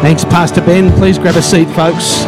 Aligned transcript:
Thanks, 0.00 0.24
Pastor 0.24 0.60
Ben. 0.60 0.92
Please 0.92 1.18
grab 1.18 1.34
a 1.34 1.42
seat, 1.42 1.66
folks. 1.70 2.22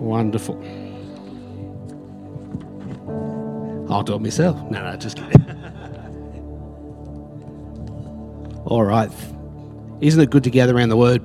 Wonderful. 0.00 0.54
I'll 3.92 4.04
do 4.04 4.14
it 4.14 4.20
myself. 4.20 4.56
No, 4.70 4.88
no, 4.88 4.96
just 4.96 5.16
kidding. 5.16 5.42
All 8.64 8.84
right. 8.84 9.10
Isn't 10.00 10.20
it 10.20 10.30
good 10.30 10.44
to 10.44 10.50
gather 10.50 10.76
around 10.76 10.90
the 10.90 10.96
Word? 10.96 11.20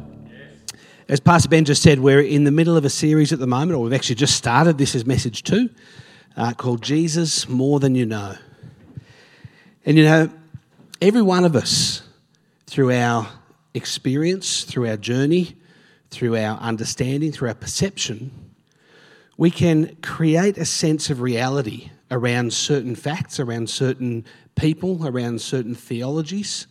As 1.07 1.19
Pastor 1.19 1.49
Ben 1.49 1.65
just 1.65 1.83
said, 1.83 1.99
we're 1.99 2.21
in 2.21 2.45
the 2.45 2.51
middle 2.51 2.75
of 2.75 2.83
a 2.83 2.89
series 2.89 3.31
at 3.31 3.37
the 3.37 3.47
moment, 3.47 3.77
or 3.77 3.83
we've 3.83 3.93
actually 3.93 4.15
just 4.15 4.35
started. 4.35 4.79
This 4.79 4.95
is 4.95 5.05
message 5.05 5.43
two, 5.43 5.69
uh, 6.35 6.53
called 6.53 6.81
Jesus 6.81 7.47
More 7.47 7.79
Than 7.79 7.93
You 7.93 8.07
Know. 8.07 8.35
And 9.89 9.97
you 9.97 10.03
know, 10.03 10.29
every 11.01 11.23
one 11.23 11.45
of 11.45 11.55
us, 11.55 12.03
through 12.67 12.91
our 12.91 13.27
experience, 13.73 14.63
through 14.63 14.87
our 14.87 14.97
journey, 14.97 15.55
through 16.11 16.37
our 16.37 16.59
understanding, 16.59 17.31
through 17.31 17.47
our 17.47 17.55
perception, 17.55 18.51
we 19.35 19.49
can 19.49 19.95
create 20.03 20.59
a 20.59 20.65
sense 20.65 21.09
of 21.09 21.21
reality 21.21 21.89
around 22.11 22.53
certain 22.53 22.93
facts, 22.93 23.39
around 23.39 23.67
certain 23.67 24.25
people, 24.53 25.07
around 25.07 25.41
certain 25.41 25.73
theologies, 25.73 26.67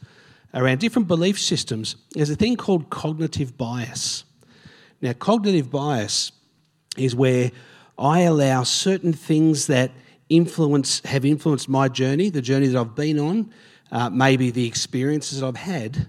around 0.55 0.79
different 0.79 1.09
belief 1.09 1.41
systems. 1.41 1.97
There's 2.13 2.31
a 2.31 2.37
thing 2.37 2.55
called 2.55 2.89
cognitive 2.89 3.59
bias. 3.59 4.23
Now, 5.03 5.13
cognitive 5.13 5.73
bias 5.73 6.31
is 6.97 7.17
where 7.17 7.51
I 7.99 8.21
allow 8.21 8.63
certain 8.63 9.13
things 9.13 9.67
that 9.67 9.91
influence 10.29 11.01
have 11.05 11.25
influenced 11.25 11.69
my 11.69 11.89
journey, 11.89 12.31
the 12.31 12.43
journey 12.43 12.67
that 12.69 12.79
I've 12.79 12.95
been 12.95 13.19
on, 13.19 13.53
uh, 13.91 14.11
maybe 14.11 14.51
the 14.51 14.67
experiences 14.67 15.41
that 15.41 15.47
I've 15.47 15.57
had, 15.57 16.09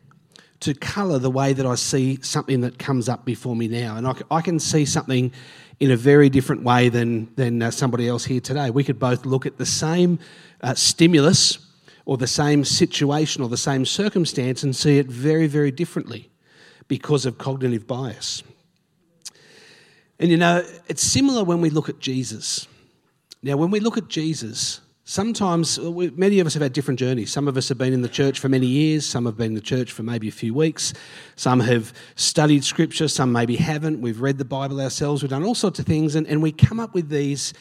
to 0.61 0.73
colour 0.73 1.19
the 1.19 1.31
way 1.31 1.53
that 1.53 1.65
I 1.65 1.75
see 1.75 2.19
something 2.21 2.61
that 2.61 2.77
comes 2.77 3.07
up 3.07 3.23
before 3.23 3.55
me 3.55 3.67
now. 3.67 3.95
And 3.95 4.07
I, 4.07 4.13
I 4.29 4.41
can 4.41 4.59
see 4.59 4.85
something 4.85 5.31
in 5.79 5.91
a 5.91 5.95
very 5.95 6.29
different 6.29 6.63
way 6.63 6.89
than, 6.89 7.33
than 7.35 7.61
uh, 7.61 7.71
somebody 7.71 8.07
else 8.07 8.25
here 8.25 8.41
today. 8.41 8.69
We 8.69 8.83
could 8.83 8.99
both 8.99 9.25
look 9.25 9.45
at 9.45 9.57
the 9.57 9.65
same 9.65 10.19
uh, 10.61 10.73
stimulus 10.73 11.59
or 12.05 12.17
the 12.17 12.27
same 12.27 12.65
situation 12.65 13.41
or 13.41 13.47
the 13.47 13.57
same 13.57 13.85
circumstance 13.85 14.63
and 14.63 14.75
see 14.75 14.97
it 14.97 15.07
very, 15.07 15.47
very 15.47 15.71
differently 15.71 16.29
because 16.89 17.25
of 17.25 17.37
cognitive 17.37 17.87
bias. 17.87 18.43
And 20.19 20.29
you 20.29 20.35
know, 20.35 20.65
it's 20.87 21.03
similar 21.03 21.45
when 21.45 21.61
we 21.61 21.69
look 21.69 21.87
at 21.87 21.99
Jesus. 21.99 22.67
Now, 23.41 23.55
when 23.55 23.71
we 23.71 23.79
look 23.79 23.97
at 23.97 24.09
Jesus, 24.09 24.81
sometimes 25.05 25.79
we, 25.79 26.09
many 26.09 26.41
of 26.41 26.47
us 26.47 26.53
have 26.55 26.63
had 26.63 26.73
different 26.73 26.99
journeys. 26.99 27.31
Some 27.31 27.47
of 27.47 27.55
us 27.55 27.69
have 27.69 27.77
been 27.77 27.93
in 27.93 28.01
the 28.01 28.09
church 28.09 28.37
for 28.37 28.49
many 28.49 28.67
years, 28.67 29.05
some 29.05 29.25
have 29.25 29.37
been 29.37 29.47
in 29.47 29.53
the 29.53 29.61
church 29.61 29.93
for 29.93 30.03
maybe 30.03 30.27
a 30.27 30.31
few 30.31 30.53
weeks, 30.53 30.93
some 31.37 31.61
have 31.61 31.93
studied 32.15 32.65
scripture, 32.65 33.07
some 33.07 33.31
maybe 33.31 33.55
haven't. 33.55 34.01
We've 34.01 34.19
read 34.19 34.39
the 34.39 34.45
Bible 34.45 34.81
ourselves, 34.81 35.23
we've 35.23 35.29
done 35.29 35.45
all 35.45 35.55
sorts 35.55 35.79
of 35.79 35.85
things, 35.85 36.15
and, 36.15 36.27
and 36.27 36.43
we 36.43 36.51
come 36.51 36.81
up 36.81 36.93
with 36.93 37.07
these 37.07 37.53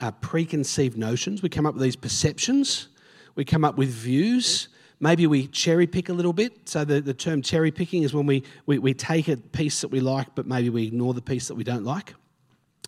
uh, 0.00 0.10
preconceived 0.10 0.98
notions, 0.98 1.40
we 1.40 1.48
come 1.48 1.66
up 1.66 1.74
with 1.74 1.84
these 1.84 1.96
perceptions, 1.96 2.88
we 3.36 3.44
come 3.44 3.64
up 3.64 3.78
with 3.78 3.90
views. 3.90 4.68
Maybe 4.98 5.26
we 5.26 5.48
cherry 5.48 5.88
pick 5.88 6.10
a 6.10 6.12
little 6.12 6.32
bit. 6.32 6.68
So, 6.68 6.84
the, 6.84 7.00
the 7.00 7.14
term 7.14 7.42
cherry 7.42 7.72
picking 7.72 8.04
is 8.04 8.14
when 8.14 8.24
we, 8.24 8.44
we, 8.66 8.78
we 8.78 8.94
take 8.94 9.26
a 9.26 9.36
piece 9.36 9.80
that 9.80 9.88
we 9.88 9.98
like, 9.98 10.28
but 10.36 10.46
maybe 10.46 10.70
we 10.70 10.86
ignore 10.86 11.12
the 11.12 11.22
piece 11.22 11.48
that 11.48 11.56
we 11.56 11.64
don't 11.64 11.84
like. 11.84 12.14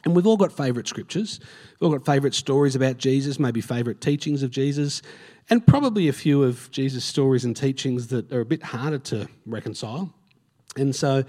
And 0.05 0.15
we've 0.15 0.27
all 0.27 0.37
got 0.37 0.53
favourite 0.53 0.87
scriptures. 0.87 1.41
We've 1.81 1.91
all 1.91 1.97
got 1.97 2.05
favourite 2.05 2.35
stories 2.35 2.77
about 2.77 2.99
Jesus, 2.99 3.39
maybe 3.39 3.61
favourite 3.61 4.01
teachings 4.01 4.43
of 4.43 4.51
Jesus, 4.51 5.01
and 5.51 5.67
probably 5.67 6.09
a 6.09 6.13
few 6.13 6.43
of 6.43 6.71
Jesus' 6.71 7.05
stories 7.05 7.45
and 7.45 7.57
teachings 7.57 8.09
that 8.09 8.31
are 8.33 8.41
a 8.41 8.47
bit 8.47 8.63
harder 8.63 8.99
to 8.99 9.29
reconcile. 9.47 10.13
And 10.77 10.95
so 10.95 11.25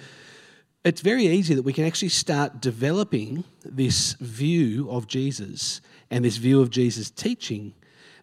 it's 0.83 1.01
very 1.01 1.25
easy 1.25 1.55
that 1.55 1.63
we 1.63 1.73
can 1.73 1.85
actually 1.85 2.09
start 2.09 2.61
developing 2.61 3.43
this 3.63 4.13
view 4.13 4.89
of 4.89 5.07
Jesus 5.07 5.81
and 6.11 6.23
this 6.23 6.37
view 6.37 6.61
of 6.61 6.69
Jesus' 6.69 7.09
teaching 7.09 7.73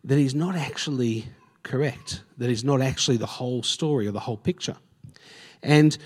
that 0.05 0.19
is 0.19 0.35
not 0.35 0.55
actually 0.55 1.27
correct, 1.63 2.23
that 2.39 2.51
is 2.51 2.65
not 2.65 2.81
actually 2.81 3.17
the 3.17 3.27
whole 3.27 3.63
story 3.63 4.07
or 4.07 4.13
the 4.13 4.21
whole 4.21 4.37
picture. 4.37 4.77
And 5.63 5.97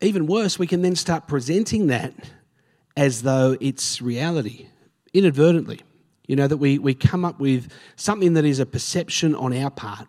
even 0.00 0.26
worse, 0.26 0.58
we 0.58 0.66
can 0.66 0.82
then 0.82 0.96
start 0.96 1.28
presenting 1.28 1.88
that 1.88 2.12
as 2.96 3.22
though 3.22 3.56
it's 3.60 4.02
reality, 4.02 4.66
inadvertently. 5.12 5.80
You 6.26 6.36
know, 6.36 6.46
that 6.46 6.58
we, 6.58 6.78
we 6.78 6.94
come 6.94 7.24
up 7.24 7.40
with 7.40 7.72
something 7.96 8.34
that 8.34 8.44
is 8.44 8.60
a 8.60 8.66
perception 8.66 9.34
on 9.34 9.52
our 9.56 9.70
part, 9.70 10.06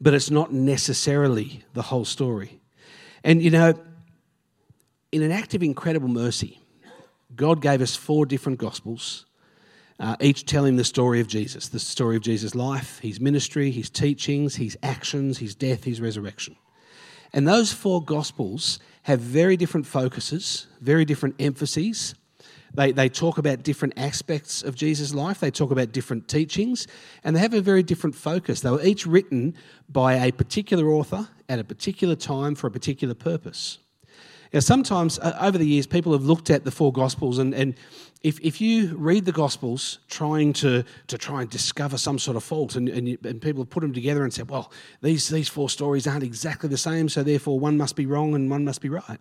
but 0.00 0.14
it's 0.14 0.30
not 0.30 0.52
necessarily 0.52 1.64
the 1.74 1.82
whole 1.82 2.04
story. 2.04 2.60
And, 3.24 3.42
you 3.42 3.50
know, 3.50 3.74
in 5.10 5.22
an 5.22 5.32
act 5.32 5.54
of 5.54 5.62
incredible 5.62 6.08
mercy, 6.08 6.60
God 7.34 7.60
gave 7.60 7.80
us 7.80 7.96
four 7.96 8.26
different 8.26 8.58
gospels, 8.58 9.26
uh, 9.98 10.16
each 10.20 10.46
telling 10.46 10.76
the 10.76 10.84
story 10.84 11.20
of 11.20 11.26
Jesus 11.26 11.68
the 11.68 11.78
story 11.78 12.16
of 12.16 12.22
Jesus' 12.22 12.54
life, 12.54 12.98
his 13.00 13.20
ministry, 13.20 13.70
his 13.70 13.90
teachings, 13.90 14.56
his 14.56 14.78
actions, 14.82 15.38
his 15.38 15.54
death, 15.54 15.84
his 15.84 16.00
resurrection. 16.00 16.56
And 17.32 17.46
those 17.46 17.72
four 17.72 18.02
gospels 18.02 18.78
have 19.06 19.20
very 19.20 19.56
different 19.56 19.86
focuses, 19.86 20.66
very 20.80 21.04
different 21.04 21.36
emphases. 21.38 22.16
They, 22.74 22.90
they 22.90 23.08
talk 23.08 23.38
about 23.38 23.62
different 23.62 23.94
aspects 23.96 24.64
of 24.64 24.74
Jesus' 24.74 25.14
life, 25.14 25.38
they 25.38 25.52
talk 25.52 25.70
about 25.70 25.92
different 25.92 26.26
teachings, 26.26 26.88
and 27.22 27.36
they 27.36 27.40
have 27.40 27.54
a 27.54 27.60
very 27.60 27.84
different 27.84 28.16
focus. 28.16 28.62
They 28.62 28.70
were 28.70 28.82
each 28.82 29.06
written 29.06 29.54
by 29.88 30.14
a 30.14 30.32
particular 30.32 30.90
author 30.90 31.28
at 31.48 31.60
a 31.60 31.64
particular 31.64 32.16
time 32.16 32.56
for 32.56 32.66
a 32.66 32.70
particular 32.72 33.14
purpose. 33.14 33.78
Now, 34.52 34.58
sometimes 34.58 35.20
uh, 35.20 35.38
over 35.40 35.56
the 35.56 35.68
years, 35.68 35.86
people 35.86 36.12
have 36.12 36.24
looked 36.24 36.50
at 36.50 36.64
the 36.64 36.72
four 36.72 36.92
Gospels, 36.92 37.38
and, 37.38 37.54
and 37.54 37.76
if, 38.26 38.40
if 38.40 38.60
you 38.60 38.96
read 38.96 39.24
the 39.24 39.30
Gospels 39.30 40.00
trying 40.10 40.52
to, 40.54 40.82
to 41.06 41.16
try 41.16 41.42
and 41.42 41.50
discover 41.50 41.96
some 41.96 42.18
sort 42.18 42.36
of 42.36 42.42
fault, 42.42 42.74
and, 42.74 42.88
and, 42.88 43.08
you, 43.08 43.16
and 43.22 43.40
people 43.40 43.62
have 43.62 43.70
put 43.70 43.82
them 43.82 43.92
together 43.92 44.24
and 44.24 44.34
said, 44.34 44.50
well, 44.50 44.72
these, 45.00 45.28
these 45.28 45.48
four 45.48 45.70
stories 45.70 46.08
aren't 46.08 46.24
exactly 46.24 46.68
the 46.68 46.76
same, 46.76 47.08
so 47.08 47.22
therefore 47.22 47.60
one 47.60 47.76
must 47.76 47.94
be 47.94 48.04
wrong 48.04 48.34
and 48.34 48.50
one 48.50 48.64
must 48.64 48.80
be 48.80 48.88
right. 48.88 49.20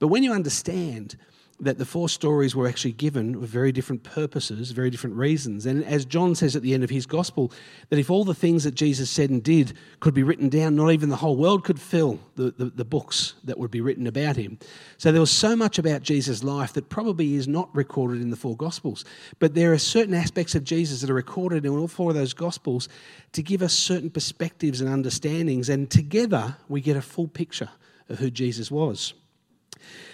But 0.00 0.08
when 0.08 0.24
you 0.24 0.32
understand 0.32 1.16
that 1.64 1.78
the 1.78 1.84
four 1.84 2.08
stories 2.08 2.54
were 2.54 2.68
actually 2.68 2.92
given 2.92 3.40
with 3.40 3.50
very 3.50 3.72
different 3.72 4.02
purposes, 4.02 4.70
very 4.70 4.90
different 4.90 5.16
reasons. 5.16 5.66
And 5.66 5.84
as 5.84 6.04
John 6.04 6.34
says 6.34 6.54
at 6.56 6.62
the 6.62 6.74
end 6.74 6.84
of 6.84 6.90
his 6.90 7.06
gospel, 7.06 7.52
that 7.88 7.98
if 7.98 8.10
all 8.10 8.24
the 8.24 8.34
things 8.34 8.64
that 8.64 8.74
Jesus 8.74 9.10
said 9.10 9.30
and 9.30 9.42
did 9.42 9.72
could 10.00 10.14
be 10.14 10.22
written 10.22 10.48
down, 10.48 10.76
not 10.76 10.92
even 10.92 11.08
the 11.08 11.16
whole 11.16 11.36
world 11.36 11.64
could 11.64 11.80
fill 11.80 12.20
the, 12.36 12.52
the, 12.56 12.66
the 12.66 12.84
books 12.84 13.34
that 13.44 13.58
would 13.58 13.70
be 13.70 13.80
written 13.80 14.06
about 14.06 14.36
him. 14.36 14.58
So 14.98 15.10
there 15.10 15.20
was 15.20 15.30
so 15.30 15.56
much 15.56 15.78
about 15.78 16.02
Jesus' 16.02 16.44
life 16.44 16.72
that 16.74 16.88
probably 16.88 17.34
is 17.34 17.48
not 17.48 17.74
recorded 17.74 18.22
in 18.22 18.30
the 18.30 18.36
four 18.36 18.56
gospels. 18.56 19.04
But 19.38 19.54
there 19.54 19.72
are 19.72 19.78
certain 19.78 20.14
aspects 20.14 20.54
of 20.54 20.64
Jesus 20.64 21.00
that 21.00 21.10
are 21.10 21.14
recorded 21.14 21.64
in 21.64 21.72
all 21.72 21.88
four 21.88 22.10
of 22.10 22.16
those 22.16 22.34
gospels 22.34 22.88
to 23.32 23.42
give 23.42 23.62
us 23.62 23.72
certain 23.72 24.10
perspectives 24.10 24.80
and 24.80 24.90
understandings. 24.90 25.68
And 25.68 25.90
together 25.90 26.56
we 26.68 26.80
get 26.80 26.96
a 26.96 27.02
full 27.02 27.28
picture 27.28 27.70
of 28.08 28.18
who 28.18 28.30
Jesus 28.30 28.70
was. 28.70 29.14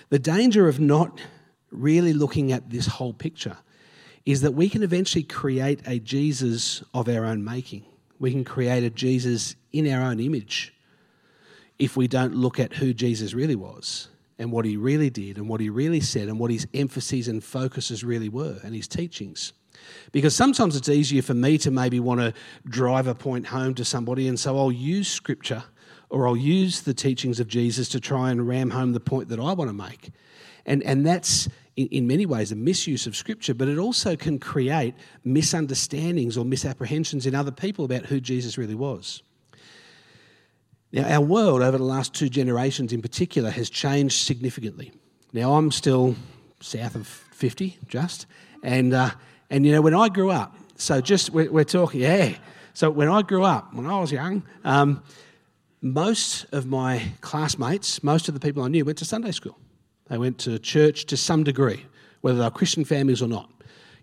The 0.09 0.19
danger 0.19 0.69
of 0.69 0.81
not 0.81 1.21
really 1.71 2.13
looking 2.13 2.53
at 2.53 2.71
this 2.71 2.87
whole 2.87 3.13
picture 3.13 3.57
is 4.27 4.43
that 4.43 4.53
we 4.53 4.69
can 4.69 4.83
eventually 4.83 5.23
create 5.23 5.81
a 5.87 5.99
Jesus 5.99 6.83
of 6.93 7.09
our 7.09 7.25
own 7.25 7.43
making. 7.43 7.85
We 8.19 8.33
can 8.33 8.45
create 8.45 8.85
a 8.85 8.91
Jesus 8.91 9.57
in 9.73 9.91
our 9.91 10.03
own 10.03 10.21
image 10.21 10.75
if 11.79 11.97
we 11.97 12.07
don't 12.07 12.35
look 12.35 12.61
at 12.61 12.75
who 12.75 12.93
Jesus 12.93 13.33
really 13.33 13.57
was 13.57 14.09
and 14.39 14.53
what 14.53 14.65
he 14.65 14.77
really 14.77 15.11
did 15.11 15.37
and 15.37 15.49
what 15.49 15.61
he 15.61 15.71
really 15.71 16.01
said 16.01 16.29
and 16.29 16.39
what 16.39 16.51
his 16.51 16.67
emphases 16.75 17.29
and 17.29 17.43
focuses 17.43 18.05
really 18.05 18.29
were 18.29 18.59
and 18.63 18.75
his 18.75 18.87
teachings. 18.87 19.53
Because 20.13 20.37
sometimes 20.37 20.77
it's 20.77 20.89
easier 20.89 21.23
for 21.23 21.35
me 21.35 21.57
to 21.59 21.71
maybe 21.71 22.01
want 22.01 22.21
to 22.21 22.35
drive 22.69 23.07
a 23.07 23.15
point 23.15 23.47
home 23.47 23.75
to 23.75 23.85
somebody, 23.85 24.29
and 24.29 24.39
so 24.39 24.59
I'll 24.59 24.73
use 24.73 25.09
scripture 25.09 25.65
or 26.11 26.27
I'll 26.27 26.37
use 26.37 26.83
the 26.83 26.93
teachings 26.93 27.41
of 27.41 27.49
Jesus 27.49 27.89
to 27.91 28.01
try 28.01 28.31
and 28.31 28.47
ram 28.47 28.71
home 28.71 28.93
the 28.93 29.01
point 29.01 29.29
that 29.29 29.39
I 29.39 29.53
want 29.53 29.71
to 29.71 29.75
make. 29.75 30.11
And, 30.67 30.83
and 30.83 31.07
that's, 31.07 31.49
in, 31.77 31.87
in 31.89 32.07
many 32.07 32.27
ways, 32.27 32.53
a 32.53 32.57
misuse 32.57 33.07
of 33.07 33.17
Scripture, 33.17 33.55
but 33.55 33.69
it 33.69 33.79
also 33.79 34.17
can 34.17 34.39
create 34.39 34.95
misunderstandings 35.25 36.37
or 36.37 36.45
misapprehensions 36.45 37.27
in 37.27 37.35
other 37.35 37.51
people 37.51 37.85
about 37.85 38.07
who 38.07 38.21
Jesus 38.21 38.59
really 38.59 38.75
was. 38.75 39.23
Now, 40.93 41.09
our 41.09 41.21
world 41.21 41.63
over 41.63 41.79
the 41.79 41.85
last 41.85 42.15
two 42.15 42.29
generations 42.29 42.93
in 42.93 43.01
particular 43.01 43.51
has 43.51 43.71
changed 43.71 44.27
significantly. 44.27 44.93
Now, 45.33 45.55
I'm 45.55 45.71
still 45.71 46.17
south 46.61 46.97
of 46.97 47.07
50, 47.07 47.79
just, 47.87 48.27
and, 48.63 48.93
uh, 48.93 49.11
and 49.49 49.65
you 49.65 49.73
know, 49.73 49.81
when 49.81 49.95
I 49.95 50.09
grew 50.09 50.31
up, 50.31 50.57
so 50.75 51.01
just 51.01 51.31
we're, 51.31 51.51
we're, 51.51 51.65
talking, 51.65 52.01
yeah. 52.01 52.35
So 52.75 52.91
when 52.91 53.09
I 53.09 53.23
grew 53.23 53.45
up, 53.45 53.73
when 53.73 53.87
I 53.87 54.01
was 54.01 54.11
young, 54.11 54.43
um, 54.65 55.03
most 55.81 56.47
of 56.53 56.67
my 56.67 57.03
classmates, 57.21 58.03
most 58.03 58.29
of 58.29 58.35
the 58.35 58.41
people 58.41 58.63
I 58.63 58.69
knew 58.69 58.85
went 58.85 58.99
to 58.99 59.05
Sunday 59.05 59.31
school. 59.31 59.57
They 60.11 60.19
went 60.19 60.39
to 60.41 60.59
church 60.59 61.07
to 61.07 61.17
some 61.17 61.45
degree, 61.45 61.87
whether 62.21 62.39
they 62.39 62.45
were 62.45 62.51
Christian 62.51 62.85
families 62.85 63.23
or 63.23 63.29
not. 63.29 63.51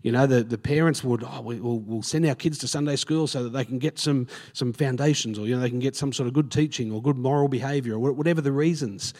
You 0.04 0.14
know, 0.14 0.26
the, 0.26 0.42
the 0.42 0.58
parents 0.58 1.04
would, 1.04 1.24
oh, 1.24 1.42
we, 1.42 1.60
will 1.60 1.80
we'll 1.80 2.02
send 2.02 2.26
our 2.26 2.36
kids 2.36 2.58
to 2.60 2.68
Sunday 2.68 2.96
school 2.96 3.28
so 3.28 3.44
that 3.44 3.50
they 3.50 3.66
can 3.66 3.78
get 3.78 4.00
some, 4.00 4.28
some 4.54 4.72
foundations 4.72 5.38
or, 5.38 5.46
you 5.46 5.56
know, 5.56 5.62
they 5.62 5.70
can 5.70 5.80
get 5.80 5.98
some 5.98 6.14
sort 6.14 6.28
of 6.28 6.34
good 6.34 6.50
teaching 6.50 6.94
or 6.94 7.02
good 7.02 7.18
moral 7.18 7.50
behaviour 7.50 7.96
or 7.96 8.14
whatever 8.14 8.40
the 8.40 8.54
reasons. 8.54 9.14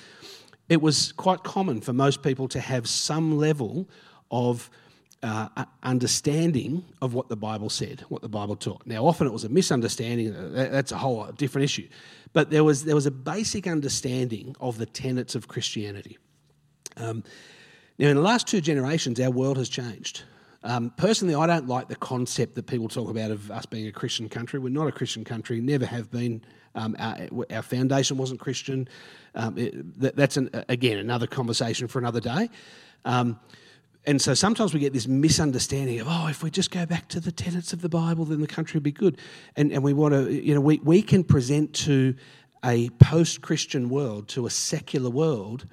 It 0.70 0.82
was 0.82 1.12
quite 1.14 1.44
common 1.44 1.82
for 1.82 1.92
most 1.92 2.24
people 2.24 2.48
to 2.50 2.60
have 2.62 2.88
some 2.88 3.38
level 3.38 3.90
of 4.32 4.70
uh, 5.24 5.50
understanding 5.84 6.86
of 7.02 7.14
what 7.14 7.28
the 7.28 7.36
Bible 7.36 7.70
said, 7.70 8.02
what 8.08 8.22
the 8.22 8.30
Bible 8.30 8.56
taught. 8.56 8.84
Now, 8.86 9.06
often 9.06 9.28
it 9.28 9.34
was 9.34 9.44
a 9.44 9.50
misunderstanding, 9.50 10.34
uh, 10.34 10.70
that's 10.72 10.94
a 10.94 10.98
whole 10.98 11.26
different 11.34 11.66
issue. 11.66 11.90
But 12.32 12.50
there 12.50 12.64
was, 12.64 12.86
there 12.86 12.96
was 12.96 13.08
a 13.08 13.12
basic 13.12 13.68
understanding 13.68 14.56
of 14.62 14.78
the 14.78 14.86
tenets 14.86 15.36
of 15.36 15.50
Christianity. 15.50 16.18
Um, 16.98 17.24
now, 17.98 18.10
in 18.10 18.16
the 18.16 18.22
last 18.22 18.48
two 18.48 18.62
generations, 18.62 19.20
our 19.20 19.32
world 19.32 19.58
has 19.58 19.70
changed. 19.70 20.24
Um, 20.64 20.92
personally, 20.98 21.36
I 21.36 21.48
don't 21.48 21.68
like 21.68 21.88
the 21.88 21.96
concept 21.96 22.56
that 22.56 22.68
people 22.68 22.88
talk 22.88 23.10
about 23.10 23.32
of 23.32 23.50
us 23.52 23.66
being 23.66 23.88
a 23.88 23.92
Christian 23.92 24.28
country. 24.28 24.60
We're 24.60 24.70
not 24.70 24.88
a 24.88 24.92
Christian 24.92 25.24
country, 25.24 25.62
never 25.62 25.86
have 25.86 26.12
been. 26.12 26.42
Um, 26.76 26.96
our, 27.00 27.18
our, 27.52 27.62
foundation 27.62 28.18
wasn't 28.18 28.40
Christian. 28.40 28.88
Um, 29.34 29.58
it, 29.58 30.00
that, 30.00 30.16
that's, 30.16 30.38
an, 30.38 30.50
again, 30.70 30.98
another 30.98 31.26
conversation 31.26 31.88
for 31.88 32.00
another 32.00 32.20
day. 32.20 32.50
Um, 33.06 33.40
and 34.06 34.22
so 34.22 34.34
sometimes 34.34 34.74
we 34.74 34.80
get 34.80 34.94
this 34.94 35.08
misunderstanding 35.08 36.00
of, 36.00 36.08
oh, 36.10 36.28
if 36.28 36.44
we 36.44 36.50
just 36.50 36.72
go 36.72 36.86
back 36.86 37.08
to 37.10 37.20
the 37.20 37.32
tenets 37.32 37.74
of 37.74 37.82
the 37.82 37.90
Bible, 37.90 38.26
then 38.26 38.42
the 38.42 38.48
country 38.48 38.78
would 38.78 38.84
be 38.84 38.92
good. 38.92 39.20
And, 39.56 39.72
and 39.72 39.84
we 39.84 39.94
want 39.94 40.14
to, 40.14 40.32
you 40.32 40.54
know, 40.54 40.62
we, 40.62 40.80
we 40.84 41.02
can 41.02 41.24
present 41.24 41.74
to 41.76 42.16
a 42.64 42.90
post 43.02 43.42
Christian 43.42 43.90
world, 43.90 44.28
to 44.30 44.46
a 44.46 44.50
secular 44.50 45.10
world, 45.10 45.66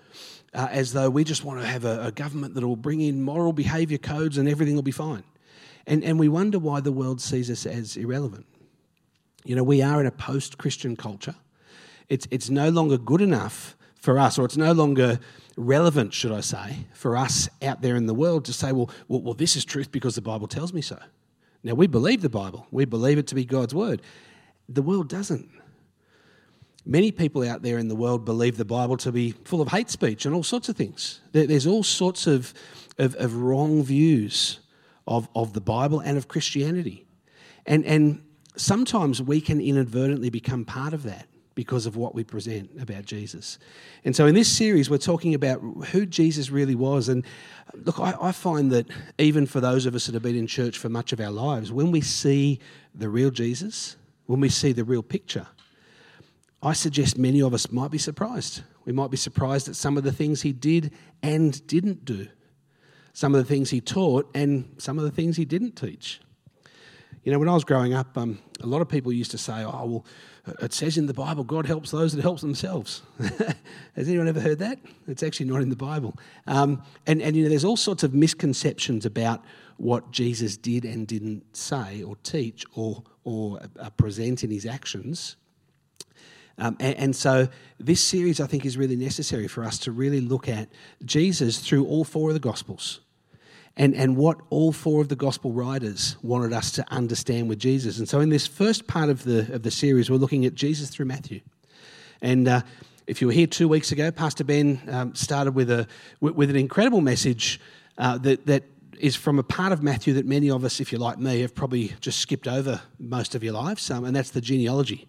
uh, 0.54 0.68
as 0.70 0.92
though 0.92 1.10
we 1.10 1.24
just 1.24 1.44
want 1.44 1.60
to 1.60 1.66
have 1.66 1.84
a, 1.84 2.06
a 2.06 2.12
government 2.12 2.54
that 2.54 2.66
will 2.66 2.76
bring 2.76 3.00
in 3.00 3.22
moral 3.22 3.52
behaviour 3.52 3.98
codes 3.98 4.38
and 4.38 4.48
everything 4.48 4.74
will 4.74 4.82
be 4.82 4.90
fine. 4.92 5.24
And, 5.86 6.02
and 6.04 6.18
we 6.18 6.28
wonder 6.28 6.58
why 6.58 6.80
the 6.80 6.92
world 6.92 7.20
sees 7.20 7.50
us 7.50 7.66
as 7.66 7.96
irrelevant. 7.96 8.46
You 9.44 9.56
know, 9.56 9.62
we 9.62 9.82
are 9.82 10.00
in 10.00 10.06
a 10.06 10.10
post 10.10 10.56
Christian 10.56 10.96
culture. 10.96 11.34
It's, 12.08 12.26
it's 12.30 12.48
no 12.48 12.70
longer 12.70 12.96
good 12.96 13.20
enough 13.20 13.76
for 14.00 14.18
us, 14.18 14.38
or 14.38 14.44
it's 14.44 14.56
no 14.56 14.72
longer 14.72 15.18
relevant, 15.56 16.12
should 16.14 16.32
I 16.32 16.40
say, 16.40 16.86
for 16.92 17.16
us 17.16 17.48
out 17.62 17.82
there 17.82 17.96
in 17.96 18.06
the 18.06 18.14
world 18.14 18.44
to 18.46 18.52
say, 18.52 18.72
well, 18.72 18.90
well, 19.08 19.20
well, 19.20 19.34
this 19.34 19.56
is 19.56 19.64
truth 19.64 19.90
because 19.90 20.14
the 20.14 20.22
Bible 20.22 20.46
tells 20.46 20.72
me 20.72 20.80
so. 20.80 20.98
Now, 21.62 21.74
we 21.74 21.86
believe 21.86 22.20
the 22.20 22.28
Bible, 22.28 22.66
we 22.70 22.84
believe 22.84 23.18
it 23.18 23.26
to 23.28 23.34
be 23.34 23.44
God's 23.44 23.74
word. 23.74 24.02
The 24.68 24.82
world 24.82 25.08
doesn't. 25.08 25.50
Many 26.86 27.12
people 27.12 27.48
out 27.48 27.62
there 27.62 27.78
in 27.78 27.88
the 27.88 27.94
world 27.94 28.24
believe 28.24 28.56
the 28.56 28.64
Bible 28.64 28.96
to 28.98 29.12
be 29.12 29.32
full 29.44 29.62
of 29.62 29.68
hate 29.68 29.88
speech 29.88 30.26
and 30.26 30.34
all 30.34 30.42
sorts 30.42 30.68
of 30.68 30.76
things. 30.76 31.20
There's 31.32 31.66
all 31.66 31.82
sorts 31.82 32.26
of, 32.26 32.52
of, 32.98 33.14
of 33.16 33.36
wrong 33.36 33.82
views 33.82 34.60
of, 35.06 35.28
of 35.34 35.54
the 35.54 35.60
Bible 35.60 36.00
and 36.00 36.18
of 36.18 36.28
Christianity. 36.28 37.06
And, 37.66 37.84
and 37.86 38.22
sometimes 38.56 39.22
we 39.22 39.40
can 39.40 39.60
inadvertently 39.60 40.28
become 40.28 40.64
part 40.64 40.92
of 40.92 41.04
that 41.04 41.26
because 41.54 41.86
of 41.86 41.96
what 41.96 42.14
we 42.14 42.24
present 42.24 42.70
about 42.80 43.04
Jesus. 43.04 43.58
And 44.04 44.14
so 44.14 44.26
in 44.26 44.34
this 44.34 44.50
series, 44.50 44.90
we're 44.90 44.98
talking 44.98 45.34
about 45.34 45.60
who 45.90 46.04
Jesus 46.04 46.50
really 46.50 46.74
was. 46.74 47.08
And 47.08 47.24
look, 47.74 48.00
I, 48.00 48.14
I, 48.20 48.32
find 48.32 48.72
that 48.72 48.88
even 49.18 49.46
for 49.46 49.60
those 49.60 49.86
of 49.86 49.94
us 49.94 50.06
that 50.06 50.14
have 50.14 50.22
been 50.22 50.36
in 50.36 50.48
church 50.48 50.78
for 50.78 50.88
much 50.88 51.12
of 51.12 51.20
our 51.20 51.30
lives, 51.30 51.70
when 51.70 51.92
we 51.92 52.00
see 52.00 52.58
the 52.94 53.08
real 53.08 53.30
Jesus, 53.30 53.96
when 54.26 54.40
we 54.40 54.48
see 54.48 54.72
the 54.72 54.84
real 54.84 55.02
picture, 55.02 55.46
I 56.64 56.72
suggest 56.72 57.18
many 57.18 57.42
of 57.42 57.52
us 57.52 57.70
might 57.70 57.90
be 57.90 57.98
surprised. 57.98 58.62
We 58.86 58.92
might 58.92 59.10
be 59.10 59.18
surprised 59.18 59.68
at 59.68 59.76
some 59.76 59.98
of 59.98 60.04
the 60.04 60.12
things 60.12 60.40
he 60.40 60.52
did 60.52 60.92
and 61.22 61.64
didn't 61.66 62.06
do, 62.06 62.28
some 63.12 63.34
of 63.34 63.38
the 63.38 63.48
things 63.48 63.68
he 63.68 63.82
taught 63.82 64.30
and 64.34 64.74
some 64.78 64.98
of 64.98 65.04
the 65.04 65.10
things 65.10 65.36
he 65.36 65.44
didn't 65.44 65.76
teach. 65.76 66.20
You 67.22 67.32
know, 67.32 67.38
when 67.38 67.48
I 67.48 67.54
was 67.54 67.64
growing 67.64 67.92
up, 67.92 68.16
um, 68.16 68.38
a 68.62 68.66
lot 68.66 68.80
of 68.80 68.88
people 68.88 69.12
used 69.12 69.30
to 69.32 69.38
say, 69.38 69.62
oh, 69.62 69.84
well, 69.86 70.06
it 70.60 70.72
says 70.72 70.98
in 70.98 71.06
the 71.06 71.14
Bible, 71.14 71.44
God 71.44 71.66
helps 71.66 71.90
those 71.90 72.12
that 72.12 72.22
help 72.22 72.40
themselves. 72.40 73.02
Has 73.96 74.08
anyone 74.08 74.28
ever 74.28 74.40
heard 74.40 74.58
that? 74.58 74.78
It's 75.06 75.22
actually 75.22 75.46
not 75.46 75.62
in 75.62 75.70
the 75.70 75.76
Bible. 75.76 76.16
Um, 76.46 76.82
and, 77.06 77.22
and, 77.22 77.36
you 77.36 77.42
know, 77.42 77.48
there's 77.48 77.64
all 77.64 77.78
sorts 77.78 78.02
of 78.02 78.14
misconceptions 78.14 79.06
about 79.06 79.42
what 79.76 80.10
Jesus 80.12 80.56
did 80.56 80.84
and 80.84 81.06
didn't 81.06 81.56
say 81.56 82.02
or 82.02 82.16
teach 82.16 82.64
or, 82.74 83.02
or 83.24 83.60
uh, 83.78 83.90
present 83.90 84.44
in 84.44 84.50
his 84.50 84.66
actions. 84.66 85.36
Um, 86.56 86.76
and, 86.78 86.96
and, 86.96 87.16
so, 87.16 87.48
this 87.80 88.00
series 88.00 88.40
I 88.40 88.46
think 88.46 88.64
is 88.64 88.76
really 88.76 88.94
necessary 88.94 89.48
for 89.48 89.64
us 89.64 89.76
to 89.80 89.92
really 89.92 90.20
look 90.20 90.48
at 90.48 90.68
Jesus 91.04 91.58
through 91.58 91.84
all 91.86 92.04
four 92.04 92.30
of 92.30 92.34
the 92.34 92.40
Gospels 92.40 93.00
and, 93.76 93.94
and 93.94 94.16
what 94.16 94.38
all 94.50 94.72
four 94.72 95.00
of 95.00 95.08
the 95.08 95.16
gospel 95.16 95.52
writers 95.52 96.16
wanted 96.22 96.52
us 96.52 96.70
to 96.72 96.84
understand 96.92 97.48
with 97.48 97.58
Jesus. 97.58 97.98
And 97.98 98.08
so, 98.08 98.20
in 98.20 98.28
this 98.28 98.46
first 98.46 98.86
part 98.86 99.08
of 99.08 99.24
the, 99.24 99.52
of 99.52 99.62
the 99.62 99.70
series, 99.70 100.10
we're 100.10 100.16
looking 100.16 100.44
at 100.44 100.54
Jesus 100.54 100.90
through 100.90 101.06
Matthew. 101.06 101.40
And 102.22 102.46
uh, 102.46 102.62
if 103.06 103.20
you 103.20 103.26
were 103.26 103.32
here 103.32 103.46
two 103.46 103.68
weeks 103.68 103.92
ago, 103.92 104.10
Pastor 104.10 104.44
Ben 104.44 104.80
um, 104.88 105.14
started 105.14 105.54
with, 105.54 105.70
a, 105.70 105.86
with, 106.20 106.34
with, 106.34 106.50
an 106.50 106.56
incredible 106.56 107.00
message 107.00 107.60
uh, 107.98 108.16
that, 108.18 108.46
that 108.46 108.64
is 108.98 109.16
from 109.16 109.38
a 109.38 109.42
part 109.42 109.72
of 109.72 109.82
Matthew 109.82 110.14
that 110.14 110.26
many 110.26 110.50
of 110.50 110.64
us, 110.64 110.80
if 110.80 110.92
you're 110.92 111.00
like 111.00 111.18
me, 111.18 111.40
have 111.40 111.54
probably 111.54 111.92
just 112.00 112.20
skipped 112.20 112.46
over 112.46 112.80
most 112.98 113.34
of 113.34 113.42
your 113.42 113.54
lives, 113.54 113.90
um, 113.90 114.04
and 114.04 114.14
that's 114.14 114.30
the 114.30 114.40
genealogy. 114.40 115.08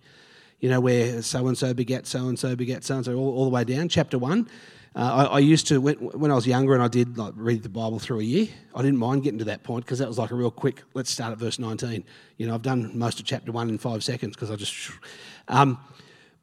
You 0.65 0.71
know, 0.71 0.79
where 0.79 1.21
so 1.21 1.45
and 1.45 1.55
so 1.55 1.75
begat 1.75 2.07
so 2.07 2.27
and 2.27 2.39
so 2.39 2.55
begat 2.55 2.83
so 2.83 2.95
and 2.95 3.05
so, 3.05 3.15
all 3.15 3.43
the 3.43 3.51
way 3.51 3.63
down, 3.63 3.87
chapter 3.87 4.17
one. 4.17 4.49
Uh, 4.95 5.27
I, 5.29 5.35
I, 5.35 5.39
used 5.39 5.67
to, 5.67 5.79
when, 5.79 5.97
when, 5.97 6.31
I 6.31 6.33
was 6.33 6.47
younger 6.47 6.73
and 6.73 6.81
I 6.81 6.87
did 6.87 7.19
like 7.19 7.33
read 7.35 7.61
the 7.61 7.69
Bible 7.69 7.99
through 7.99 8.21
a 8.21 8.23
year, 8.23 8.47
I 8.73 8.81
didn't 8.81 8.97
mind 8.97 9.21
getting 9.21 9.37
to 9.37 9.45
that 9.45 9.61
point 9.61 9.85
because 9.85 9.99
that 9.99 10.07
was 10.07 10.17
like 10.17 10.31
a 10.31 10.35
real 10.35 10.49
quick, 10.49 10.81
let's 10.95 11.11
start 11.11 11.31
at 11.33 11.37
verse 11.37 11.59
19. 11.59 12.03
You 12.37 12.47
know, 12.47 12.55
I've 12.55 12.63
done 12.63 12.97
most 12.97 13.19
of 13.19 13.27
chapter 13.27 13.51
one 13.51 13.69
in 13.69 13.77
five 13.77 14.03
seconds 14.03 14.35
because 14.35 14.49
I 14.49 14.55
just. 14.55 14.89
Um, 15.47 15.77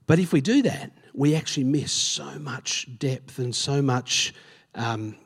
but 0.07 0.21
if 0.21 0.33
we 0.33 0.41
do 0.41 0.63
that, 0.63 0.93
we 1.13 1.35
actually 1.35 1.65
miss 1.65 1.91
so 1.91 2.39
much 2.39 2.87
depth 3.01 3.41
and 3.41 3.53
so 3.53 3.83
much, 3.83 4.33
um, 4.77 5.17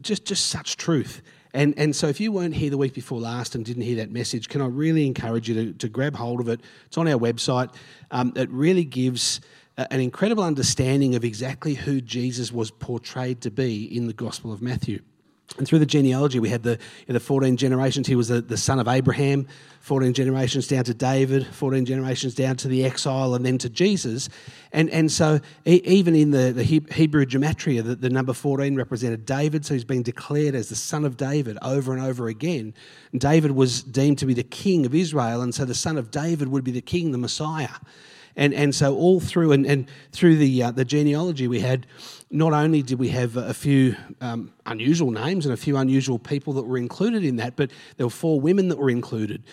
just, 0.00 0.24
just 0.26 0.46
such 0.46 0.76
truth. 0.76 1.20
And, 1.54 1.72
and 1.78 1.94
so 1.94 2.08
if 2.08 2.20
you 2.20 2.32
weren't 2.32 2.54
here 2.54 2.68
the 2.68 2.76
week 2.76 2.94
before 2.94 3.20
last 3.20 3.54
and 3.54 3.64
didn't 3.64 3.84
hear 3.84 3.96
that 3.96 4.10
message, 4.10 4.48
can 4.48 4.60
I 4.60 4.66
really 4.66 5.06
encourage 5.06 5.48
you 5.48 5.54
to, 5.54 5.72
to 5.74 5.88
grab 5.88 6.16
hold 6.16 6.40
of 6.40 6.48
it? 6.48 6.60
It's 6.86 6.98
on 6.98 7.06
our 7.06 7.18
website. 7.18 7.72
Um, 8.10 8.32
it 8.34 8.50
really 8.50 8.84
gives 8.84 9.40
an 9.76 10.00
incredible 10.00 10.42
understanding 10.42 11.14
of 11.14 11.24
exactly 11.24 11.74
who 11.74 12.00
Jesus 12.00 12.52
was 12.52 12.72
portrayed 12.72 13.40
to 13.42 13.50
be 13.52 13.84
in 13.84 14.08
the 14.08 14.12
Gospel 14.12 14.52
of 14.52 14.62
Matthew. 14.62 15.00
And 15.56 15.68
through 15.68 15.78
the 15.78 15.86
genealogy, 15.86 16.40
we 16.40 16.48
had 16.48 16.64
the, 16.64 16.78
the 17.06 17.20
14 17.20 17.56
generations. 17.56 18.08
He 18.08 18.16
was 18.16 18.26
the, 18.26 18.40
the 18.40 18.56
son 18.56 18.80
of 18.80 18.88
Abraham, 18.88 19.46
14 19.80 20.12
generations 20.12 20.66
down 20.66 20.82
to 20.84 20.94
David, 20.94 21.46
14 21.46 21.84
generations 21.84 22.34
down 22.34 22.56
to 22.56 22.68
the 22.68 22.84
exile, 22.84 23.36
and 23.36 23.46
then 23.46 23.58
to 23.58 23.68
Jesus. 23.68 24.28
And, 24.72 24.90
and 24.90 25.12
so, 25.12 25.40
even 25.64 26.16
in 26.16 26.32
the, 26.32 26.52
the 26.52 26.64
Hebrew 26.64 27.24
gematria, 27.24 27.84
the, 27.84 27.94
the 27.94 28.10
number 28.10 28.32
14 28.32 28.74
represented 28.74 29.26
David. 29.26 29.64
So, 29.64 29.74
he's 29.74 29.84
been 29.84 30.02
declared 30.02 30.56
as 30.56 30.70
the 30.70 30.76
son 30.76 31.04
of 31.04 31.16
David 31.16 31.56
over 31.62 31.92
and 31.92 32.02
over 32.02 32.26
again. 32.26 32.74
And 33.12 33.20
David 33.20 33.52
was 33.52 33.84
deemed 33.84 34.18
to 34.18 34.26
be 34.26 34.34
the 34.34 34.42
king 34.42 34.86
of 34.86 34.94
Israel. 34.94 35.40
And 35.40 35.54
so, 35.54 35.64
the 35.64 35.74
son 35.74 35.98
of 35.98 36.10
David 36.10 36.48
would 36.48 36.64
be 36.64 36.72
the 36.72 36.80
king, 36.80 37.12
the 37.12 37.18
Messiah. 37.18 37.68
And, 38.36 38.52
and 38.52 38.74
so 38.74 38.96
all 38.96 39.20
through 39.20 39.52
and, 39.52 39.64
and 39.64 39.88
through 40.12 40.36
the, 40.36 40.64
uh, 40.64 40.70
the 40.72 40.84
genealogy 40.84 41.46
we 41.46 41.60
had, 41.60 41.86
not 42.34 42.52
only 42.52 42.82
did 42.82 42.98
we 42.98 43.10
have 43.10 43.36
a 43.36 43.54
few 43.54 43.94
um, 44.20 44.52
unusual 44.66 45.12
names 45.12 45.46
and 45.46 45.54
a 45.54 45.56
few 45.56 45.76
unusual 45.76 46.18
people 46.18 46.52
that 46.54 46.64
were 46.64 46.76
included 46.76 47.24
in 47.24 47.36
that, 47.36 47.54
but 47.54 47.70
there 47.96 48.06
were 48.06 48.10
four 48.10 48.40
women 48.40 48.68
that 48.68 48.76
were 48.76 48.90
included, 48.90 49.44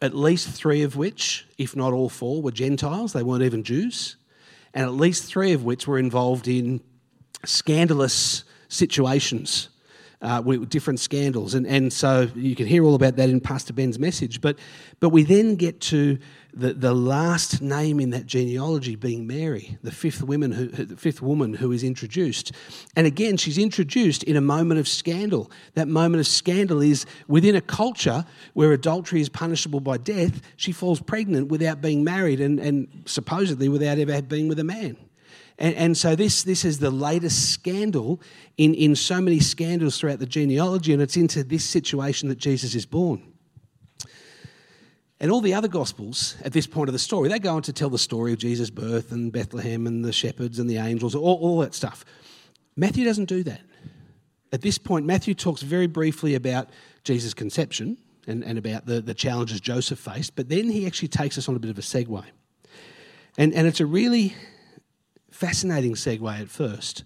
at 0.00 0.14
least 0.14 0.48
three 0.48 0.82
of 0.82 0.96
which, 0.96 1.46
if 1.58 1.76
not 1.76 1.92
all 1.92 2.08
four, 2.08 2.40
were 2.40 2.50
Gentiles. 2.50 3.12
They 3.12 3.22
weren't 3.22 3.42
even 3.42 3.62
Jews. 3.62 4.16
And 4.72 4.86
at 4.86 4.94
least 4.94 5.24
three 5.24 5.52
of 5.52 5.64
which 5.64 5.86
were 5.86 5.98
involved 5.98 6.48
in 6.48 6.80
scandalous 7.44 8.44
situations. 8.68 9.68
Uh, 10.22 10.42
with 10.44 10.68
different 10.68 11.00
scandals. 11.00 11.54
And, 11.54 11.66
and 11.66 11.90
so 11.90 12.28
you 12.34 12.54
can 12.54 12.66
hear 12.66 12.84
all 12.84 12.94
about 12.94 13.16
that 13.16 13.30
in 13.30 13.40
Pastor 13.40 13.72
Ben's 13.72 13.98
message. 13.98 14.42
But, 14.42 14.58
but 15.00 15.08
we 15.08 15.22
then 15.22 15.56
get 15.56 15.80
to 15.80 16.18
the, 16.52 16.72
the 16.72 16.94
last 16.94 17.62
name 17.62 18.00
in 18.00 18.10
that 18.10 18.26
genealogy 18.26 18.96
being 18.96 19.26
Mary, 19.26 19.78
the 19.82 19.92
fifth, 19.92 20.22
woman 20.22 20.52
who, 20.52 20.66
the 20.68 20.96
fifth 20.96 21.22
woman 21.22 21.54
who 21.54 21.72
is 21.72 21.84
introduced. 21.84 22.52
And 22.96 23.06
again, 23.06 23.36
she's 23.36 23.58
introduced 23.58 24.22
in 24.24 24.36
a 24.36 24.40
moment 24.40 24.80
of 24.80 24.88
scandal. 24.88 25.50
That 25.74 25.88
moment 25.88 26.20
of 26.20 26.26
scandal 26.26 26.80
is 26.80 27.06
within 27.28 27.54
a 27.54 27.60
culture 27.60 28.24
where 28.54 28.72
adultery 28.72 29.20
is 29.20 29.28
punishable 29.28 29.80
by 29.80 29.98
death, 29.98 30.40
she 30.56 30.72
falls 30.72 31.00
pregnant 31.00 31.48
without 31.48 31.80
being 31.80 32.04
married 32.04 32.40
and, 32.40 32.58
and 32.58 32.88
supposedly 33.06 33.68
without 33.68 33.98
ever 33.98 34.22
being 34.22 34.48
with 34.48 34.58
a 34.58 34.64
man. 34.64 34.96
And, 35.58 35.74
and, 35.74 35.96
so 35.96 36.16
this, 36.16 36.42
this 36.42 36.64
is 36.64 36.78
the 36.78 36.90
latest 36.90 37.50
scandal 37.50 38.20
in, 38.56 38.72
in 38.72 38.96
so 38.96 39.20
many 39.20 39.40
scandals 39.40 39.98
throughout 39.98 40.18
the 40.18 40.26
genealogy, 40.26 40.94
and 40.94 41.02
it's 41.02 41.18
into 41.18 41.44
this 41.44 41.68
situation 41.68 42.30
that 42.30 42.38
Jesus 42.38 42.74
is 42.74 42.86
born. 42.86 43.29
And 45.20 45.30
all 45.30 45.42
the 45.42 45.52
other 45.52 45.68
Gospels 45.68 46.36
at 46.42 46.52
this 46.52 46.66
point 46.66 46.88
of 46.88 46.94
the 46.94 46.98
story, 46.98 47.28
they 47.28 47.38
go 47.38 47.54
on 47.54 47.62
to 47.62 47.72
tell 47.74 47.90
the 47.90 47.98
story 47.98 48.32
of 48.32 48.38
Jesus' 48.38 48.70
birth 48.70 49.12
and 49.12 49.30
Bethlehem 49.30 49.86
and 49.86 50.02
the 50.02 50.12
shepherds 50.12 50.58
and 50.58 50.68
the 50.68 50.78
angels, 50.78 51.14
all, 51.14 51.38
all 51.40 51.58
that 51.60 51.74
stuff. 51.74 52.06
Matthew 52.74 53.04
doesn't 53.04 53.26
do 53.26 53.42
that. 53.42 53.60
At 54.52 54.62
this 54.62 54.78
point, 54.78 55.04
Matthew 55.04 55.34
talks 55.34 55.60
very 55.60 55.86
briefly 55.86 56.34
about 56.34 56.70
Jesus' 57.04 57.34
conception 57.34 57.98
and, 58.26 58.42
and 58.42 58.58
about 58.58 58.86
the, 58.86 59.02
the 59.02 59.14
challenges 59.14 59.60
Joseph 59.60 59.98
faced, 59.98 60.36
but 60.36 60.48
then 60.48 60.70
he 60.70 60.86
actually 60.86 61.08
takes 61.08 61.36
us 61.36 61.48
on 61.48 61.54
a 61.54 61.58
bit 61.58 61.70
of 61.70 61.78
a 61.78 61.82
segue. 61.82 62.24
And, 63.36 63.52
and 63.52 63.66
it's 63.66 63.80
a 63.80 63.86
really 63.86 64.34
fascinating 65.30 65.94
segue 65.94 66.40
at 66.40 66.48
first, 66.48 67.04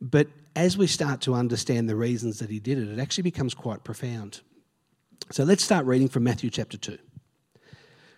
but 0.00 0.28
as 0.56 0.78
we 0.78 0.86
start 0.86 1.20
to 1.22 1.34
understand 1.34 1.88
the 1.88 1.96
reasons 1.96 2.38
that 2.38 2.50
he 2.50 2.60
did 2.60 2.78
it, 2.78 2.88
it 2.88 2.98
actually 2.98 3.22
becomes 3.22 3.54
quite 3.54 3.84
profound. 3.84 4.40
So 5.30 5.44
let's 5.44 5.62
start 5.62 5.86
reading 5.86 6.08
from 6.08 6.24
Matthew 6.24 6.50
chapter 6.50 6.76
2. 6.76 6.98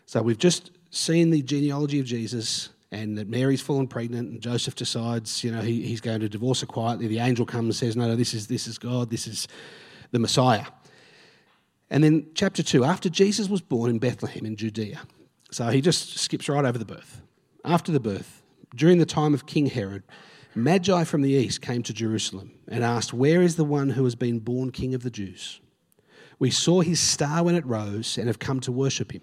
So 0.06 0.23
we've 0.23 0.38
just 0.38 0.71
seen 0.90 1.30
the 1.30 1.42
genealogy 1.42 2.00
of 2.00 2.06
Jesus 2.06 2.71
and 2.90 3.16
that 3.16 3.28
Mary's 3.28 3.62
fallen 3.62 3.88
pregnant 3.88 4.30
and 4.30 4.40
Joseph 4.40 4.75
decides, 4.75 5.42
you 5.42 5.50
know, 5.50 5.62
he, 5.62 5.82
he's 5.82 6.00
going 6.00 6.21
to 6.21 6.28
divorce 6.28 6.61
her 6.61 6.66
quietly. 6.66 7.06
The 7.06 7.21
angel 7.21 7.47
comes 7.47 7.64
and 7.64 7.75
says, 7.75 7.97
no, 7.97 8.06
no, 8.06 8.16
this 8.16 8.35
is, 8.35 8.47
this 8.47 8.66
is 8.66 8.78
God, 8.78 9.11
this 9.11 9.26
is 9.26 9.49
the 10.11 10.18
Messiah. 10.18 10.66
And 11.90 12.04
then 12.04 12.26
chapter 12.35 12.62
2, 12.62 12.85
after 12.85 13.09
Jesus 13.09 13.49
was 13.49 13.61
born 13.61 13.90
in 13.90 13.99
Bethlehem 13.99 14.44
in 14.44 14.56
Judea. 14.56 15.00
So 15.50 15.68
he 15.68 15.80
just 15.80 16.18
skips 16.18 16.49
right 16.49 16.64
over 16.64 16.78
the 16.78 16.85
birth. 16.85 17.23
After 17.64 17.92
the 17.92 18.00
birth, 18.00 18.42
during 18.75 18.99
the 18.99 19.06
time 19.06 19.35
of 19.35 19.47
King 19.47 19.66
Herod, 19.66 20.02
Magi 20.54 21.04
from 21.04 21.23
the 21.23 21.30
east 21.30 21.62
came 21.62 21.82
to 21.82 21.92
Jerusalem 21.92 22.52
and 22.68 22.85
asked, 22.85 23.12
Where 23.12 23.40
is 23.40 23.56
the 23.56 23.64
one 23.64 23.90
who 23.90 24.04
has 24.04 24.14
been 24.14 24.38
born 24.38 24.71
king 24.71 24.94
of 24.94 25.02
the 25.02 25.11
Jews? 25.11 25.61
We 26.38 26.50
saw 26.50 26.80
his 26.80 27.00
star 27.00 27.42
when 27.42 27.54
it 27.54 27.64
rose 27.64 28.18
and 28.18 28.26
have 28.26 28.38
come 28.38 28.61
to 28.61 28.73
worship 28.73 29.12
him. 29.12 29.23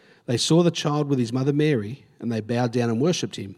they 0.31 0.37
saw 0.37 0.63
the 0.63 0.71
child 0.71 1.09
with 1.09 1.19
his 1.19 1.33
mother 1.33 1.51
Mary, 1.51 2.05
and 2.21 2.31
they 2.31 2.39
bowed 2.39 2.71
down 2.71 2.89
and 2.89 3.01
worshipped 3.01 3.35
him. 3.35 3.57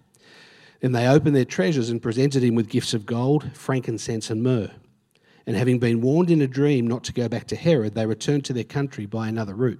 Then 0.79 0.91
they 0.91 1.07
opened 1.07 1.35
their 1.35 1.45
treasures 1.45 1.91
and 1.91 2.01
presented 2.01 2.43
him 2.43 2.55
with 2.55 2.67
gifts 2.67 2.95
of 2.95 3.05
gold, 3.05 3.55
frankincense, 3.55 4.31
and 4.31 4.41
myrrh. 4.41 4.71
And 5.45 5.55
having 5.55 5.77
been 5.77 6.01
warned 6.01 6.31
in 6.31 6.41
a 6.41 6.47
dream 6.47 6.87
not 6.87 7.03
to 7.03 7.13
go 7.13 7.29
back 7.29 7.45
to 7.49 7.55
Herod, 7.55 7.93
they 7.93 8.07
returned 8.07 8.43
to 8.45 8.53
their 8.53 8.63
country 8.63 9.05
by 9.05 9.27
another 9.27 9.53
route. 9.53 9.79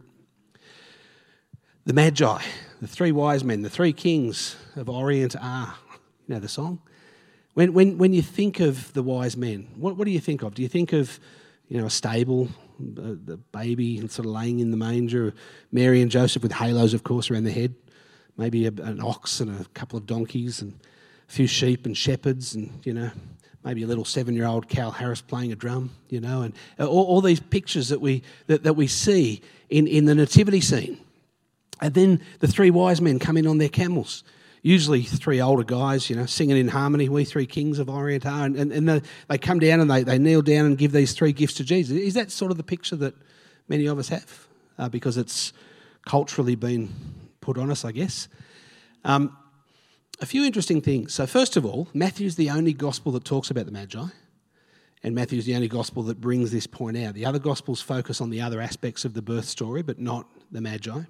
The 1.87 1.93
Magi, 1.93 2.43
the 2.79 2.87
three 2.87 3.11
wise 3.11 3.43
men, 3.43 3.63
the 3.63 3.71
three 3.71 3.91
kings 3.91 4.55
of 4.75 4.87
Orient 4.87 5.35
are. 5.41 5.73
You 6.27 6.35
know 6.35 6.39
the 6.39 6.47
song? 6.47 6.79
When, 7.55 7.73
when, 7.73 7.97
when 7.97 8.13
you 8.13 8.21
think 8.21 8.59
of 8.59 8.93
the 8.93 9.01
wise 9.01 9.35
men, 9.35 9.67
what, 9.77 9.97
what 9.97 10.05
do 10.05 10.11
you 10.11 10.19
think 10.19 10.43
of? 10.43 10.53
Do 10.53 10.61
you 10.61 10.69
think 10.69 10.93
of 10.93 11.19
you 11.69 11.79
know, 11.79 11.87
a 11.87 11.89
stable, 11.89 12.49
the 12.79 13.37
baby 13.51 13.97
and 13.97 14.11
sort 14.11 14.25
of 14.25 14.31
laying 14.31 14.59
in 14.59 14.71
the 14.71 14.77
manger, 14.77 15.33
Mary 15.71 16.01
and 16.01 16.11
Joseph 16.11 16.43
with 16.43 16.51
halos, 16.51 16.93
of 16.93 17.03
course, 17.03 17.29
around 17.29 17.43
the 17.43 17.51
head, 17.51 17.73
maybe 18.37 18.65
a, 18.65 18.69
an 18.69 19.01
ox 19.01 19.39
and 19.39 19.61
a 19.61 19.65
couple 19.73 19.97
of 19.97 20.05
donkeys 20.05 20.61
and 20.61 20.73
a 21.29 21.31
few 21.31 21.47
sheep 21.47 21.85
and 21.85 21.97
shepherds 21.97 22.55
and, 22.55 22.71
you 22.83 22.93
know, 22.93 23.11
maybe 23.63 23.83
a 23.83 23.87
little 23.87 24.05
seven-year-old 24.05 24.67
Cal 24.67 24.91
Harris 24.91 25.21
playing 25.21 25.51
a 25.51 25.55
drum, 25.55 25.91
you 26.09 26.19
know, 26.19 26.41
and 26.41 26.53
all, 26.79 27.05
all 27.05 27.21
these 27.21 27.39
pictures 27.39 27.89
that 27.89 28.01
we, 28.01 28.21
that, 28.47 28.63
that 28.63 28.73
we 28.73 28.87
see 28.87 29.41
in, 29.69 29.87
in 29.87 30.05
the 30.05 30.15
nativity 30.15 30.61
scene. 30.61 30.99
And 31.81 31.93
then 31.93 32.21
the 32.39 32.47
three 32.47 32.71
wise 32.71 33.01
men 33.01 33.19
come 33.19 33.37
in 33.37 33.47
on 33.47 33.57
their 33.57 33.69
camels. 33.69 34.23
Usually 34.65 35.03
three 35.03 35.41
older 35.41 35.65
guys, 35.65 36.09
you 36.09 36.15
know, 36.15 36.25
singing 36.25 36.55
in 36.55 36.69
harmony, 36.69 37.09
we 37.09 37.25
three 37.25 37.45
kings 37.45 37.79
of 37.79 37.89
Orient 37.89 38.25
are. 38.25 38.45
And, 38.45 38.55
and, 38.55 38.71
and 38.71 38.87
the, 38.87 39.03
they 39.27 39.37
come 39.37 39.59
down 39.59 39.81
and 39.81 39.91
they, 39.91 40.03
they 40.03 40.17
kneel 40.17 40.41
down 40.41 40.65
and 40.65 40.77
give 40.77 40.93
these 40.93 41.11
three 41.11 41.33
gifts 41.33 41.55
to 41.55 41.65
Jesus. 41.65 41.97
Is 41.97 42.13
that 42.13 42.31
sort 42.31 42.49
of 42.49 42.55
the 42.55 42.63
picture 42.63 42.95
that 42.95 43.13
many 43.67 43.87
of 43.87 43.99
us 43.99 44.07
have? 44.07 44.47
Uh, 44.79 44.87
because 44.87 45.17
it's 45.17 45.51
culturally 46.05 46.55
been 46.55 46.89
put 47.41 47.57
on 47.57 47.69
us, 47.69 47.83
I 47.83 47.91
guess. 47.91 48.29
Um, 49.03 49.37
a 50.21 50.25
few 50.25 50.45
interesting 50.45 50.79
things. 50.79 51.13
So, 51.13 51.27
first 51.27 51.57
of 51.57 51.65
all, 51.65 51.89
Matthew's 51.93 52.37
the 52.37 52.49
only 52.49 52.71
gospel 52.71 53.11
that 53.11 53.25
talks 53.25 53.51
about 53.51 53.65
the 53.65 53.71
Magi, 53.73 54.05
and 55.03 55.13
Matthew's 55.13 55.45
the 55.45 55.55
only 55.55 55.67
gospel 55.67 56.03
that 56.03 56.21
brings 56.21 56.51
this 56.51 56.67
point 56.67 56.97
out. 56.97 57.13
The 57.13 57.25
other 57.25 57.39
gospels 57.39 57.81
focus 57.81 58.21
on 58.21 58.29
the 58.29 58.39
other 58.39 58.61
aspects 58.61 59.03
of 59.03 59.13
the 59.13 59.21
birth 59.21 59.45
story, 59.45 59.81
but 59.81 59.99
not 59.99 60.25
the 60.51 60.61
Magi. 60.61 61.01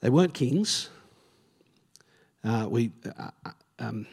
They 0.00 0.10
weren't 0.10 0.34
kings. 0.34 0.90
Uh, 2.42 2.66
we, 2.68 2.92
uh, 3.18 3.30
uh, 3.44 3.50
um, 3.78 4.06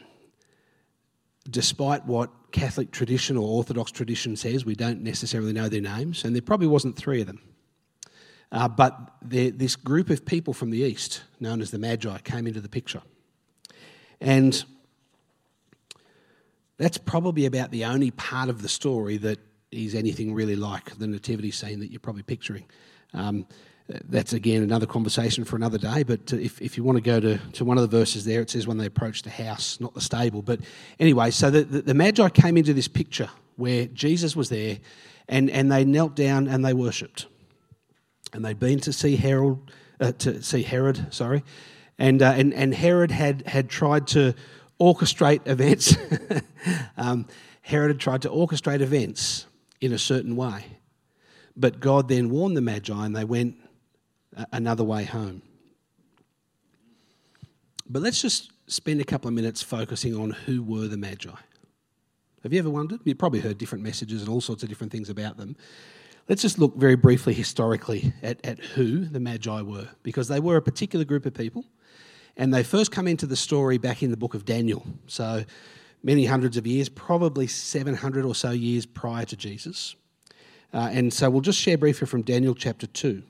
despite 1.50 2.06
what 2.06 2.30
Catholic 2.52 2.92
tradition 2.92 3.38
or 3.38 3.48
Orthodox 3.48 3.92
tradition 3.92 4.36
says, 4.36 4.66
we 4.66 4.76
don't 4.76 5.02
necessarily 5.02 5.54
know 5.54 5.70
their 5.70 5.82
names, 5.82 6.24
and 6.24 6.36
there 6.36 6.42
probably 6.42 6.68
wasn't 6.68 6.96
three 6.96 7.22
of 7.22 7.28
them. 7.28 7.42
Uh, 8.52 8.68
but 8.68 9.12
this 9.22 9.76
group 9.76 10.10
of 10.10 10.26
people 10.26 10.54
from 10.54 10.70
the 10.70 10.80
east, 10.80 11.24
known 11.40 11.62
as 11.62 11.72
the 11.72 11.78
Magi, 11.78 12.18
came 12.20 12.48
into 12.48 12.62
the 12.62 12.70
picture. 12.70 13.02
And 14.22 14.64
that's 16.78 16.98
probably 16.98 17.46
about 17.46 17.72
the 17.72 17.86
only 17.86 18.12
part 18.12 18.50
of 18.50 18.62
the 18.62 18.70
story 18.70 19.18
that 19.18 19.40
is 19.72 19.96
anything 19.96 20.34
really 20.34 20.56
like 20.56 20.98
the 20.98 21.08
nativity 21.08 21.52
scene 21.52 21.82
that 21.82 21.92
you're 21.92 22.00
probably 22.00 22.24
picturing. 22.24 22.66
Um, 23.14 23.46
that's 23.88 24.34
again 24.34 24.63
another 24.63 24.86
conversation 24.86 25.46
for 25.46 25.56
another 25.56 25.77
day. 25.77 26.03
But 26.03 26.34
if, 26.34 26.62
if 26.62 26.77
you 26.77 26.84
want 26.84 26.98
to 26.98 27.01
go 27.01 27.20
to, 27.20 27.38
to 27.38 27.65
one 27.65 27.77
of 27.77 27.89
the 27.89 27.98
verses 27.98 28.25
there, 28.25 28.41
it 28.41 28.50
says 28.50 28.67
when 28.67 28.77
they 28.77 28.86
approached 28.86 29.24
the 29.24 29.29
house, 29.29 29.79
not 29.79 29.94
the 29.94 30.01
stable. 30.01 30.41
But 30.41 30.60
anyway, 31.00 31.32
so 31.32 31.50
the, 31.50 31.63
the, 31.63 31.82
the 31.82 31.94
Magi 31.94 32.27
came 32.29 32.58
into 32.58 32.74
this 32.74 32.88
picture 32.88 33.29
where 33.56 33.86
Jesus 33.86 34.36
was 34.36 34.50
there 34.50 34.79
and, 35.29 35.50
and 35.50 35.72
they 35.72 35.86
knelt 35.86 36.15
down 36.15 36.48
and 36.48 36.65
they 36.65 36.74
worshipped. 36.74 37.27
And 38.34 38.44
they'd 38.44 38.60
been 38.60 38.79
to 38.82 38.91
see 38.91 39.15
Herod, 39.15 39.58
uh, 40.00 40.12
to 40.20 40.41
see 40.44 40.63
Herod, 40.63 41.13
sorry, 41.13 41.44
and, 41.98 42.22
uh, 42.22 42.34
and, 42.36 42.53
and 42.53 42.74
Herod 42.74 43.10
had, 43.10 43.48
had 43.48 43.70
tried 43.70 44.08
to 44.08 44.36
orchestrate 44.79 45.48
events. 45.48 45.96
um, 46.98 47.25
Herod 47.62 47.91
had 47.91 48.00
tried 48.00 48.22
to 48.24 48.29
orchestrate 48.29 48.82
events 48.82 49.48
in 49.79 49.94
a 49.94 49.98
certain 49.98 50.36
way. 50.36 50.65
But 51.56 51.79
God 51.79 52.08
then 52.08 52.29
warned 52.29 52.56
the 52.56 52.62
Magi 52.62 53.06
and 53.06 53.15
they 53.15 53.24
went 53.24 53.56
another 54.51 54.84
way 54.84 55.03
home. 55.03 55.41
But 57.89 58.01
let's 58.01 58.22
just 58.22 58.51
spend 58.67 59.00
a 59.00 59.06
couple 59.06 59.27
of 59.29 59.34
minutes 59.34 59.63
focusing 59.63 60.15
on 60.15 60.32
who 60.32 60.62
were 60.62 60.88
the 60.88 60.98
Magi. 60.98 61.29
Have 62.44 62.53
you 62.53 62.60
ever 62.60 62.70
wondered? 62.70 63.00
You've 63.03 63.17
probably 63.17 63.39
heard 63.39 63.58
different 63.58 63.84
messages 63.84 64.22
and 64.22 64.29
all 64.29 64.41
sorts 64.41 64.63
of 64.63 64.70
different 64.70 64.91
things 64.91 65.10
about 65.10 65.38
them. 65.38 65.56
Let's 66.27 66.41
just 66.41 66.60
look 66.60 66.75
very 66.75 66.96
briefly 66.96 67.34
historically 67.34 68.13
at, 68.22 68.46
at 68.46 68.60
who 68.60 69.06
the 69.06 69.20
Magi 69.20 69.62
were, 69.62 69.88
because 70.03 70.27
they 70.27 70.41
were 70.41 70.58
a 70.58 70.62
particular 70.62 71.06
group 71.06 71.25
of 71.25 71.34
people, 71.34 71.65
and 72.36 72.53
they 72.53 72.63
first 72.63 72.91
come 72.91 73.08
into 73.08 73.25
the 73.25 73.38
story 73.38 73.77
back 73.77 74.03
in 74.03 74.12
the 74.12 74.17
book 74.17 74.34
of 74.34 74.44
Daniel. 74.44 74.86
So 75.08 75.46
many 76.03 76.25
hundreds 76.25 76.58
of 76.58 76.67
years, 76.67 76.89
probably 76.89 77.48
700 77.48 78.25
or 78.25 78.36
so 78.36 78.51
years 78.51 78.86
prior 78.86 79.25
to 79.25 79.38
Jesus. 79.38 79.96
Uh, 80.74 80.89
and 80.91 81.13
so 81.13 81.29
we'll 81.29 81.41
just 81.41 81.60
share 81.60 81.77
briefly 81.77 82.06
from 82.06 82.22
Daniel 82.22 82.53
chapter 82.53 82.88
2. 82.88 83.24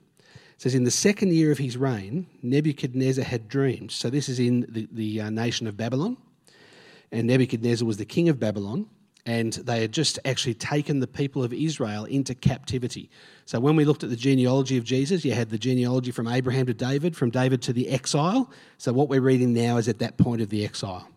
Says, 0.57 0.73
In 0.73 0.83
the 0.83 0.91
second 0.91 1.33
year 1.33 1.51
of 1.51 1.59
his 1.59 1.77
reign, 1.77 2.27
Nebuchadnezzar 2.41 3.23
had 3.23 3.47
dreams. 3.47 3.93
So 3.93 4.09
this 4.09 4.27
is 4.27 4.39
in 4.39 4.65
the, 4.69 4.87
the 4.91 5.21
uh, 5.21 5.29
nation 5.29 5.67
of 5.67 5.77
Babylon. 5.77 6.17
And 7.11 7.27
Nebuchadnezzar 7.27 7.87
was 7.87 7.97
the 7.97 8.05
king 8.05 8.27
of 8.27 8.39
Babylon. 8.39 8.87
And 9.25 9.53
they 9.53 9.81
had 9.81 9.91
just 9.91 10.19
actually 10.23 10.53
taken 10.53 10.99
the 10.99 11.07
people 11.07 11.43
of 11.43 11.53
Israel 11.53 12.05
into 12.05 12.33
captivity. 12.33 13.09
So 13.45 13.59
when 13.59 13.75
we 13.75 13.83
looked 13.83 14.03
at 14.03 14.09
the 14.09 14.15
genealogy 14.15 14.77
of 14.77 14.85
Jesus, 14.85 15.25
you 15.25 15.33
had 15.33 15.49
the 15.49 15.57
genealogy 15.57 16.11
from 16.11 16.29
Abraham 16.29 16.65
to 16.67 16.73
David, 16.73 17.15
from 17.15 17.29
David 17.29 17.61
to 17.63 17.73
the 17.73 17.89
exile. 17.89 18.49
So 18.77 18.93
what 18.93 19.09
we're 19.09 19.21
reading 19.21 19.53
now 19.53 19.77
is 19.77 19.89
at 19.89 19.99
that 19.99 20.17
point 20.17 20.41
of 20.41 20.47
the 20.49 20.63
exile. 20.63 21.09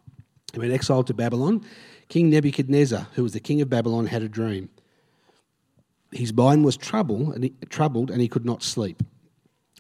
He 0.52 0.58
went 0.58 0.72
exiled 0.72 1.06
to 1.06 1.14
Babylon. 1.14 1.64
King 2.08 2.30
Nebuchadnezzar, 2.30 3.06
who 3.14 3.22
was 3.22 3.32
the 3.32 3.40
king 3.40 3.60
of 3.60 3.70
Babylon, 3.70 4.06
had 4.06 4.22
a 4.22 4.28
dream. 4.28 4.68
his 6.10 6.32
mind 6.32 6.64
was 6.64 6.76
and, 6.76 7.70
troubled 7.70 8.10
and 8.10 8.20
he 8.20 8.26
could 8.26 8.44
not 8.44 8.64
sleep. 8.64 9.04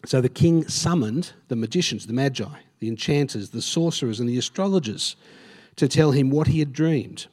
So 0.06 0.20
the 0.20 0.28
king 0.28 0.66
summoned 0.66 1.32
the 1.48 1.56
magicians, 1.56 2.06
the 2.06 2.12
magi, 2.12 2.60
the 2.78 2.88
enchanters, 2.88 3.50
the 3.50 3.62
sorcerers, 3.62 4.20
and 4.20 4.28
the 4.28 4.38
astrologers 4.38 5.16
to 5.76 5.88
tell 5.88 6.12
him 6.12 6.30
what 6.30 6.46
he 6.46 6.58
had 6.58 6.72
dreamed. 6.72 7.26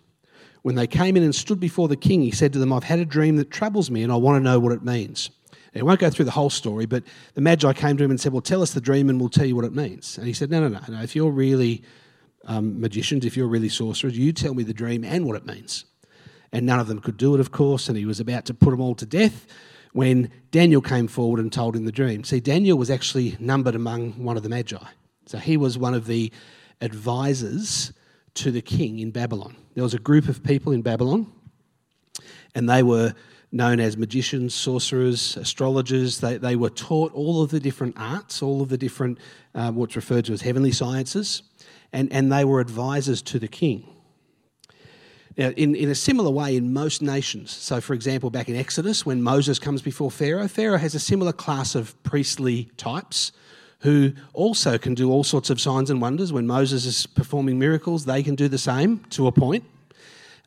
When 0.63 0.75
they 0.75 0.87
came 0.87 1.15
in 1.15 1.23
and 1.23 1.33
stood 1.33 1.59
before 1.59 1.87
the 1.87 1.95
king, 1.95 2.21
he 2.21 2.31
said 2.31 2.51
to 2.53 2.59
them, 2.59 2.73
I've 2.73 2.83
had 2.83 2.99
a 2.99 3.05
dream 3.05 3.37
that 3.37 3.51
troubles 3.51 3.89
me 3.89 4.03
and 4.03 4.11
I 4.11 4.17
want 4.17 4.37
to 4.37 4.43
know 4.43 4.59
what 4.59 4.73
it 4.73 4.83
means. 4.83 5.29
I 5.75 5.83
won't 5.83 5.99
go 5.99 6.09
through 6.09 6.25
the 6.25 6.31
whole 6.31 6.49
story, 6.49 6.87
but 6.87 7.03
the 7.35 7.41
Magi 7.41 7.71
came 7.73 7.97
to 7.97 8.03
him 8.03 8.09
and 8.09 8.19
said, 8.19 8.33
Well, 8.33 8.41
tell 8.41 8.63
us 8.63 8.73
the 8.73 8.81
dream 8.81 9.09
and 9.09 9.19
we'll 9.19 9.29
tell 9.29 9.45
you 9.45 9.55
what 9.55 9.63
it 9.63 9.75
means. 9.75 10.17
And 10.17 10.25
he 10.25 10.33
said, 10.33 10.49
No, 10.49 10.59
no, 10.59 10.69
no, 10.69 10.79
no. 10.89 11.01
If 11.03 11.15
you're 11.15 11.29
really 11.29 11.83
um, 12.45 12.81
magicians, 12.81 13.25
if 13.25 13.37
you're 13.37 13.47
really 13.47 13.69
sorcerers, 13.69 14.17
you 14.17 14.33
tell 14.33 14.55
me 14.55 14.63
the 14.63 14.73
dream 14.73 15.03
and 15.03 15.25
what 15.27 15.35
it 15.35 15.45
means. 15.45 15.85
And 16.51 16.65
none 16.65 16.79
of 16.79 16.87
them 16.87 16.99
could 16.99 17.17
do 17.17 17.35
it, 17.35 17.39
of 17.39 17.51
course, 17.51 17.89
and 17.89 17.97
he 17.97 18.05
was 18.05 18.19
about 18.19 18.45
to 18.45 18.53
put 18.53 18.71
them 18.71 18.81
all 18.81 18.95
to 18.95 19.05
death 19.05 19.45
when 19.97 20.29
Daniel 20.51 20.79
came 20.79 21.07
forward 21.07 21.39
and 21.39 21.51
told 21.51 21.75
him 21.75 21.85
the 21.85 21.91
dream. 21.91 22.23
See, 22.23 22.39
Daniel 22.39 22.77
was 22.77 22.91
actually 22.91 23.35
numbered 23.39 23.73
among 23.73 24.11
one 24.23 24.37
of 24.37 24.43
the 24.43 24.49
Magi. 24.49 24.77
So 25.25 25.39
he 25.39 25.57
was 25.57 25.75
one 25.75 25.95
of 25.95 26.05
the 26.05 26.31
advisors 26.81 27.93
to 28.35 28.51
the 28.51 28.61
king 28.61 28.99
in 28.99 29.09
Babylon. 29.09 29.55
There 29.73 29.83
was 29.83 29.95
a 29.95 29.99
group 29.99 30.27
of 30.27 30.43
people 30.43 30.71
in 30.71 30.83
Babylon, 30.83 31.25
and 32.53 32.69
they 32.69 32.83
were 32.83 33.15
known 33.51 33.79
as 33.79 33.97
magicians, 33.97 34.53
sorcerers, 34.53 35.35
astrologers. 35.35 36.19
They, 36.19 36.37
they 36.37 36.55
were 36.55 36.69
taught 36.69 37.11
all 37.13 37.41
of 37.41 37.49
the 37.49 37.59
different 37.59 37.95
arts, 37.97 38.43
all 38.43 38.61
of 38.61 38.69
the 38.69 38.77
different, 38.77 39.17
uh, 39.55 39.71
what's 39.71 39.95
referred 39.95 40.25
to 40.25 40.33
as 40.33 40.41
heavenly 40.41 40.73
sciences, 40.73 41.41
and, 41.91 42.13
and 42.13 42.31
they 42.31 42.45
were 42.45 42.59
advisors 42.59 43.23
to 43.23 43.39
the 43.39 43.47
king. 43.47 43.96
Now, 45.37 45.49
in, 45.49 45.75
in 45.75 45.89
a 45.89 45.95
similar 45.95 46.31
way, 46.31 46.55
in 46.55 46.73
most 46.73 47.01
nations, 47.03 47.51
so 47.51 47.79
for 47.79 47.93
example, 47.93 48.31
back 48.31 48.49
in 48.49 48.55
Exodus, 48.55 49.05
when 49.05 49.21
Moses 49.21 49.59
comes 49.59 49.83
before 49.83 50.09
Pharaoh, 50.09 50.47
Pharaoh 50.47 50.79
has 50.79 50.95
a 50.95 50.99
similar 50.99 51.31
class 51.31 51.75
of 51.75 52.01
priestly 52.01 52.71
types 52.75 53.31
who 53.81 54.13
also 54.33 54.79
can 54.79 54.95
do 54.95 55.11
all 55.11 55.23
sorts 55.23 55.51
of 55.51 55.61
signs 55.61 55.91
and 55.91 56.01
wonders. 56.01 56.33
When 56.33 56.47
Moses 56.47 56.85
is 56.85 57.05
performing 57.05 57.59
miracles, 57.59 58.05
they 58.05 58.23
can 58.23 58.33
do 58.33 58.47
the 58.47 58.57
same 58.57 58.99
to 59.11 59.27
a 59.27 59.31
point. 59.31 59.63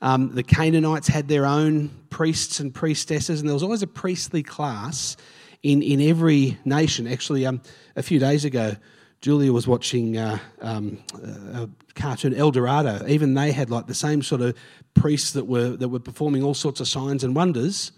Um, 0.03 0.35
the 0.35 0.43
Canaanites 0.43 1.07
had 1.07 1.29
their 1.29 1.47
own 1.47 1.91
priests 2.09 2.59
and 2.59 2.75
priestesses, 2.75 3.41
and 3.41 3.49
there 3.49 3.55
was 3.55 3.63
always 3.63 3.83
a 3.83 3.87
priestly 3.87 4.43
class 4.43 5.17
in, 5.63 5.83
in 5.83 6.01
every 6.01 6.59
nation. 6.65 7.07
Actually, 7.07 7.47
um, 7.47 7.61
a 7.95 8.03
few 8.03 8.19
days 8.19 8.45
ago, 8.45 8.75
Julia 9.21 9.53
was 9.53 9.67
watching 9.67 10.17
uh, 10.17 10.39
um, 10.61 10.99
a 11.53 11.69
cartoon 11.95 12.35
El 12.35 12.51
Dorado. 12.51 13.07
Even 13.07 13.35
they 13.35 13.53
had 13.53 13.71
like 13.71 13.87
the 13.87 13.95
same 13.95 14.23
sort 14.23 14.41
of 14.41 14.57
priests 14.95 15.33
that 15.33 15.47
were 15.47 15.77
that 15.77 15.89
were 15.89 16.01
performing 16.01 16.43
all 16.43 16.55
sorts 16.55 16.81
of 16.81 16.89
signs 16.89 17.23
and 17.23 17.37
wonders. 17.37 17.93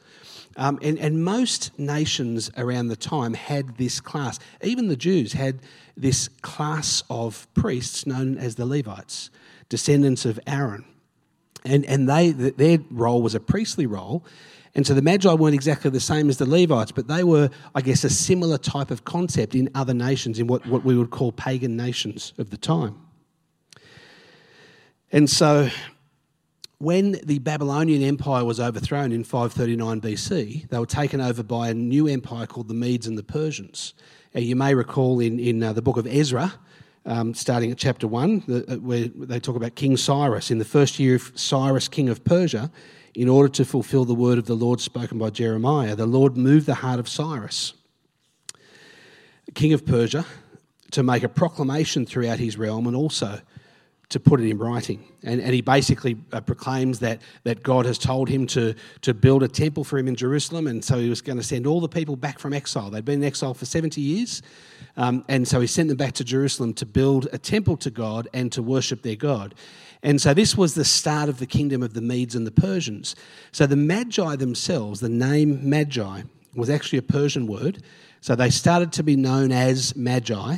Um, 0.57 0.79
and, 0.83 0.99
and 0.99 1.25
most 1.25 1.79
nations 1.79 2.50
around 2.59 2.88
the 2.88 2.97
time 2.97 3.33
had 3.33 3.79
this 3.79 4.00
class. 4.00 4.38
Even 4.62 4.88
the 4.88 4.97
Jews 4.97 5.33
had 5.33 5.61
this 5.97 6.29
class 6.43 7.02
of 7.09 7.47
priests 7.55 8.05
known 8.05 8.37
as 8.37 8.57
the 8.57 8.67
Levites, 8.67 9.31
descendants 9.71 10.26
of 10.26 10.38
Aaron 10.47 10.85
and 11.64 11.85
and 11.87 12.09
they 12.09 12.31
their 12.31 12.79
role 12.91 13.23
was 13.23 13.35
a 13.35 13.41
priestly 13.41 13.87
role. 13.87 14.25
And 14.75 14.87
so 14.87 14.95
the 14.95 15.02
Magi 15.02 15.33
weren't 15.35 15.55
exactly 15.55 15.91
the 15.91 16.00
same 16.00 16.31
as 16.31 16.38
the 16.38 16.47
Levites, 16.47 16.93
but 16.93 17.07
they 17.07 17.25
were, 17.25 17.50
I 17.75 17.83
guess, 17.83 18.05
a 18.05 18.11
similar 18.11 18.57
type 18.57 18.91
of 18.91 19.05
concept 19.05 19.55
in 19.55 19.69
other 19.75 19.93
nations, 19.93 20.38
in 20.38 20.47
what, 20.47 20.64
what 20.67 20.83
we 20.83 20.97
would 20.97 21.11
call 21.11 21.31
pagan 21.31 21.76
nations 21.76 22.33
of 22.38 22.50
the 22.50 22.57
time. 22.57 22.97
And 25.12 25.29
so 25.29 25.69
when 26.79 27.12
the 27.23 27.38
Babylonian 27.38 28.02
Empire 28.02 28.45
was 28.45 28.59
overthrown 28.59 29.12
in 29.12 29.23
539 29.23 30.00
BC, 30.00 30.69
they 30.69 30.79
were 30.79 30.87
taken 30.87 31.21
over 31.21 31.43
by 31.43 31.69
a 31.69 31.75
new 31.75 32.09
empire 32.09 32.47
called 32.47 32.67
the 32.67 32.75
Medes 32.75 33.07
and 33.07 33.17
the 33.17 33.23
Persians. 33.23 33.95
Uh, 34.35 34.41
you 34.41 34.57
may 34.57 34.75
recall 34.75 35.21
in, 35.21 35.38
in 35.38 35.62
uh, 35.62 35.73
the 35.73 35.83
book 35.83 35.97
of 35.99 36.07
Ezra, 36.07 36.55
um, 37.05 37.35
starting 37.35 37.71
at 37.71 37.79
chapter 37.79 38.09
1, 38.09 38.45
the, 38.49 38.73
uh, 38.73 38.76
where 38.79 39.07
they 39.09 39.38
talk 39.38 39.55
about 39.55 39.75
King 39.75 39.97
Cyrus. 39.97 40.50
In 40.50 40.59
the 40.59 40.64
first 40.64 40.99
year 40.99 41.14
of 41.17 41.31
Cyrus, 41.37 41.89
king 41.89 42.08
of 42.08 42.25
Persia, 42.25 42.69
in 43.14 43.28
order 43.28 43.48
to 43.48 43.64
fulfill 43.64 44.04
the 44.04 44.14
word 44.14 44.38
of 44.38 44.46
the 44.46 44.54
Lord 44.54 44.80
spoken 44.80 45.18
by 45.18 45.30
Jeremiah, 45.30 45.94
the 45.94 46.06
Lord 46.06 46.36
moved 46.36 46.66
the 46.66 46.75
heart 46.75 46.98
of 46.98 47.08
Cyrus, 47.08 47.75
king 49.54 49.72
of 49.72 49.84
Persia, 49.84 50.25
to 50.92 51.02
make 51.02 51.22
a 51.22 51.28
proclamation 51.28 52.06
throughout 52.06 52.38
his 52.38 52.56
realm 52.56 52.86
and 52.86 52.96
also 52.96 53.40
to 54.12 54.20
put 54.20 54.40
it 54.40 54.48
in 54.48 54.58
writing. 54.58 55.02
And, 55.22 55.40
and 55.40 55.54
he 55.54 55.62
basically 55.62 56.18
uh, 56.32 56.42
proclaims 56.42 56.98
that, 56.98 57.22
that 57.44 57.62
God 57.62 57.86
has 57.86 57.96
told 57.96 58.28
him 58.28 58.46
to, 58.48 58.75
to 59.00 59.14
build 59.14 59.42
a 59.42 59.48
temple 59.48 59.84
for 59.84 59.98
him 59.98 60.06
in 60.06 60.16
Jerusalem. 60.16 60.66
And 60.66 60.84
so 60.84 60.98
he 60.98 61.08
was 61.08 61.22
going 61.22 61.38
to 61.38 61.42
send 61.42 61.66
all 61.66 61.80
the 61.80 61.88
people 61.88 62.16
back 62.16 62.38
from 62.38 62.52
exile. 62.52 62.90
They'd 62.90 63.06
been 63.06 63.22
in 63.22 63.26
exile 63.26 63.54
for 63.54 63.64
70 63.64 64.02
years. 64.02 64.42
Um, 64.98 65.25
and 65.28 65.48
so 65.48 65.60
he 65.60 65.66
sent 65.66 65.88
them 65.88 65.96
back 65.96 66.12
to 66.14 66.25
Jerusalem 66.25 66.75
to 66.75 66.86
build 66.86 67.28
a 67.32 67.38
temple 67.38 67.78
to 67.78 67.90
God 67.90 68.28
and 68.34 68.52
to 68.52 68.62
worship 68.62 69.00
their 69.00 69.16
God. 69.16 69.54
And 70.02 70.21
so 70.21 70.34
this 70.34 70.56
was 70.56 70.75
the 70.75 70.84
start 70.84 71.28
of 71.28 71.38
the 71.38 71.47
kingdom 71.47 71.82
of 71.82 71.95
the 71.95 72.00
Medes 72.00 72.34
and 72.34 72.47
the 72.47 72.50
Persians. 72.50 73.15
So 73.52 73.67
the 73.67 73.76
Magi 73.76 74.36
themselves, 74.36 75.00
the 75.00 75.08
name 75.08 75.69
Magi, 75.69 76.23
was 76.54 76.69
actually 76.69 76.99
a 76.99 77.02
Persian 77.02 77.47
word. 77.47 77.82
So 78.21 78.34
they 78.34 78.50
started 78.50 78.93
to 78.95 79.02
be 79.02 79.17
known 79.17 79.52
as 79.52 79.95
Magi 79.95 80.56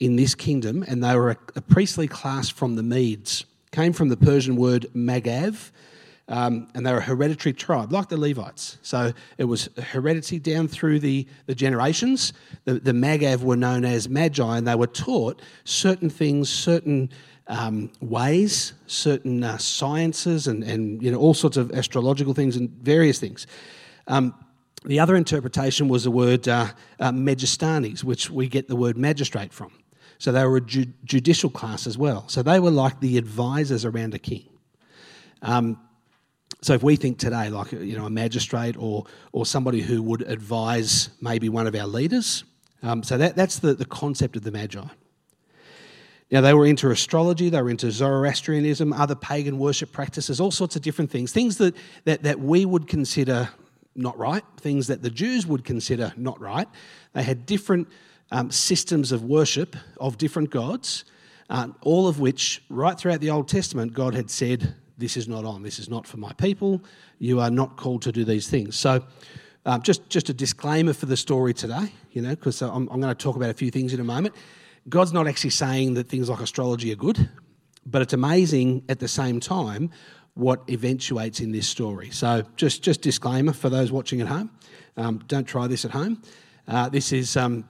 in 0.00 0.16
this 0.16 0.34
kingdom, 0.34 0.84
and 0.88 1.04
they 1.04 1.14
were 1.14 1.30
a, 1.30 1.36
a 1.56 1.60
priestly 1.60 2.08
class 2.08 2.48
from 2.48 2.74
the 2.74 2.82
Medes. 2.82 3.44
Came 3.70 3.92
from 3.92 4.08
the 4.08 4.16
Persian 4.16 4.56
word 4.56 4.86
magav, 4.94 5.70
um, 6.30 6.68
and 6.74 6.86
they 6.86 6.92
were 6.92 6.98
a 6.98 7.02
hereditary 7.02 7.52
tribe, 7.52 7.92
like 7.92 8.08
the 8.08 8.16
Levites. 8.16 8.78
So 8.82 9.12
it 9.36 9.44
was 9.44 9.68
heredity 9.76 10.38
down 10.38 10.68
through 10.68 11.00
the, 11.00 11.26
the 11.46 11.54
generations. 11.54 12.32
The, 12.64 12.74
the 12.74 12.92
Magav 12.92 13.42
were 13.42 13.56
known 13.56 13.84
as 13.84 14.08
Magi, 14.08 14.56
and 14.56 14.66
they 14.66 14.76
were 14.76 14.86
taught 14.86 15.42
certain 15.64 16.08
things, 16.08 16.48
certain 16.48 17.10
um, 17.50 17.90
ways, 18.00 18.74
certain 18.86 19.42
uh, 19.42 19.58
sciences, 19.58 20.46
and, 20.46 20.62
and 20.62 21.02
you 21.02 21.10
know 21.10 21.18
all 21.18 21.34
sorts 21.34 21.56
of 21.56 21.72
astrological 21.72 22.32
things 22.32 22.56
and 22.56 22.70
various 22.70 23.18
things. 23.18 23.46
Um, 24.06 24.34
the 24.84 25.00
other 25.00 25.16
interpretation 25.16 25.88
was 25.88 26.04
the 26.04 26.10
word 26.10 26.48
uh, 26.48 26.68
uh, 27.00 27.12
which 27.12 28.30
we 28.30 28.48
get 28.48 28.68
the 28.68 28.76
word 28.76 28.96
magistrate 28.96 29.52
from. 29.52 29.72
So 30.18 30.32
they 30.32 30.44
were 30.44 30.58
a 30.58 30.60
ju- 30.60 30.92
judicial 31.04 31.50
class 31.50 31.86
as 31.86 31.98
well. 31.98 32.28
So 32.28 32.42
they 32.42 32.60
were 32.60 32.70
like 32.70 33.00
the 33.00 33.18
advisors 33.18 33.84
around 33.84 34.14
a 34.14 34.18
king. 34.18 34.48
Um, 35.42 35.78
so 36.62 36.74
if 36.74 36.82
we 36.82 36.96
think 36.96 37.18
today, 37.18 37.50
like 37.50 37.72
you 37.72 37.96
know, 37.96 38.06
a 38.06 38.10
magistrate 38.10 38.76
or 38.78 39.06
or 39.32 39.44
somebody 39.44 39.80
who 39.80 40.02
would 40.02 40.22
advise 40.22 41.10
maybe 41.20 41.48
one 41.48 41.66
of 41.66 41.74
our 41.74 41.86
leaders, 41.86 42.44
um, 42.82 43.02
so 43.02 43.18
that, 43.18 43.34
that's 43.34 43.58
the, 43.58 43.74
the 43.74 43.84
concept 43.84 44.36
of 44.36 44.44
the 44.44 44.52
Magi. 44.52 44.84
Now, 46.30 46.40
they 46.40 46.54
were 46.54 46.66
into 46.66 46.90
astrology, 46.90 47.48
they 47.48 47.60
were 47.60 47.70
into 47.70 47.90
Zoroastrianism, 47.90 48.92
other 48.92 49.16
pagan 49.16 49.58
worship 49.58 49.90
practices, 49.90 50.40
all 50.40 50.52
sorts 50.52 50.76
of 50.76 50.82
different 50.82 51.10
things, 51.10 51.32
things 51.32 51.58
that, 51.58 51.74
that, 52.04 52.22
that 52.22 52.38
we 52.38 52.64
would 52.64 52.86
consider 52.86 53.48
not 53.96 54.16
right, 54.16 54.44
things 54.58 54.86
that 54.86 55.02
the 55.02 55.10
Jews 55.10 55.46
would 55.46 55.64
consider 55.64 56.12
not 56.16 56.40
right. 56.40 56.68
They 57.14 57.24
had 57.24 57.46
different 57.46 57.88
um, 58.30 58.50
systems 58.52 59.10
of 59.10 59.24
worship 59.24 59.74
of 59.98 60.18
different 60.18 60.50
gods, 60.50 61.04
uh, 61.48 61.68
all 61.82 62.06
of 62.06 62.20
which, 62.20 62.62
right 62.68 62.96
throughout 62.96 63.20
the 63.20 63.30
Old 63.30 63.48
Testament, 63.48 63.92
God 63.92 64.14
had 64.14 64.30
said, 64.30 64.74
This 64.98 65.16
is 65.16 65.26
not 65.26 65.44
on, 65.44 65.64
this 65.64 65.80
is 65.80 65.88
not 65.88 66.06
for 66.06 66.18
my 66.18 66.32
people, 66.34 66.80
you 67.18 67.40
are 67.40 67.50
not 67.50 67.76
called 67.76 68.02
to 68.02 68.12
do 68.12 68.24
these 68.24 68.48
things. 68.48 68.76
So, 68.76 69.04
um, 69.66 69.82
just, 69.82 70.08
just 70.08 70.28
a 70.28 70.32
disclaimer 70.32 70.92
for 70.92 71.06
the 71.06 71.16
story 71.16 71.52
today, 71.52 71.92
you 72.12 72.22
know, 72.22 72.30
because 72.30 72.62
I'm, 72.62 72.88
I'm 72.88 73.00
going 73.00 73.14
to 73.14 73.14
talk 73.14 73.36
about 73.36 73.50
a 73.50 73.54
few 73.54 73.70
things 73.70 73.92
in 73.92 74.00
a 74.00 74.04
moment. 74.04 74.34
God's 74.88 75.12
not 75.12 75.28
actually 75.28 75.50
saying 75.50 75.94
that 75.94 76.08
things 76.08 76.28
like 76.28 76.40
astrology 76.40 76.92
are 76.92 76.96
good, 76.96 77.28
but 77.86 78.02
it's 78.02 78.12
amazing 78.12 78.84
at 78.88 78.98
the 78.98 79.08
same 79.08 79.40
time 79.40 79.90
what 80.34 80.62
eventuates 80.70 81.40
in 81.40 81.52
this 81.52 81.68
story. 81.68 82.10
So, 82.10 82.42
just 82.56 82.82
just 82.82 83.02
disclaimer 83.02 83.52
for 83.52 83.68
those 83.68 83.92
watching 83.92 84.20
at 84.20 84.28
home: 84.28 84.50
um, 84.96 85.22
don't 85.26 85.44
try 85.44 85.66
this 85.66 85.84
at 85.84 85.90
home. 85.90 86.22
Uh, 86.66 86.88
this 86.88 87.12
is 87.12 87.36
um, 87.36 87.68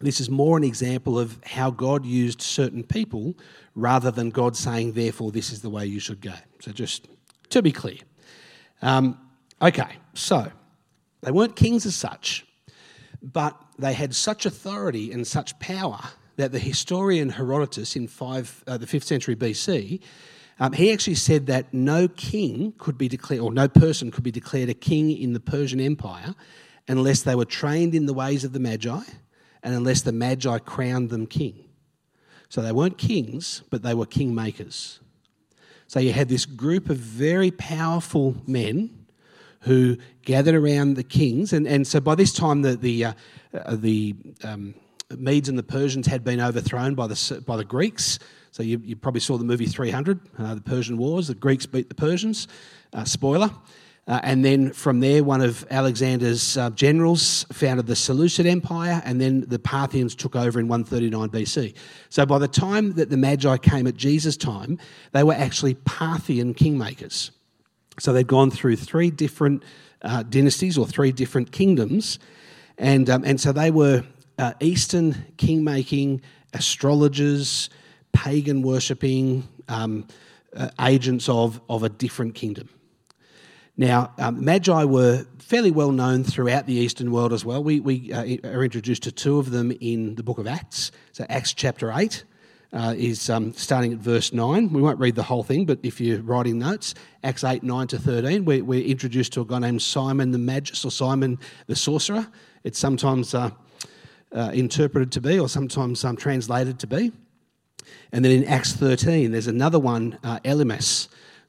this 0.00 0.20
is 0.20 0.30
more 0.30 0.56
an 0.56 0.64
example 0.64 1.18
of 1.18 1.38
how 1.44 1.70
God 1.70 2.04
used 2.04 2.40
certain 2.40 2.82
people 2.82 3.36
rather 3.74 4.10
than 4.10 4.30
God 4.30 4.56
saying, 4.56 4.92
therefore, 4.92 5.30
this 5.30 5.52
is 5.52 5.60
the 5.60 5.70
way 5.70 5.86
you 5.86 6.00
should 6.00 6.20
go. 6.20 6.34
So, 6.60 6.72
just 6.72 7.08
to 7.50 7.62
be 7.62 7.72
clear. 7.72 7.98
Um, 8.82 9.18
okay, 9.60 9.96
so 10.14 10.50
they 11.22 11.30
weren't 11.30 11.56
kings 11.56 11.86
as 11.86 11.94
such, 11.94 12.46
but 13.22 13.60
they 13.78 13.92
had 13.92 14.14
such 14.14 14.46
authority 14.46 15.12
and 15.12 15.26
such 15.26 15.58
power 15.58 16.00
that 16.38 16.52
the 16.52 16.58
historian 16.58 17.30
Herodotus 17.30 17.96
in 17.96 18.06
five, 18.06 18.62
uh, 18.68 18.78
the 18.78 18.86
5th 18.86 19.02
century 19.02 19.34
BC, 19.34 20.00
um, 20.60 20.72
he 20.72 20.92
actually 20.92 21.16
said 21.16 21.46
that 21.46 21.74
no 21.74 22.06
king 22.06 22.74
could 22.78 22.96
be 22.96 23.08
declared, 23.08 23.42
or 23.42 23.52
no 23.52 23.66
person 23.66 24.12
could 24.12 24.22
be 24.22 24.30
declared 24.30 24.68
a 24.68 24.74
king 24.74 25.10
in 25.10 25.32
the 25.32 25.40
Persian 25.40 25.80
Empire 25.80 26.36
unless 26.86 27.22
they 27.22 27.34
were 27.34 27.44
trained 27.44 27.92
in 27.92 28.06
the 28.06 28.14
ways 28.14 28.44
of 28.44 28.52
the 28.52 28.60
Magi 28.60 29.00
and 29.64 29.74
unless 29.74 30.02
the 30.02 30.12
Magi 30.12 30.58
crowned 30.58 31.10
them 31.10 31.26
king. 31.26 31.64
So 32.48 32.62
they 32.62 32.72
weren't 32.72 32.98
kings, 32.98 33.62
but 33.68 33.82
they 33.82 33.94
were 33.94 34.06
kingmakers. 34.06 35.00
So 35.88 35.98
you 35.98 36.12
had 36.12 36.28
this 36.28 36.46
group 36.46 36.88
of 36.88 36.98
very 36.98 37.50
powerful 37.50 38.36
men 38.46 39.06
who 39.62 39.96
gathered 40.22 40.54
around 40.54 40.94
the 40.94 41.02
kings. 41.02 41.52
And, 41.52 41.66
and 41.66 41.84
so 41.84 41.98
by 41.98 42.14
this 42.14 42.32
time, 42.32 42.62
the, 42.62 42.76
the, 42.76 43.06
uh, 43.06 43.12
uh, 43.52 43.76
the 43.76 44.14
um, 44.44 44.74
Medes 45.16 45.48
and 45.48 45.58
the 45.58 45.62
Persians 45.62 46.06
had 46.06 46.22
been 46.22 46.40
overthrown 46.40 46.94
by 46.94 47.06
the, 47.06 47.42
by 47.46 47.56
the 47.56 47.64
Greeks. 47.64 48.18
So 48.50 48.62
you, 48.62 48.78
you 48.84 48.94
probably 48.94 49.20
saw 49.20 49.38
the 49.38 49.44
movie 49.44 49.64
300, 49.64 50.20
uh, 50.38 50.54
the 50.54 50.60
Persian 50.60 50.98
Wars. 50.98 51.28
The 51.28 51.34
Greeks 51.34 51.64
beat 51.64 51.88
the 51.88 51.94
Persians. 51.94 52.46
Uh, 52.92 53.04
spoiler. 53.04 53.50
Uh, 54.06 54.20
and 54.22 54.44
then 54.44 54.72
from 54.72 55.00
there, 55.00 55.24
one 55.24 55.40
of 55.40 55.66
Alexander's 55.70 56.56
uh, 56.58 56.70
generals 56.70 57.44
founded 57.52 57.86
the 57.86 57.96
Seleucid 57.96 58.46
Empire, 58.46 59.02
and 59.04 59.20
then 59.20 59.44
the 59.48 59.58
Parthians 59.58 60.14
took 60.14 60.34
over 60.36 60.58
in 60.60 60.68
139 60.68 61.28
BC. 61.28 61.74
So 62.08 62.26
by 62.26 62.38
the 62.38 62.48
time 62.48 62.94
that 62.94 63.10
the 63.10 63.18
Magi 63.18 63.58
came 63.58 63.86
at 63.86 63.96
Jesus' 63.96 64.36
time, 64.36 64.78
they 65.12 65.22
were 65.22 65.34
actually 65.34 65.74
Parthian 65.74 66.54
kingmakers. 66.54 67.30
So 67.98 68.12
they'd 68.12 68.26
gone 68.26 68.50
through 68.50 68.76
three 68.76 69.10
different 69.10 69.62
uh, 70.00 70.22
dynasties 70.22 70.78
or 70.78 70.86
three 70.86 71.12
different 71.12 71.52
kingdoms, 71.52 72.18
and, 72.78 73.10
um, 73.10 73.24
and 73.24 73.40
so 73.40 73.52
they 73.52 73.70
were 73.70 74.04
uh, 74.38 74.52
Eastern 74.60 75.14
kingmaking 75.36 76.20
astrologers, 76.54 77.70
pagan 78.12 78.62
worshipping 78.62 79.46
um, 79.68 80.06
uh, 80.56 80.70
agents 80.80 81.28
of, 81.28 81.60
of 81.68 81.82
a 81.82 81.88
different 81.88 82.34
kingdom. 82.34 82.68
Now, 83.76 84.12
um, 84.18 84.44
Magi 84.44 84.84
were 84.84 85.24
fairly 85.38 85.70
well 85.70 85.92
known 85.92 86.24
throughout 86.24 86.66
the 86.66 86.74
Eastern 86.74 87.12
world 87.12 87.32
as 87.32 87.44
well. 87.44 87.62
We, 87.62 87.80
we 87.80 88.12
uh, 88.12 88.48
are 88.48 88.64
introduced 88.64 89.04
to 89.04 89.12
two 89.12 89.38
of 89.38 89.50
them 89.50 89.72
in 89.80 90.16
the 90.16 90.22
book 90.22 90.38
of 90.38 90.46
Acts. 90.46 90.90
So, 91.12 91.24
Acts 91.28 91.54
chapter 91.54 91.92
8 91.92 92.24
uh, 92.72 92.94
is 92.96 93.30
um, 93.30 93.52
starting 93.54 93.92
at 93.92 93.98
verse 93.98 94.32
9. 94.32 94.72
We 94.72 94.82
won't 94.82 94.98
read 94.98 95.14
the 95.14 95.22
whole 95.22 95.44
thing, 95.44 95.64
but 95.64 95.78
if 95.82 96.00
you're 96.00 96.20
writing 96.22 96.58
notes, 96.58 96.94
Acts 97.22 97.44
8, 97.44 97.62
9 97.62 97.86
to 97.88 97.98
13, 97.98 98.44
we're, 98.44 98.64
we're 98.64 98.84
introduced 98.84 99.32
to 99.34 99.42
a 99.42 99.44
guy 99.44 99.60
named 99.60 99.80
Simon 99.80 100.32
the 100.32 100.38
Magus 100.38 100.84
or 100.84 100.90
Simon 100.90 101.38
the 101.66 101.76
Sorcerer. 101.76 102.26
It's 102.64 102.78
sometimes 102.78 103.32
uh, 103.32 103.50
uh 104.34 104.50
interpreted 104.52 105.12
to 105.12 105.20
be 105.20 105.38
or 105.38 105.48
sometimes 105.48 106.04
um, 106.04 106.16
translated 106.16 106.78
to 106.78 106.86
be. 106.86 107.12
And 108.12 108.24
then 108.24 108.32
in 108.32 108.44
Acts 108.44 108.72
13, 108.72 109.32
there's 109.32 109.46
another 109.46 109.78
one, 109.78 110.18
uh, 110.22 110.40
Elymas 110.40 111.08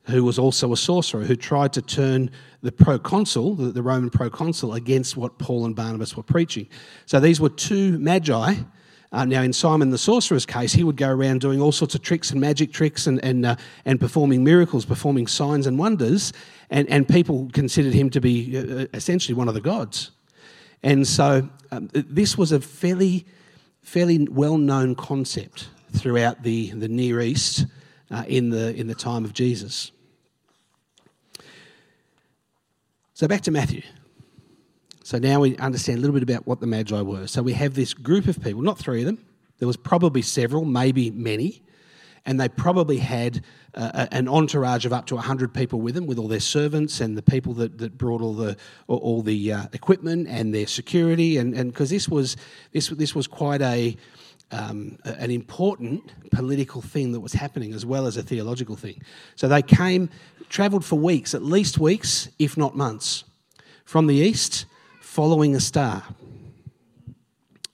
who 0.10 0.24
was 0.24 0.40
also 0.40 0.74
a 0.74 0.78
sorcerer, 0.78 1.24
who 1.24 1.36
tried 1.36 1.74
to 1.74 1.82
turn 1.82 2.32
the 2.62 2.72
proconsul, 2.72 3.56
the, 3.56 3.72
the 3.72 3.82
Roman 3.82 4.10
proconsul, 4.10 4.74
against 4.74 5.16
what 5.16 5.38
Paul 5.38 5.66
and 5.66 5.76
Barnabas 5.76 6.18
were 6.18 6.24
preaching. 6.24 6.68
So 7.06 7.20
these 7.20 7.40
were 7.40 7.50
two 7.50 7.98
magi. 8.00 8.56
Uh, 9.12 9.26
now, 9.26 9.42
in 9.42 9.54
Simon 9.54 9.90
the 9.90 9.98
sorcerer's 9.98 10.46
case, 10.46 10.74
he 10.74 10.84
would 10.84 10.98
go 10.98 11.10
around 11.10 11.42
doing 11.42 11.62
all 11.62 11.72
sorts 11.72 11.96
of 11.96 12.02
tricks 12.02 12.32
and 12.32 12.40
magic 12.40 12.72
tricks 12.72 13.08
and, 13.08 13.24
and, 13.24 13.46
uh, 13.46 13.56
and 13.86 14.00
performing 14.00 14.44
miracles, 14.44 14.86
performing 14.86 15.26
signs 15.26 15.66
and 15.66 15.80
wonders, 15.80 16.32
and, 16.70 16.88
and 16.90 17.08
people 17.08 17.50
considered 17.54 17.94
him 17.94 18.10
to 18.12 18.22
be 18.22 18.58
uh, 18.58 18.86
essentially 18.94 19.34
one 19.34 19.48
of 19.48 19.56
the 19.56 19.62
gods. 19.62 20.12
And 20.84 21.08
so 21.08 21.50
um, 21.72 21.90
this 21.94 22.38
was 22.38 22.52
a 22.52 22.60
fairly, 22.60 23.26
fairly 23.82 24.28
well 24.30 24.58
known 24.58 24.96
concept 24.96 25.70
throughout 25.92 26.44
the, 26.44 26.72
the 26.72 26.88
Near 26.88 27.22
East 27.22 27.66
uh, 28.12 28.24
in, 28.28 28.50
the, 28.50 28.76
in 28.76 28.88
the 28.88 28.96
time 28.96 29.26
of 29.26 29.34
Jesus. 29.34 29.92
So 33.14 33.28
back 33.28 33.42
to 33.42 33.52
Matthew. 33.52 33.82
So 35.04 35.18
now 35.18 35.40
we 35.40 35.58
understand 35.58 35.98
a 35.98 36.02
little 36.02 36.14
bit 36.14 36.24
about 36.24 36.48
what 36.48 36.60
the 36.60 36.68
Magi 36.68 37.02
were. 37.02 37.28
So 37.28 37.42
we 37.42 37.54
have 37.54 37.74
this 37.74 37.94
group 37.94 38.28
of 38.28 38.42
people, 38.42 38.62
not 38.62 38.78
three 38.78 39.02
of 39.02 39.08
them, 39.08 39.26
there 39.60 39.68
was 39.68 39.78
probably 39.78 40.22
several, 40.22 40.66
maybe 40.66 41.12
many, 41.12 41.62
and 42.26 42.40
they 42.40 42.50
probably 42.50 42.98
had 42.98 43.44
uh, 43.76 44.08
an 44.12 44.28
entourage 44.28 44.86
of 44.86 44.94
up 44.94 45.06
to 45.08 45.16
100 45.16 45.54
people 45.54 45.82
with 45.82 45.96
them, 45.96 46.06
with 46.06 46.18
all 46.18 46.28
their 46.28 46.40
servants 46.40 47.02
and 47.02 47.18
the 47.18 47.22
people 47.22 47.54
that, 47.54 47.78
that 47.78 47.98
brought 47.98 48.22
all 48.22 48.34
the, 48.34 48.58
all 48.88 49.22
the 49.22 49.54
uh, 49.54 49.64
equipment 49.74 50.28
and 50.28 50.54
their 50.54 50.68
security. 50.68 51.38
And 51.38 51.54
because 51.54 51.90
this, 51.90 52.10
was, 52.10 52.38
this, 52.72 52.90
this 52.90 53.16
was 53.16 53.28
quite 53.28 53.62
a, 53.62 53.96
um, 54.52 54.98
an 55.06 55.32
important 55.32 56.12
political 56.32 56.82
thing 56.82 57.12
that 57.12 57.20
was 57.20 57.34
happening 57.34 57.74
as 57.74 57.86
well 57.86 58.08
as 58.08 58.18
a 58.18 58.24
theological 58.24 58.76
thing. 58.76 59.02
So 59.36 59.48
they 59.48 59.62
came, 59.62 60.10
travelled 60.50 60.86
for 60.86 60.98
weeks, 60.98 61.34
at 61.34 61.44
least 61.44 61.78
weeks, 61.78 62.30
if 62.40 62.58
not 62.58 62.76
months, 62.76 63.24
from 63.86 64.08
the 64.08 64.16
east, 64.16 64.66
following 65.02 65.56
a 65.56 65.60
star. 65.60 66.04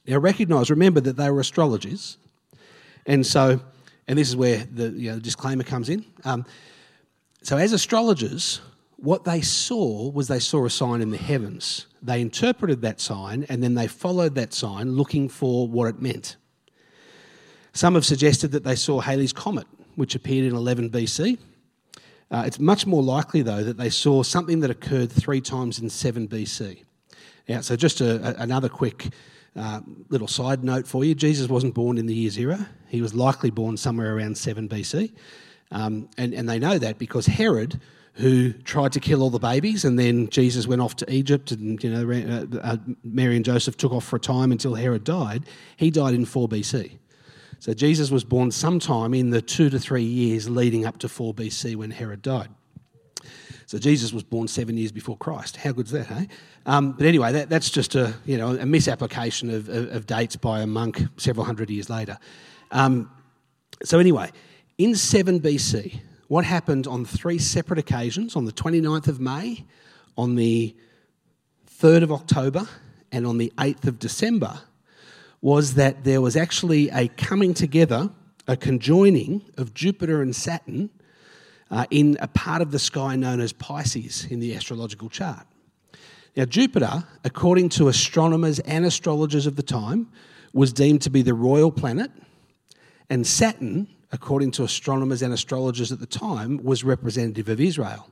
Now, 0.08 0.20
recognise, 0.20 0.70
remember 0.70 1.00
that 1.02 1.18
they 1.18 1.30
were 1.32 1.40
astrologers, 1.40 2.18
and 3.08 3.26
so, 3.26 3.60
and 4.08 4.18
this 4.18 4.30
is 4.30 4.36
where 4.36 4.66
the 4.72 4.90
you 4.90 5.12
know, 5.12 5.20
disclaimer 5.20 5.64
comes 5.64 5.90
in. 5.90 6.06
Um, 6.24 6.46
so, 7.42 7.58
as 7.58 7.74
astrologers, 7.74 8.62
what 8.98 9.24
they 9.24 9.42
saw 9.42 10.10
was 10.10 10.28
they 10.28 10.40
saw 10.40 10.66
a 10.66 10.70
sign 10.70 11.02
in 11.02 11.12
the 11.12 11.18
heavens. 11.18 11.88
They 12.02 12.22
interpreted 12.22 12.82
that 12.82 13.02
sign 13.02 13.46
and 13.50 13.62
then 13.62 13.76
they 13.76 13.88
followed 13.88 14.36
that 14.36 14.54
sign 14.54 14.94
looking 14.94 15.30
for 15.30 15.68
what 15.68 15.88
it 15.88 16.02
meant. 16.02 16.38
Some 17.74 17.96
have 17.96 18.06
suggested 18.06 18.52
that 18.52 18.64
they 18.64 18.76
saw 18.76 19.02
Halley's 19.02 19.34
Comet, 19.34 19.68
which 19.96 20.16
appeared 20.16 20.46
in 20.46 20.56
11 20.56 20.92
BC. 20.92 21.38
Uh, 22.32 22.44
it's 22.46 22.60
much 22.60 22.88
more 22.88 23.04
likely, 23.04 23.42
though, 23.42 23.64
that 23.64 23.78
they 23.78 23.90
saw 23.90 24.24
something 24.24 24.62
that 24.62 24.72
occurred 24.72 25.12
three 25.12 25.42
times 25.42 25.80
in 25.80 25.90
7 25.90 26.28
BC. 26.28 26.84
Now, 27.48 27.62
so 27.62 27.76
just 27.76 28.02
a, 28.02 28.40
a, 28.40 28.42
another 28.42 28.70
quick 28.70 29.10
uh, 29.56 29.82
little 30.10 30.28
side 30.28 30.64
note 30.64 30.88
for 30.88 31.06
you 31.06 31.16
Jesus 31.16 31.48
wasn't 31.48 31.74
born 31.74 31.98
in 31.98 32.06
the 32.06 32.14
year 32.14 32.30
zero, 32.30 32.58
he 32.88 33.02
was 33.02 33.14
likely 33.14 33.50
born 33.50 33.78
somewhere 33.78 34.16
around 34.16 34.38
7 34.38 34.68
BC. 34.68 35.14
Um, 35.72 36.10
and, 36.18 36.34
and 36.34 36.48
they 36.48 36.60
know 36.60 36.78
that 36.78 37.00
because 37.00 37.26
Herod, 37.26 37.80
who 38.14 38.54
tried 38.54 38.92
to 38.94 39.00
kill 39.00 39.22
all 39.22 39.30
the 39.30 39.40
babies, 39.40 39.84
and 39.84 39.98
then 39.98 40.30
Jesus 40.30 40.68
went 40.68 40.82
off 40.82 40.96
to 40.98 41.12
Egypt, 41.12 41.52
and 41.52 41.84
you 41.84 41.90
know 41.90 42.10
uh, 42.12 42.60
uh, 42.62 42.78
Mary 43.04 43.36
and 43.36 43.44
Joseph 43.44 43.76
took 43.76 43.92
off 43.92 44.06
for 44.06 44.16
a 44.16 44.20
time 44.20 44.52
until 44.52 44.76
Herod 44.76 45.04
died. 45.04 45.46
He 45.78 45.92
died 45.92 46.14
in 46.14 46.26
4 46.26 46.48
BC. 46.48 46.98
So 47.60 47.74
Jesus 47.74 48.12
was 48.12 48.24
born 48.24 48.52
sometime 48.52 49.14
in 49.14 49.32
the 49.32 49.42
two 49.42 49.70
to 49.70 49.80
three 49.80 50.04
years 50.04 50.50
leading 50.50 50.86
up 50.86 50.98
to 51.00 51.10
4 51.10 51.34
BC 51.34 51.76
when 51.76 51.92
Herod 51.92 52.22
died. 52.22 52.50
So 53.68 53.80
Jesus 53.80 54.14
was 54.14 54.24
born 54.24 54.48
seven 54.48 54.78
years 54.78 54.92
before 54.92 55.18
Christ. 55.18 55.58
How 55.58 55.72
good's 55.72 55.92
that, 55.92 56.06
hey? 56.08 56.28
Um, 56.66 56.92
but 56.92 57.06
anyway, 57.06 57.32
that, 57.32 57.50
that's 57.50 57.70
just 57.70 57.96
a 57.96 58.14
you 58.26 58.38
know 58.38 58.56
a 58.56 58.66
misapplication 58.66 59.50
of, 59.50 59.70
of, 59.70 59.92
of, 59.96 60.06
dates 60.06 60.36
by 60.36 60.62
a 60.62 60.68
monk 60.68 61.02
several 61.18 61.46
hundred 61.46 61.70
years 61.70 61.90
later. 61.90 62.18
Um, 62.72 63.10
so 63.84 64.00
anyway, 64.00 64.32
in 64.78 64.96
7 64.96 65.40
BC, 65.40 66.00
what 66.28 66.46
happened 66.46 66.88
on 66.88 67.06
three 67.06 67.38
separate 67.38 67.80
occasions, 67.80 68.36
on 68.36 68.46
the 68.46 68.52
29th 68.52 69.08
of 69.08 69.20
May, 69.20 69.66
on 70.18 70.36
the 70.36 70.76
3rd 71.80 72.04
of 72.04 72.12
October, 72.12 72.68
and 73.12 73.28
on 73.28 73.38
the 73.38 73.52
8th 73.58 73.88
of 73.88 74.00
December, 74.00 74.60
was 75.42 75.76
that 75.76 76.04
there 76.04 76.22
was 76.22 76.36
actually 76.36 76.90
a 76.90 77.08
coming 77.10 77.54
together, 77.54 78.10
a 78.48 78.58
conjoining 78.58 79.44
of 79.58 79.74
Jupiter 79.74 80.22
and 80.22 80.36
Saturn 80.36 80.90
uh, 81.72 81.86
in 81.90 82.18
a 82.20 82.28
part 82.28 82.62
of 82.62 82.72
the 82.72 82.80
sky 82.80 83.16
known 83.16 83.40
as 83.40 83.54
Pisces 83.54 84.26
in 84.30 84.40
the 84.40 84.56
astrological 84.56 85.10
chart. 85.10 85.46
Now, 86.36 86.46
Jupiter, 86.46 87.06
according 87.24 87.70
to 87.70 87.88
astronomers 87.88 88.60
and 88.60 88.86
astrologers 88.86 89.48
of 89.48 89.56
the 89.56 89.64
time, 89.64 90.12
was 90.54 90.74
deemed 90.74 91.02
to 91.04 91.10
be 91.10 91.22
the 91.22 91.34
royal 91.34 91.72
planet, 91.72 92.12
and 93.10 93.26
Saturn, 93.26 93.88
according 94.12 94.52
to 94.52 94.64
astronomers 94.64 95.22
and 95.22 95.34
astrologers 95.34 95.92
at 95.92 96.00
the 96.00 96.06
time, 96.06 96.64
was 96.64 96.84
representative 96.84 97.50
of 97.50 97.62
Israel. 97.62 98.10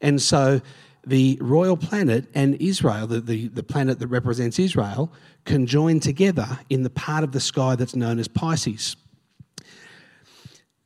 And 0.00 0.20
so 0.20 0.60
the 1.06 1.38
royal 1.40 1.76
planet 1.76 2.26
and 2.34 2.56
Israel, 2.56 3.06
the, 3.06 3.20
the, 3.20 3.48
the, 3.48 3.62
planet 3.62 4.00
that 4.00 4.08
represents 4.08 4.58
Israel, 4.58 5.12
conjoin 5.44 6.00
together 6.00 6.58
in 6.68 6.82
the 6.82 6.90
part 6.90 7.22
of 7.22 7.32
the 7.32 7.40
sky 7.40 7.76
that's 7.76 7.94
known 7.94 8.18
as 8.18 8.26
Pisces. 8.26 8.96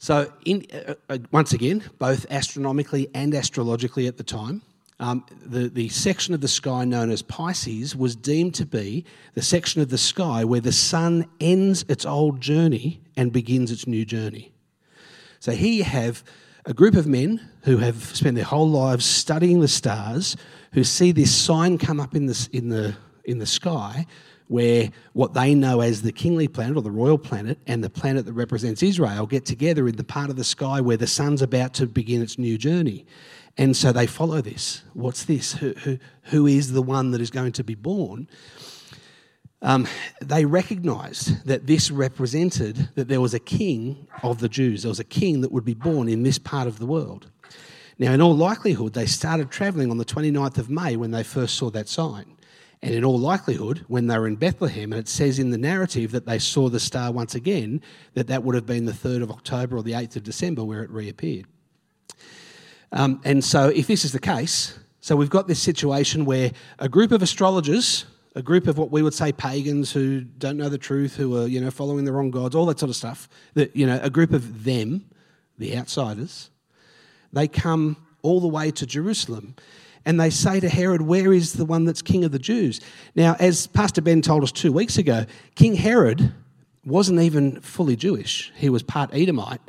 So, 0.02 0.32
in, 0.46 0.64
uh, 0.72 0.94
uh, 1.10 1.18
once 1.30 1.52
again, 1.52 1.84
both 1.98 2.24
astronomically 2.30 3.10
and 3.12 3.34
astrologically 3.34 4.06
at 4.06 4.16
the 4.16 4.24
time, 4.24 4.62
um, 4.98 5.26
the, 5.44 5.68
the 5.68 5.90
section 5.90 6.32
of 6.32 6.40
the 6.40 6.48
sky 6.48 6.86
known 6.86 7.10
as 7.10 7.20
Pisces 7.20 7.94
was 7.94 8.16
deemed 8.16 8.54
to 8.54 8.64
be 8.64 9.04
the 9.34 9.42
section 9.42 9.82
of 9.82 9.90
the 9.90 9.98
sky 9.98 10.42
where 10.42 10.62
the 10.62 10.72
sun 10.72 11.26
ends 11.38 11.84
its 11.86 12.06
old 12.06 12.40
journey 12.40 13.02
and 13.14 13.30
begins 13.30 13.70
its 13.70 13.86
new 13.86 14.06
journey. 14.06 14.52
So, 15.38 15.52
here 15.52 15.72
you 15.72 15.84
have 15.84 16.24
a 16.64 16.72
group 16.72 16.94
of 16.94 17.06
men 17.06 17.46
who 17.64 17.76
have 17.76 18.02
spent 18.02 18.36
their 18.36 18.44
whole 18.44 18.70
lives 18.70 19.04
studying 19.04 19.60
the 19.60 19.68
stars, 19.68 20.34
who 20.72 20.82
see 20.82 21.12
this 21.12 21.34
sign 21.34 21.76
come 21.76 22.00
up 22.00 22.14
in 22.14 22.24
the, 22.24 22.48
in 22.54 22.70
the, 22.70 22.96
in 23.24 23.38
the 23.38 23.46
sky 23.46 24.06
where 24.50 24.90
what 25.12 25.32
they 25.34 25.54
know 25.54 25.80
as 25.80 26.02
the 26.02 26.12
kingly 26.12 26.48
planet 26.48 26.76
or 26.76 26.82
the 26.82 26.90
royal 26.90 27.18
planet 27.18 27.58
and 27.66 27.82
the 27.82 27.90
planet 27.90 28.26
that 28.26 28.32
represents 28.32 28.82
Israel 28.82 29.26
get 29.26 29.46
together 29.46 29.88
in 29.88 29.96
the 29.96 30.04
part 30.04 30.28
of 30.30 30.36
the 30.36 30.44
sky 30.44 30.80
where 30.80 30.96
the 30.96 31.06
sun's 31.06 31.42
about 31.42 31.72
to 31.74 31.86
begin 31.86 32.20
its 32.20 32.38
new 32.38 32.58
journey. 32.58 33.06
And 33.56 33.76
so 33.76 33.92
they 33.92 34.06
follow 34.06 34.40
this. 34.40 34.82
What's 34.94 35.24
this? 35.24 35.52
Who, 35.54 35.72
who, 35.74 35.98
who 36.24 36.46
is 36.46 36.72
the 36.72 36.82
one 36.82 37.10
that 37.12 37.20
is 37.20 37.30
going 37.30 37.52
to 37.52 37.64
be 37.64 37.74
born? 37.74 38.28
um, 39.62 39.86
they 40.22 40.44
recognized 40.44 41.44
that 41.46 41.66
this 41.66 41.90
represented 41.90 42.88
that 42.94 43.08
there 43.08 43.20
was 43.20 43.34
a 43.34 43.40
king 43.40 44.06
of 44.22 44.40
the 44.40 44.48
Jews. 44.48 44.82
There 44.82 44.88
was 44.88 45.00
a 45.00 45.04
king 45.04 45.42
that 45.42 45.52
would 45.52 45.64
be 45.64 45.74
born 45.74 46.08
in 46.08 46.22
this 46.22 46.38
part 46.38 46.66
of 46.66 46.78
the 46.78 46.86
world. 46.86 47.30
Now, 47.98 48.12
in 48.12 48.22
all 48.22 48.34
likelihood, 48.34 48.94
they 48.94 49.04
started 49.04 49.50
travelling 49.50 49.90
on 49.90 49.98
the 49.98 50.04
29th 50.06 50.56
of 50.56 50.70
May 50.70 50.96
when 50.96 51.10
they 51.10 51.22
first 51.22 51.56
saw 51.56 51.70
that 51.70 51.88
sign. 51.88 52.36
And 52.82 52.94
in 52.94 53.04
all 53.04 53.18
likelihood, 53.18 53.84
when 53.88 54.06
they 54.06 54.18
were 54.18 54.26
in 54.26 54.36
Bethlehem, 54.36 54.92
and 54.92 55.00
it 55.00 55.08
says 55.08 55.38
in 55.38 55.50
the 55.50 55.58
narrative 55.58 56.12
that 56.12 56.24
they 56.24 56.38
saw 56.38 56.70
the 56.70 56.80
star 56.80 57.12
once 57.12 57.34
again, 57.34 57.82
that 58.14 58.26
that 58.28 58.42
would 58.42 58.54
have 58.54 58.64
been 58.64 58.86
the 58.86 58.92
3rd 58.92 59.22
of 59.22 59.30
October 59.30 59.76
or 59.76 59.82
the 59.82 59.92
8th 59.92 60.16
of 60.16 60.22
December 60.22 60.64
where 60.64 60.82
it 60.82 60.90
reappeared. 60.90 61.46
Um, 62.92 63.20
and 63.24 63.44
so, 63.44 63.68
if 63.68 63.86
this 63.86 64.04
is 64.04 64.12
the 64.12 64.18
case, 64.18 64.78
so 65.00 65.14
we've 65.14 65.30
got 65.30 65.46
this 65.46 65.62
situation 65.62 66.24
where 66.24 66.52
a 66.78 66.88
group 66.88 67.12
of 67.12 67.22
astrologers, 67.22 68.06
a 68.34 68.42
group 68.42 68.66
of 68.66 68.78
what 68.78 68.90
we 68.90 69.02
would 69.02 69.14
say 69.14 69.30
pagans 69.30 69.92
who 69.92 70.22
don't 70.22 70.56
know 70.56 70.68
the 70.68 70.78
truth, 70.78 71.16
who 71.16 71.36
are 71.36 71.46
you 71.46 71.60
know 71.60 71.70
following 71.70 72.04
the 72.04 72.12
wrong 72.12 72.30
gods, 72.30 72.54
all 72.54 72.66
that 72.66 72.78
sort 72.78 72.90
of 72.90 72.96
stuff. 72.96 73.28
That 73.54 73.76
you 73.76 73.86
know, 73.86 74.00
a 74.02 74.10
group 74.10 74.32
of 74.32 74.64
them, 74.64 75.04
the 75.58 75.76
outsiders, 75.76 76.50
they 77.32 77.46
come 77.46 77.96
all 78.22 78.40
the 78.40 78.48
way 78.48 78.70
to 78.72 78.86
Jerusalem 78.86 79.54
and 80.06 80.18
they 80.18 80.30
say 80.30 80.60
to 80.60 80.68
Herod, 80.68 81.02
Where 81.02 81.32
is 81.32 81.54
the 81.54 81.64
one 81.64 81.84
that's 81.84 82.02
king 82.02 82.24
of 82.24 82.32
the 82.32 82.38
Jews? 82.38 82.80
Now, 83.14 83.36
as 83.38 83.66
Pastor 83.66 84.00
Ben 84.00 84.22
told 84.22 84.42
us 84.42 84.52
two 84.52 84.72
weeks 84.72 84.98
ago, 84.98 85.26
King 85.54 85.74
Herod 85.74 86.32
wasn't 86.84 87.20
even 87.20 87.60
fully 87.60 87.96
Jewish, 87.96 88.52
he 88.56 88.68
was 88.68 88.82
part 88.82 89.10
Edomite. 89.12 89.60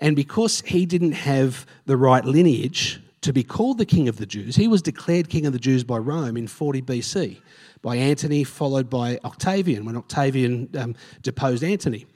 And 0.00 0.14
because 0.14 0.60
he 0.60 0.86
didn't 0.86 1.12
have 1.12 1.66
the 1.86 1.96
right 1.96 2.24
lineage 2.24 3.00
to 3.22 3.32
be 3.32 3.42
called 3.42 3.78
the 3.78 3.86
king 3.86 4.08
of 4.08 4.16
the 4.16 4.26
Jews, 4.26 4.54
he 4.54 4.68
was 4.68 4.80
declared 4.80 5.28
king 5.28 5.44
of 5.44 5.52
the 5.52 5.58
Jews 5.58 5.82
by 5.82 5.98
Rome 5.98 6.36
in 6.36 6.46
40 6.46 6.82
BC, 6.82 7.40
by 7.82 7.96
Antony, 7.96 8.44
followed 8.44 8.88
by 8.88 9.18
Octavian, 9.24 9.84
when 9.84 9.96
Octavian 9.96 10.68
um, 10.78 10.94
deposed 11.22 11.64
Antony. 11.64 12.06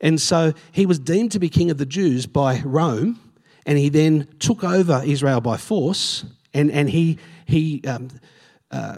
And 0.00 0.20
so 0.20 0.52
he 0.70 0.86
was 0.86 1.00
deemed 1.00 1.32
to 1.32 1.40
be 1.40 1.48
king 1.48 1.70
of 1.70 1.78
the 1.78 1.86
Jews 1.86 2.26
by 2.26 2.60
Rome, 2.64 3.18
and 3.66 3.78
he 3.78 3.88
then 3.88 4.28
took 4.38 4.62
over 4.62 5.02
Israel 5.04 5.40
by 5.40 5.56
force, 5.56 6.24
and, 6.54 6.70
and 6.70 6.88
he, 6.88 7.18
he 7.46 7.82
um, 7.86 8.08
uh, 8.70 8.96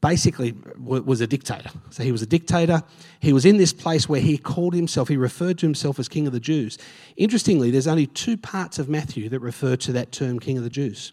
basically 0.00 0.54
was 0.78 1.20
a 1.20 1.26
dictator. 1.26 1.70
So 1.90 2.02
he 2.02 2.12
was 2.12 2.22
a 2.22 2.26
dictator. 2.26 2.82
He 3.20 3.32
was 3.32 3.44
in 3.44 3.56
this 3.56 3.72
place 3.72 4.08
where 4.08 4.20
he 4.20 4.38
called 4.38 4.74
himself, 4.74 5.08
he 5.08 5.16
referred 5.16 5.58
to 5.58 5.66
himself 5.66 5.98
as 5.98 6.08
King 6.08 6.26
of 6.26 6.32
the 6.32 6.40
Jews. 6.40 6.78
Interestingly, 7.16 7.70
there's 7.70 7.86
only 7.86 8.06
two 8.06 8.36
parts 8.36 8.78
of 8.78 8.88
Matthew 8.88 9.28
that 9.28 9.40
refer 9.40 9.76
to 9.76 9.92
that 9.92 10.12
term 10.12 10.38
King 10.38 10.58
of 10.58 10.64
the 10.64 10.70
Jews. 10.70 11.12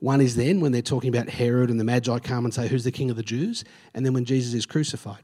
One 0.00 0.20
is 0.20 0.36
then 0.36 0.60
when 0.60 0.72
they're 0.72 0.82
talking 0.82 1.08
about 1.14 1.30
Herod 1.30 1.70
and 1.70 1.80
the 1.80 1.84
Magi 1.84 2.18
come 2.18 2.44
and 2.44 2.52
say, 2.52 2.68
Who's 2.68 2.84
the 2.84 2.92
King 2.92 3.10
of 3.10 3.16
the 3.16 3.22
Jews? 3.22 3.64
And 3.94 4.04
then 4.04 4.12
when 4.12 4.24
Jesus 4.24 4.52
is 4.52 4.66
crucified. 4.66 5.22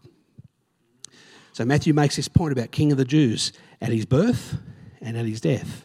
So 1.52 1.64
Matthew 1.64 1.92
makes 1.92 2.16
this 2.16 2.28
point 2.28 2.52
about 2.52 2.70
King 2.70 2.92
of 2.92 2.98
the 2.98 3.04
Jews 3.04 3.52
at 3.82 3.90
his 3.90 4.06
birth 4.06 4.56
and 5.02 5.16
at 5.16 5.26
his 5.26 5.40
death. 5.40 5.84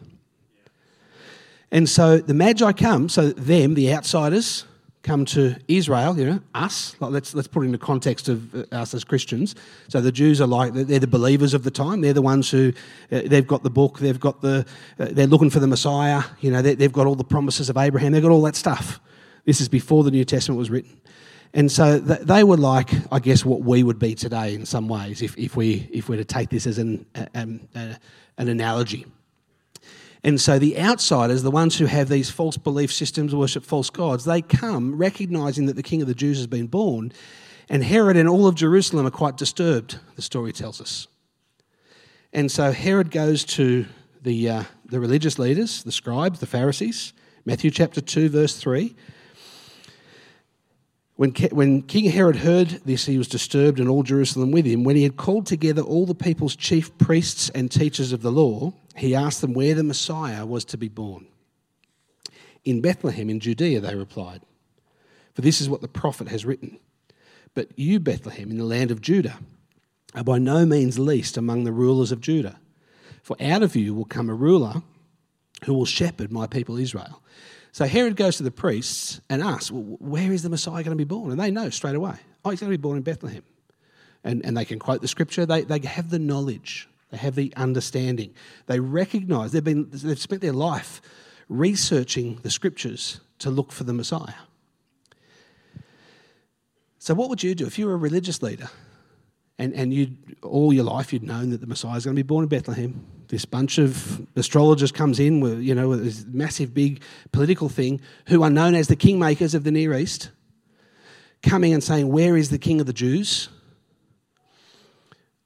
And 1.70 1.88
so 1.88 2.18
the 2.18 2.34
Magi 2.34 2.72
come, 2.72 3.08
so 3.08 3.30
them, 3.30 3.74
the 3.74 3.92
outsiders, 3.92 4.64
come 5.06 5.24
to 5.24 5.56
Israel, 5.68 6.18
you 6.18 6.24
know, 6.24 6.40
us, 6.54 6.96
like 6.98 7.12
let's, 7.12 7.32
let's 7.34 7.46
put 7.46 7.62
it 7.62 7.66
in 7.66 7.72
the 7.72 7.78
context 7.78 8.28
of 8.28 8.54
uh, 8.54 8.64
us 8.72 8.92
as 8.92 9.04
Christians. 9.04 9.54
So 9.88 10.00
the 10.00 10.10
Jews 10.10 10.40
are 10.40 10.48
like, 10.48 10.74
they're 10.74 10.98
the 10.98 11.06
believers 11.06 11.54
of 11.54 11.62
the 11.62 11.70
time. 11.70 12.00
They're 12.00 12.12
the 12.12 12.22
ones 12.22 12.50
who, 12.50 12.72
uh, 13.12 13.22
they've 13.24 13.46
got 13.46 13.62
the 13.62 13.70
book, 13.70 14.00
they've 14.00 14.18
got 14.18 14.42
the, 14.42 14.66
uh, 14.98 15.06
they're 15.12 15.28
looking 15.28 15.48
for 15.48 15.60
the 15.60 15.68
Messiah, 15.68 16.24
you 16.40 16.50
know, 16.50 16.60
they, 16.60 16.74
they've 16.74 16.92
got 16.92 17.06
all 17.06 17.14
the 17.14 17.24
promises 17.24 17.70
of 17.70 17.76
Abraham, 17.76 18.12
they've 18.12 18.22
got 18.22 18.32
all 18.32 18.42
that 18.42 18.56
stuff. 18.56 19.00
This 19.44 19.60
is 19.60 19.68
before 19.68 20.02
the 20.02 20.10
New 20.10 20.24
Testament 20.24 20.58
was 20.58 20.70
written. 20.70 21.00
And 21.54 21.70
so 21.70 22.00
th- 22.00 22.20
they 22.20 22.42
were 22.42 22.56
like, 22.56 22.90
I 23.12 23.20
guess, 23.20 23.44
what 23.44 23.62
we 23.62 23.84
would 23.84 24.00
be 24.00 24.16
today 24.16 24.54
in 24.54 24.66
some 24.66 24.88
ways, 24.88 25.22
if, 25.22 25.38
if, 25.38 25.56
we, 25.56 25.88
if 25.92 26.08
we 26.08 26.16
were 26.16 26.22
to 26.22 26.26
take 26.26 26.50
this 26.50 26.66
as 26.66 26.78
an, 26.78 27.06
um, 27.34 27.60
uh, 27.76 27.94
an 28.38 28.48
analogy. 28.48 29.06
And 30.26 30.40
so 30.40 30.58
the 30.58 30.76
outsiders, 30.76 31.44
the 31.44 31.52
ones 31.52 31.78
who 31.78 31.86
have 31.86 32.08
these 32.08 32.30
false 32.30 32.56
belief 32.56 32.92
systems, 32.92 33.32
worship 33.32 33.62
false 33.62 33.90
gods, 33.90 34.24
they 34.24 34.42
come 34.42 34.96
recognizing 34.96 35.66
that 35.66 35.76
the 35.76 35.84
king 35.84 36.02
of 36.02 36.08
the 36.08 36.16
Jews 36.16 36.38
has 36.38 36.48
been 36.48 36.66
born. 36.66 37.12
And 37.68 37.84
Herod 37.84 38.16
and 38.16 38.28
all 38.28 38.48
of 38.48 38.56
Jerusalem 38.56 39.06
are 39.06 39.12
quite 39.12 39.36
disturbed, 39.36 40.00
the 40.16 40.22
story 40.22 40.52
tells 40.52 40.80
us. 40.80 41.06
And 42.32 42.50
so 42.50 42.72
Herod 42.72 43.12
goes 43.12 43.44
to 43.44 43.86
the, 44.20 44.50
uh, 44.50 44.64
the 44.86 44.98
religious 44.98 45.38
leaders, 45.38 45.84
the 45.84 45.92
scribes, 45.92 46.40
the 46.40 46.46
Pharisees, 46.46 47.12
Matthew 47.44 47.70
chapter 47.70 48.00
2, 48.00 48.28
verse 48.28 48.56
3. 48.56 48.96
When, 51.14 51.30
when 51.52 51.82
King 51.82 52.10
Herod 52.10 52.36
heard 52.36 52.80
this, 52.84 53.06
he 53.06 53.16
was 53.16 53.28
disturbed, 53.28 53.78
and 53.78 53.88
all 53.88 54.02
Jerusalem 54.02 54.50
with 54.50 54.66
him. 54.66 54.82
When 54.82 54.96
he 54.96 55.04
had 55.04 55.16
called 55.16 55.46
together 55.46 55.82
all 55.82 56.04
the 56.04 56.16
people's 56.16 56.56
chief 56.56 56.98
priests 56.98 57.48
and 57.50 57.70
teachers 57.70 58.10
of 58.10 58.22
the 58.22 58.32
law, 58.32 58.72
he 58.96 59.14
asked 59.14 59.40
them 59.40 59.54
where 59.54 59.74
the 59.74 59.82
Messiah 59.82 60.46
was 60.46 60.64
to 60.66 60.78
be 60.78 60.88
born. 60.88 61.26
In 62.64 62.80
Bethlehem 62.80 63.30
in 63.30 63.40
Judea, 63.40 63.80
they 63.80 63.94
replied, 63.94 64.42
for 65.36 65.42
this 65.42 65.60
is 65.60 65.68
what 65.68 65.82
the 65.82 65.88
prophet 65.88 66.28
has 66.28 66.46
written. 66.46 66.78
But 67.52 67.68
you, 67.78 68.00
Bethlehem, 68.00 68.50
in 68.50 68.56
the 68.56 68.64
land 68.64 68.90
of 68.90 69.02
Judah, 69.02 69.38
are 70.14 70.24
by 70.24 70.38
no 70.38 70.64
means 70.64 70.98
least 70.98 71.36
among 71.36 71.64
the 71.64 71.72
rulers 71.72 72.10
of 72.10 72.22
Judah. 72.22 72.58
For 73.22 73.36
out 73.38 73.62
of 73.62 73.76
you 73.76 73.92
will 73.92 74.06
come 74.06 74.30
a 74.30 74.34
ruler 74.34 74.82
who 75.64 75.74
will 75.74 75.84
shepherd 75.84 76.32
my 76.32 76.46
people 76.46 76.78
Israel. 76.78 77.22
So 77.72 77.84
Herod 77.84 78.16
goes 78.16 78.38
to 78.38 78.44
the 78.44 78.50
priests 78.50 79.20
and 79.28 79.42
asks, 79.42 79.70
well, 79.70 79.82
Where 80.00 80.32
is 80.32 80.42
the 80.42 80.48
Messiah 80.48 80.82
going 80.82 80.96
to 80.96 80.96
be 80.96 81.04
born? 81.04 81.30
And 81.30 81.38
they 81.38 81.50
know 81.50 81.68
straight 81.68 81.96
away. 81.96 82.16
Oh, 82.42 82.50
he's 82.50 82.60
going 82.60 82.72
to 82.72 82.78
be 82.78 82.80
born 82.80 82.96
in 82.96 83.02
Bethlehem. 83.02 83.42
And, 84.24 84.42
and 84.42 84.56
they 84.56 84.64
can 84.64 84.78
quote 84.78 85.02
the 85.02 85.08
scripture, 85.08 85.44
they, 85.44 85.62
they 85.62 85.86
have 85.86 86.08
the 86.08 86.18
knowledge, 86.18 86.88
they 87.10 87.16
have 87.16 87.34
the 87.34 87.52
understanding. 87.56 88.34
They 88.66 88.80
recognize, 88.80 89.52
they've, 89.52 89.62
been, 89.62 89.88
they've 89.90 90.18
spent 90.18 90.42
their 90.42 90.52
life 90.52 91.00
researching 91.48 92.40
the 92.42 92.50
scriptures 92.50 93.20
to 93.38 93.50
look 93.50 93.72
for 93.72 93.84
the 93.84 93.92
Messiah. 93.92 94.34
So, 96.98 97.14
what 97.14 97.28
would 97.28 97.42
you 97.42 97.54
do 97.54 97.66
if 97.66 97.78
you 97.78 97.86
were 97.86 97.94
a 97.94 97.98
religious 97.98 98.42
leader 98.42 98.68
and, 99.58 99.72
and 99.74 99.94
you 99.94 100.16
all 100.42 100.72
your 100.72 100.84
life 100.84 101.12
you'd 101.12 101.22
known 101.22 101.50
that 101.50 101.60
the 101.60 101.66
Messiah 101.66 101.96
is 101.96 102.04
going 102.04 102.16
to 102.16 102.22
be 102.22 102.26
born 102.26 102.42
in 102.42 102.48
Bethlehem? 102.48 103.06
this 103.28 103.44
bunch 103.44 103.78
of 103.78 104.26
astrologers 104.36 104.92
comes 104.92 105.18
in 105.18 105.40
with, 105.40 105.60
you 105.60 105.74
know, 105.74 105.88
with 105.88 106.04
this 106.04 106.24
massive 106.28 106.72
big 106.74 107.02
political 107.32 107.68
thing, 107.68 108.00
who 108.28 108.42
are 108.42 108.50
known 108.50 108.74
as 108.74 108.88
the 108.88 108.96
kingmakers 108.96 109.54
of 109.54 109.64
the 109.64 109.70
Near 109.70 109.94
East, 109.94 110.30
coming 111.42 111.72
and 111.72 111.82
saying, 111.82 112.08
Where 112.08 112.36
is 112.36 112.50
the 112.50 112.58
king 112.58 112.80
of 112.80 112.86
the 112.86 112.92
Jews? 112.92 113.48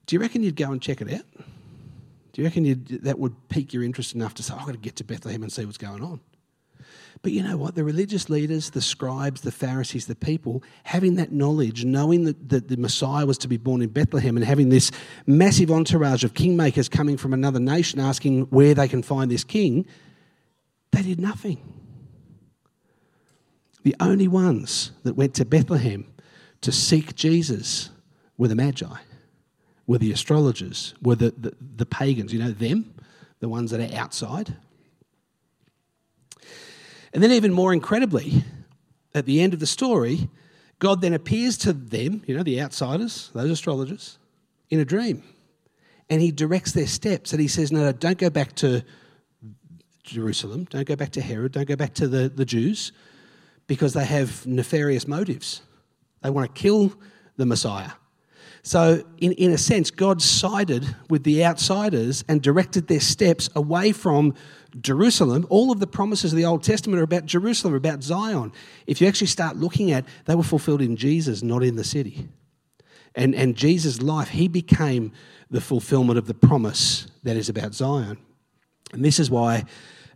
Do 0.07 0.17
you 0.17 0.21
reckon 0.21 0.43
you'd 0.43 0.57
go 0.57 0.73
and 0.73 0.83
check 0.83 1.01
it 1.01 1.13
out? 1.13 1.25
You 2.41 2.47
reckon 2.47 2.87
that 3.03 3.19
would 3.19 3.51
pique 3.51 3.75
your 3.75 3.83
interest 3.83 4.15
enough 4.15 4.33
to 4.37 4.43
say, 4.43 4.55
I've 4.55 4.65
got 4.65 4.73
to 4.73 4.79
get 4.79 4.97
to 4.97 5.05
Bethlehem 5.05 5.43
and 5.43 5.53
see 5.53 5.67
what's 5.67 5.77
going 5.77 6.03
on? 6.03 6.21
But 7.21 7.33
you 7.33 7.43
know 7.43 7.59
what? 7.59 7.75
The 7.75 7.85
religious 7.85 8.31
leaders, 8.31 8.71
the 8.71 8.81
scribes, 8.81 9.43
the 9.43 9.53
Pharisees, 9.53 10.07
the 10.07 10.15
people, 10.15 10.63
having 10.85 11.17
that 11.17 11.33
knowledge, 11.33 11.85
knowing 11.85 12.25
that, 12.25 12.49
that 12.49 12.69
the 12.69 12.79
Messiah 12.79 13.27
was 13.27 13.37
to 13.39 13.49
be 13.49 13.59
born 13.59 13.83
in 13.83 13.91
Bethlehem, 13.91 14.39
and 14.39 14.47
having 14.47 14.71
this 14.71 14.91
massive 15.27 15.71
entourage 15.71 16.25
of 16.25 16.33
kingmakers 16.33 16.91
coming 16.91 17.19
from 17.19 17.35
another 17.35 17.61
nation 17.61 18.01
asking 18.01 18.45
where 18.45 18.73
they 18.73 18.89
can 18.89 19.03
find 19.03 19.31
this 19.31 19.45
king, 19.45 19.85
they 20.93 21.03
did 21.03 21.21
nothing. 21.21 21.59
The 23.83 23.97
only 24.01 24.29
ones 24.29 24.93
that 25.03 25.15
went 25.15 25.35
to 25.35 25.45
Bethlehem 25.45 26.11
to 26.63 26.73
seek 26.73 27.15
Jesus 27.15 27.91
were 28.39 28.49
the 28.49 28.57
Magi, 28.57 28.87
were 29.91 29.99
the 29.99 30.13
astrologers, 30.13 30.95
were 31.03 31.17
the, 31.17 31.35
the, 31.37 31.53
the 31.79 31.85
pagans, 31.85 32.33
you 32.33 32.39
know, 32.39 32.53
them, 32.53 32.95
the 33.41 33.49
ones 33.49 33.73
that 33.73 33.81
are 33.81 33.97
outside. 33.97 34.55
And 37.13 37.21
then, 37.21 37.33
even 37.33 37.53
more 37.53 37.73
incredibly, 37.73 38.45
at 39.17 39.27
the 39.27 39.41
end 39.41 39.53
of 39.53 39.59
the 39.59 39.67
story, 39.67 40.29
God 40.79 41.01
then 41.01 41.13
appears 41.13 41.57
to 41.59 41.73
them, 41.73 42.23
you 42.29 42.37
know, 42.37 42.45
the 42.45 42.61
outsiders, 42.61 43.33
those 43.35 43.51
astrologers, 43.51 44.19
in 44.71 44.79
a 44.79 44.85
dream. 44.85 45.25
And 46.09 46.23
he 46.23 46.31
directs 46.31 46.71
their 46.71 46.87
steps 46.87 47.33
and 47.33 47.43
he 47.43 47.49
says, 47.49 47.73
No, 47.73 47.81
no, 47.81 47.91
don't 47.91 48.17
go 48.17 48.31
back 48.31 48.55
to 48.57 48.85
Jerusalem, 50.05 50.69
don't 50.71 50.87
go 50.87 50.95
back 50.95 51.11
to 51.11 51.21
Herod, 51.21 51.51
don't 51.51 51.67
go 51.67 51.75
back 51.75 51.95
to 51.95 52.07
the, 52.07 52.29
the 52.29 52.45
Jews, 52.45 52.93
because 53.67 53.95
they 53.95 54.05
have 54.05 54.47
nefarious 54.47 55.09
motives. 55.09 55.63
They 56.23 56.31
want 56.31 56.55
to 56.55 56.63
kill 56.63 56.93
the 57.37 57.45
Messiah. 57.45 57.91
So, 58.63 59.03
in, 59.19 59.33
in 59.33 59.53
a 59.53 59.59
sense, 59.59 59.91
God 59.91 60.21
sided 60.21 60.85
with 61.09 61.25
the 61.25 61.45
outsiders 61.45 62.25
and 62.29 62.43
directed 62.43 62.89
their 62.89 63.01
steps 63.01 63.49
away 63.57 63.93
from 63.93 64.35
Jerusalem. 64.81 65.47
All 65.49 65.73
of 65.73 65.81
the 65.81 65.87
promises 65.87 66.33
of 66.33 66.37
the 66.37 66.45
Old 66.45 66.63
Testament 66.63 67.01
are 67.01 67.05
about 67.05 67.25
Jerusalem, 67.25 67.75
about 67.75 68.03
Zion. 68.03 68.53
If 68.87 69.01
you 69.01 69.09
actually 69.09 69.29
start 69.29 69.57
looking 69.57 69.93
at, 69.93 70.05
they 70.27 70.35
were 70.35 70.43
fulfilled 70.43 70.83
in 70.83 70.97
Jesus, 70.97 71.43
not 71.43 71.63
in 71.63 71.77
the 71.77 71.85
city. 71.85 72.29
And, 73.15 73.35
and 73.35 73.57
Jesus' 73.57 74.03
life, 74.03 74.29
he 74.29 74.47
became 74.47 75.13
the 75.51 75.61
fulfillment 75.61 76.19
of 76.19 76.27
the 76.27 76.35
promise 76.35 77.07
that 77.23 77.37
is 77.37 77.49
about 77.49 77.75
Zion. 77.75 78.19
And 78.93 79.05
this 79.05 79.19
is 79.19 79.31
why 79.31 79.65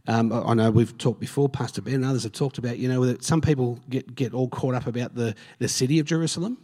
um, 0.07 0.33
I 0.33 0.53
know 0.55 0.71
we've 0.71 0.97
talked 0.99 1.19
before, 1.19 1.49
Pastor 1.49 1.81
Ben 1.81 1.95
and 1.95 2.05
others 2.05 2.25
have 2.25 2.33
talked 2.33 2.59
about, 2.59 2.79
you 2.79 2.89
know, 2.89 3.07
that 3.07 3.25
some 3.25 3.41
people 3.41 3.81
get, 3.89 4.15
get 4.15 4.35
all 4.35 4.49
caught 4.49 4.75
up 4.75 4.87
about 4.87 5.15
the, 5.15 5.35
the 5.59 5.69
city 5.69 5.99
of 5.99 6.07
Jerusalem. 6.07 6.59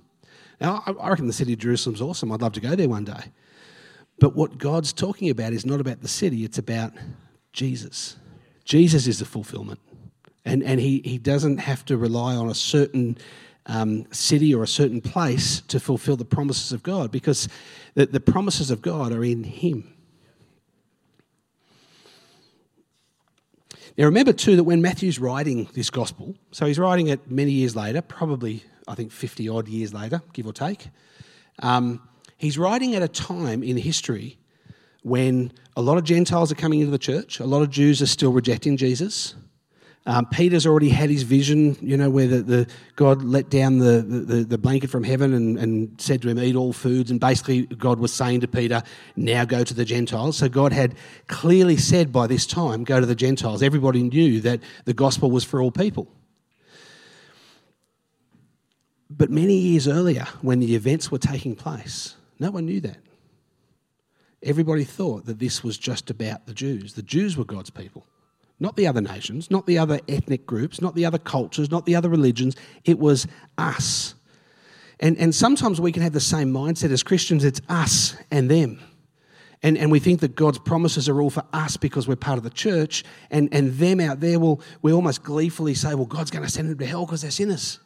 Now, 0.61 0.83
I 0.87 1.09
reckon 1.09 1.27
the 1.27 1.33
city 1.33 1.55
of 1.55 1.59
Jerusalem's 1.59 2.03
awesome. 2.03 2.31
I'd 2.33 2.43
love 2.43 2.53
to 2.53 2.61
go 2.61 2.75
there 2.75 2.89
one 2.89 3.05
day. 3.05 3.33
But 4.19 4.37
what 4.37 4.59
God's 4.59 4.93
talking 4.93 5.31
about 5.31 5.53
is 5.53 5.65
not 5.65 5.81
about 5.81 6.03
the 6.03 6.09
city, 6.09 6.45
it's 6.45 6.59
about 6.59 6.93
Jesus. 7.53 8.17
Jesus 8.65 9.07
is 9.07 9.19
the 9.19 9.25
fulfillment. 9.25 9.81
And, 10.45 10.63
and 10.63 10.79
he, 10.79 11.01
he 11.05 11.19
doesn't 11.19 11.59
have 11.59 11.85
to 11.87 11.97
rely 11.97 12.35
on 12.35 12.49
a 12.49 12.55
certain 12.55 13.17
um, 13.67 14.07
city 14.13 14.55
or 14.55 14.63
a 14.63 14.69
certain 14.69 15.01
place 15.01 15.61
to 15.63 15.81
fulfill 15.81 16.17
the 16.17 16.25
promises 16.25 16.73
of 16.73 16.83
God 16.83 17.11
because 17.11 17.49
the, 17.95 18.07
the 18.07 18.21
promises 18.21 18.71
of 18.71 18.83
God 18.83 19.13
are 19.13 19.25
in 19.25 19.45
him. 19.45 19.95
Now, 23.99 24.05
remember 24.07 24.33
too 24.33 24.57
that 24.57 24.65
when 24.65 24.81
Matthew's 24.81 25.19
writing 25.19 25.69
this 25.75 25.91
gospel, 25.91 26.35
so 26.53 26.67
he's 26.67 26.79
writing 26.79 27.09
it 27.09 27.31
many 27.31 27.53
years 27.53 27.77
later, 27.77 28.01
probably, 28.01 28.65
I 28.91 28.95
think, 28.95 29.13
50 29.13 29.49
odd 29.49 29.69
years 29.69 29.95
later, 29.95 30.21
give 30.33 30.47
or 30.47 30.53
take, 30.53 30.89
um, 31.61 32.03
he's 32.37 32.59
writing 32.59 32.95
at 32.97 33.03
a 33.03 33.09
time 33.09 33.63
in 33.63 33.77
history 33.77 34.39
when 35.03 35.53
a 35.77 35.81
lot 35.81 35.97
of 35.97 36.05
Gentiles 36.05 36.51
are 36.53 36.57
coming 36.57 36.81
into 36.81 36.91
the 36.91 36.99
church, 36.99 37.41
a 37.41 37.47
lot 37.47 37.63
of 37.63 37.71
Jews 37.71 38.03
are 38.03 38.07
still 38.07 38.33
rejecting 38.33 38.77
Jesus. 38.77 39.35
Um, 40.07 40.27
Peter's 40.27 40.67
already 40.67 40.89
had 40.89 41.11
his 41.11 41.23
vision, 41.25 41.77
you 41.81 41.97
know, 41.97 42.09
where 42.09 42.27
the, 42.27 42.43
the 42.43 42.67
God 42.97 43.23
let 43.23 43.51
down 43.51 43.79
the, 43.79 44.01
the, 44.01 44.45
the, 44.45 44.59
blanket 44.59 44.89
from 44.89 45.05
heaven 45.05 45.35
and, 45.35 45.59
and 45.59 46.01
said 46.01 46.23
to 46.23 46.29
him, 46.29 46.39
Eat 46.39 46.57
all 46.57 46.73
foods. 46.73 47.11
And 47.11 47.21
basically, 47.21 47.67
God 47.67 48.01
was 48.01 48.13
saying 48.13 48.41
to 48.41 48.49
Peter, 48.49 48.83
Now 49.15 49.45
go 49.45 49.63
to 49.63 49.75
the 49.75 49.85
Gentiles. 49.85 50.39
So 50.39 50.49
God 50.49 50.73
had 50.73 50.95
clearly 51.27 51.77
said 51.77 52.13
by 52.13 52.27
this 52.27 52.47
time, 52.47 52.83
Go 52.83 52.99
to 52.99 53.07
the 53.07 53.15
Gentiles. 53.15 53.63
Everybody 53.63 54.03
knew 54.03 54.41
that 54.41 54.61
the 54.87 54.95
gospel 54.95 55.31
was 55.31 55.45
for 55.45 55.61
all 55.61 55.71
people. 55.71 56.09
But 59.11 59.31
many 59.31 59.55
years 59.55 59.89
earlier, 59.89 60.27
when 60.41 60.61
the 60.61 60.75
events 60.75 61.11
were 61.11 61.19
taking 61.19 61.57
place, 61.57 62.15
no 62.39 62.51
one 62.51 62.65
knew 62.65 62.81
that. 62.81 62.99
Everybody 64.43 64.85
thought 64.85 65.27
that 65.27 65.39
this 65.39 65.63
was 65.63 65.77
just 65.77 66.09
about 66.09 66.47
the 66.47 66.55
Jews. 66.55 66.95
The 66.95 67.03
Jews 67.03 67.37
were 67.37 67.45
God's 67.45 67.71
people 67.71 68.07
not 68.61 68.77
the 68.77 68.87
other 68.87 69.01
nations, 69.01 69.51
not 69.51 69.67
the 69.67 69.79
other 69.79 70.01
ethnic 70.07 70.47
groups, 70.47 70.83
not 70.83 70.95
the 70.95 71.07
other 71.07 71.19
cultures, 71.19 71.71
not 71.71 71.87
the 71.87 71.97
other 71.97 72.11
religions. 72.11 72.55
It 72.85 72.99
was 72.99 73.27
us. 73.57 74.15
And, 75.01 75.17
and 75.17 75.35
sometimes 75.35 75.81
we 75.81 75.93
can 75.93 76.03
have 76.03 76.13
the 76.13 76.21
same 76.21 76.53
mindset 76.53 76.93
as 76.93 77.03
Christians 77.03 77.43
it's 77.43 77.63
us 77.71 78.15
and 78.31 78.51
them. 78.51 78.79
And, 79.63 79.79
and 79.79 79.91
we 79.91 79.99
think 79.99 80.21
that 80.21 80.37
God's 80.37 80.59
promises 80.59 81.09
are 81.09 81.21
all 81.21 81.31
for 81.31 81.45
us 81.55 81.79
because 81.79 82.07
we're 82.07 82.17
part 82.17 82.39
of 82.39 82.45
the 82.45 82.51
church, 82.51 83.05
and, 83.31 83.49
and 83.53 83.73
them 83.75 84.01
out 84.01 84.21
there 84.21 84.39
will 84.39 84.63
we 84.81 84.93
almost 84.93 85.23
gleefully 85.23 85.75
say, 85.75 85.95
Well, 85.95 86.07
God's 86.07 86.31
going 86.31 86.45
to 86.45 86.51
send 86.51 86.71
them 86.71 86.79
to 86.79 86.87
hell 86.87 87.05
because 87.05 87.23
they're 87.23 87.31
sinners. 87.31 87.79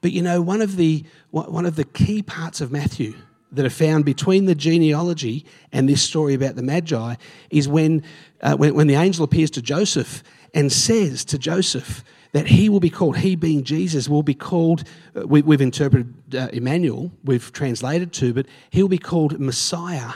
But 0.00 0.12
you 0.12 0.22
know, 0.22 0.40
one 0.40 0.62
of 0.62 0.76
the 0.76 1.04
one 1.30 1.66
of 1.66 1.76
the 1.76 1.84
key 1.84 2.22
parts 2.22 2.60
of 2.60 2.72
Matthew 2.72 3.14
that 3.52 3.66
are 3.66 3.70
found 3.70 4.04
between 4.04 4.44
the 4.44 4.54
genealogy 4.54 5.44
and 5.72 5.88
this 5.88 6.02
story 6.02 6.34
about 6.34 6.56
the 6.56 6.62
Magi 6.62 7.16
is 7.50 7.68
when, 7.68 8.02
uh, 8.42 8.56
when, 8.56 8.74
when, 8.74 8.86
the 8.86 8.94
angel 8.94 9.24
appears 9.24 9.50
to 9.52 9.62
Joseph 9.62 10.22
and 10.54 10.70
says 10.72 11.24
to 11.26 11.38
Joseph 11.38 12.04
that 12.32 12.46
he 12.46 12.68
will 12.68 12.80
be 12.80 12.90
called, 12.90 13.16
he 13.18 13.34
being 13.34 13.64
Jesus, 13.64 14.08
will 14.08 14.22
be 14.22 14.34
called, 14.34 14.84
uh, 15.16 15.26
we, 15.26 15.40
have 15.40 15.60
interpreted 15.60 16.14
uh, 16.34 16.48
Emmanuel, 16.52 17.10
we've 17.24 17.52
translated 17.52 18.12
to, 18.14 18.32
but 18.32 18.46
he'll 18.70 18.88
be 18.88 18.98
called 18.98 19.40
Messiah 19.40 20.12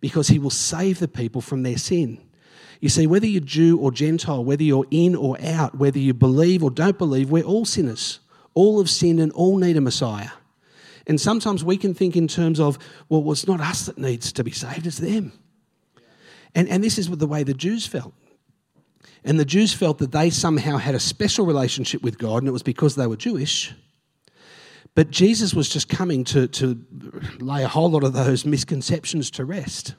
because 0.00 0.28
he 0.28 0.38
will 0.38 0.50
save 0.50 1.00
the 1.00 1.08
people 1.08 1.40
from 1.40 1.64
their 1.64 1.78
sin. 1.78 2.20
You 2.80 2.88
see, 2.88 3.06
whether 3.06 3.26
you're 3.26 3.40
Jew 3.40 3.78
or 3.78 3.92
Gentile, 3.92 4.44
whether 4.44 4.62
you're 4.62 4.86
in 4.90 5.14
or 5.14 5.36
out, 5.40 5.76
whether 5.76 5.98
you 5.98 6.14
believe 6.14 6.62
or 6.62 6.70
don't 6.70 6.98
believe, 6.98 7.30
we're 7.30 7.44
all 7.44 7.64
sinners. 7.64 8.20
All 8.54 8.78
have 8.78 8.90
sinned 8.90 9.20
and 9.20 9.32
all 9.32 9.58
need 9.58 9.76
a 9.76 9.80
Messiah. 9.80 10.30
And 11.06 11.20
sometimes 11.20 11.64
we 11.64 11.76
can 11.76 11.94
think 11.94 12.16
in 12.16 12.28
terms 12.28 12.60
of, 12.60 12.78
well, 13.08 13.22
well 13.22 13.32
it's 13.32 13.46
not 13.46 13.60
us 13.60 13.86
that 13.86 13.98
needs 13.98 14.32
to 14.32 14.44
be 14.44 14.52
saved, 14.52 14.86
it's 14.86 14.98
them. 14.98 15.32
And, 16.54 16.68
and 16.68 16.84
this 16.84 16.98
is 16.98 17.08
the 17.08 17.26
way 17.26 17.42
the 17.42 17.54
Jews 17.54 17.86
felt. 17.86 18.12
And 19.24 19.38
the 19.38 19.44
Jews 19.44 19.72
felt 19.72 19.98
that 19.98 20.12
they 20.12 20.30
somehow 20.30 20.76
had 20.76 20.94
a 20.94 21.00
special 21.00 21.46
relationship 21.46 22.02
with 22.02 22.18
God, 22.18 22.38
and 22.38 22.48
it 22.48 22.52
was 22.52 22.62
because 22.62 22.96
they 22.96 23.06
were 23.06 23.16
Jewish. 23.16 23.72
But 24.94 25.10
Jesus 25.10 25.54
was 25.54 25.68
just 25.68 25.88
coming 25.88 26.24
to, 26.24 26.48
to 26.48 26.84
lay 27.38 27.62
a 27.62 27.68
whole 27.68 27.90
lot 27.90 28.04
of 28.04 28.12
those 28.12 28.44
misconceptions 28.44 29.30
to 29.32 29.44
rest. 29.44 29.94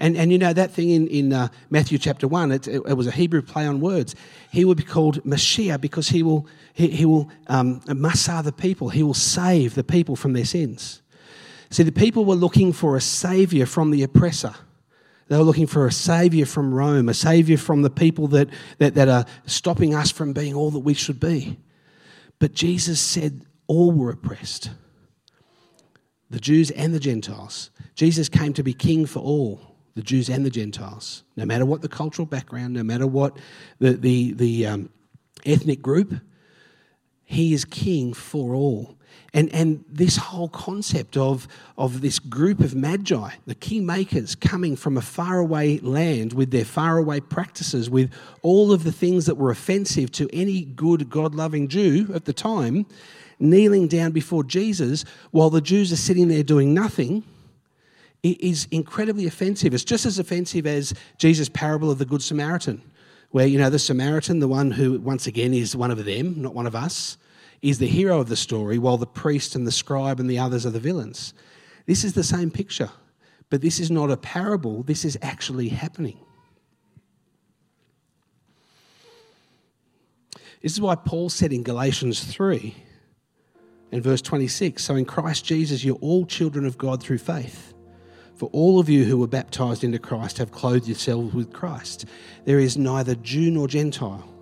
And, 0.00 0.16
and 0.16 0.30
you 0.30 0.38
know, 0.38 0.52
that 0.52 0.70
thing 0.70 0.90
in, 0.90 1.08
in 1.08 1.32
uh, 1.32 1.48
Matthew 1.70 1.98
chapter 1.98 2.28
1, 2.28 2.52
it, 2.52 2.68
it, 2.68 2.96
was 2.96 3.08
a 3.08 3.10
Hebrew 3.10 3.42
play 3.42 3.66
on 3.66 3.80
words. 3.80 4.14
He 4.52 4.64
will 4.64 4.76
be 4.76 4.84
called 4.84 5.24
Messiah 5.24 5.78
because 5.78 6.08
he 6.08 6.22
will, 6.22 6.46
he, 6.72 6.88
he 6.88 7.04
will 7.04 7.28
um, 7.48 7.80
the 7.80 8.54
people. 8.56 8.90
He 8.90 9.02
will 9.02 9.14
save 9.14 9.74
the 9.74 9.82
people 9.82 10.14
from 10.14 10.34
their 10.34 10.44
sins. 10.44 11.02
See, 11.70 11.82
the 11.82 11.92
people 11.92 12.24
were 12.24 12.36
looking 12.36 12.72
for 12.72 12.96
a 12.96 13.00
savior 13.00 13.66
from 13.66 13.90
the 13.90 14.04
oppressor. 14.04 14.54
They 15.26 15.36
were 15.36 15.44
looking 15.44 15.66
for 15.66 15.86
a 15.86 15.92
savior 15.92 16.46
from 16.46 16.72
Rome, 16.72 17.08
a 17.08 17.14
savior 17.14 17.58
from 17.58 17.82
the 17.82 17.90
people 17.90 18.28
that, 18.28 18.48
that, 18.78 18.94
that 18.94 19.08
are 19.08 19.26
stopping 19.46 19.94
us 19.94 20.10
from 20.10 20.32
being 20.32 20.54
all 20.54 20.70
that 20.70 20.78
we 20.78 20.94
should 20.94 21.20
be. 21.20 21.58
But 22.38 22.54
Jesus 22.54 23.00
said 23.00 23.42
all 23.66 23.90
were 23.92 24.10
oppressed 24.10 24.70
the 26.30 26.40
Jews 26.40 26.70
and 26.72 26.94
the 26.94 27.00
Gentiles. 27.00 27.70
Jesus 27.94 28.28
came 28.28 28.52
to 28.52 28.62
be 28.62 28.74
king 28.74 29.06
for 29.06 29.20
all 29.20 29.67
the 29.98 30.04
Jews 30.04 30.28
and 30.28 30.46
the 30.46 30.50
Gentiles, 30.50 31.24
no 31.36 31.44
matter 31.44 31.66
what 31.66 31.82
the 31.82 31.88
cultural 31.88 32.24
background, 32.24 32.72
no 32.72 32.84
matter 32.84 33.04
what 33.04 33.36
the, 33.80 33.94
the, 33.94 34.32
the 34.32 34.64
um, 34.64 34.90
ethnic 35.44 35.82
group, 35.82 36.14
he 37.24 37.52
is 37.52 37.64
king 37.64 38.14
for 38.14 38.54
all. 38.54 38.94
And, 39.34 39.52
and 39.52 39.84
this 39.88 40.16
whole 40.16 40.50
concept 40.50 41.16
of, 41.16 41.48
of 41.76 42.00
this 42.00 42.20
group 42.20 42.60
of 42.60 42.76
magi, 42.76 43.30
the 43.44 43.56
kingmakers 43.56 44.38
coming 44.38 44.76
from 44.76 44.96
a 44.96 45.02
faraway 45.02 45.78
land 45.78 46.32
with 46.32 46.52
their 46.52 46.64
faraway 46.64 47.18
practices, 47.18 47.90
with 47.90 48.12
all 48.42 48.70
of 48.70 48.84
the 48.84 48.92
things 48.92 49.26
that 49.26 49.34
were 49.34 49.50
offensive 49.50 50.12
to 50.12 50.30
any 50.32 50.62
good, 50.62 51.10
God 51.10 51.34
loving 51.34 51.66
Jew 51.66 52.06
at 52.14 52.24
the 52.24 52.32
time, 52.32 52.86
kneeling 53.40 53.88
down 53.88 54.12
before 54.12 54.44
Jesus 54.44 55.04
while 55.32 55.50
the 55.50 55.60
Jews 55.60 55.92
are 55.92 55.96
sitting 55.96 56.28
there 56.28 56.44
doing 56.44 56.72
nothing 56.72 57.24
is 58.22 58.66
incredibly 58.70 59.26
offensive. 59.26 59.74
It's 59.74 59.84
just 59.84 60.06
as 60.06 60.18
offensive 60.18 60.66
as 60.66 60.94
Jesus' 61.18 61.48
parable 61.48 61.90
of 61.90 61.98
the 61.98 62.04
Good 62.04 62.22
Samaritan, 62.22 62.82
where, 63.30 63.46
you 63.46 63.58
know, 63.58 63.70
the 63.70 63.78
Samaritan, 63.78 64.40
the 64.40 64.48
one 64.48 64.70
who, 64.70 64.98
once 65.00 65.26
again, 65.26 65.54
is 65.54 65.76
one 65.76 65.90
of 65.90 66.04
them, 66.04 66.42
not 66.42 66.54
one 66.54 66.66
of 66.66 66.74
us, 66.74 67.16
is 67.62 67.78
the 67.78 67.86
hero 67.86 68.20
of 68.20 68.28
the 68.28 68.36
story, 68.36 68.78
while 68.78 68.96
the 68.96 69.06
priest 69.06 69.54
and 69.54 69.66
the 69.66 69.72
scribe 69.72 70.20
and 70.20 70.30
the 70.30 70.38
others 70.38 70.64
are 70.64 70.70
the 70.70 70.80
villains. 70.80 71.34
This 71.86 72.04
is 72.04 72.12
the 72.12 72.24
same 72.24 72.50
picture, 72.50 72.90
but 73.50 73.60
this 73.60 73.80
is 73.80 73.90
not 73.90 74.10
a 74.10 74.16
parable, 74.16 74.82
this 74.82 75.04
is 75.04 75.18
actually 75.22 75.68
happening. 75.68 76.18
This 80.62 80.72
is 80.72 80.80
why 80.80 80.96
Paul 80.96 81.28
said 81.28 81.52
in 81.52 81.62
Galatians 81.62 82.24
3 82.24 82.74
and 83.92 84.02
verse 84.02 84.20
26 84.22 84.82
So 84.82 84.96
in 84.96 85.04
Christ 85.04 85.44
Jesus, 85.44 85.84
you're 85.84 85.96
all 85.96 86.26
children 86.26 86.66
of 86.66 86.76
God 86.76 87.02
through 87.02 87.18
faith. 87.18 87.74
For 88.38 88.48
all 88.52 88.78
of 88.78 88.88
you 88.88 89.04
who 89.04 89.18
were 89.18 89.26
baptized 89.26 89.82
into 89.82 89.98
Christ 89.98 90.38
have 90.38 90.52
clothed 90.52 90.86
yourselves 90.86 91.34
with 91.34 91.52
Christ. 91.52 92.04
There 92.44 92.60
is 92.60 92.78
neither 92.78 93.16
Jew 93.16 93.50
nor 93.50 93.66
Gentile. 93.66 94.32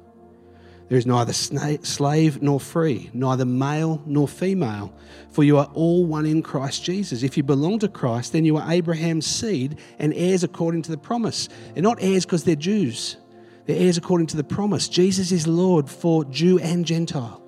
There 0.90 0.98
is 0.98 1.06
neither 1.06 1.32
slave 1.32 2.42
nor 2.42 2.60
free, 2.60 3.08
neither 3.14 3.46
male 3.46 4.02
nor 4.04 4.28
female, 4.28 4.92
for 5.30 5.44
you 5.44 5.56
are 5.56 5.70
all 5.72 6.04
one 6.04 6.26
in 6.26 6.42
Christ 6.42 6.84
Jesus. 6.84 7.22
If 7.22 7.38
you 7.38 7.42
belong 7.42 7.78
to 7.78 7.88
Christ, 7.88 8.34
then 8.34 8.44
you 8.44 8.58
are 8.58 8.70
Abraham's 8.70 9.26
seed 9.26 9.78
and 9.98 10.12
heirs 10.14 10.44
according 10.44 10.82
to 10.82 10.90
the 10.90 10.98
promise. 10.98 11.48
They're 11.72 11.82
not 11.82 12.02
heirs 12.02 12.26
because 12.26 12.44
they're 12.44 12.54
Jews, 12.54 13.16
they're 13.64 13.80
heirs 13.80 13.96
according 13.96 14.26
to 14.28 14.36
the 14.36 14.44
promise. 14.44 14.90
Jesus 14.90 15.32
is 15.32 15.46
Lord 15.46 15.88
for 15.88 16.22
Jew 16.26 16.58
and 16.58 16.84
Gentile, 16.84 17.42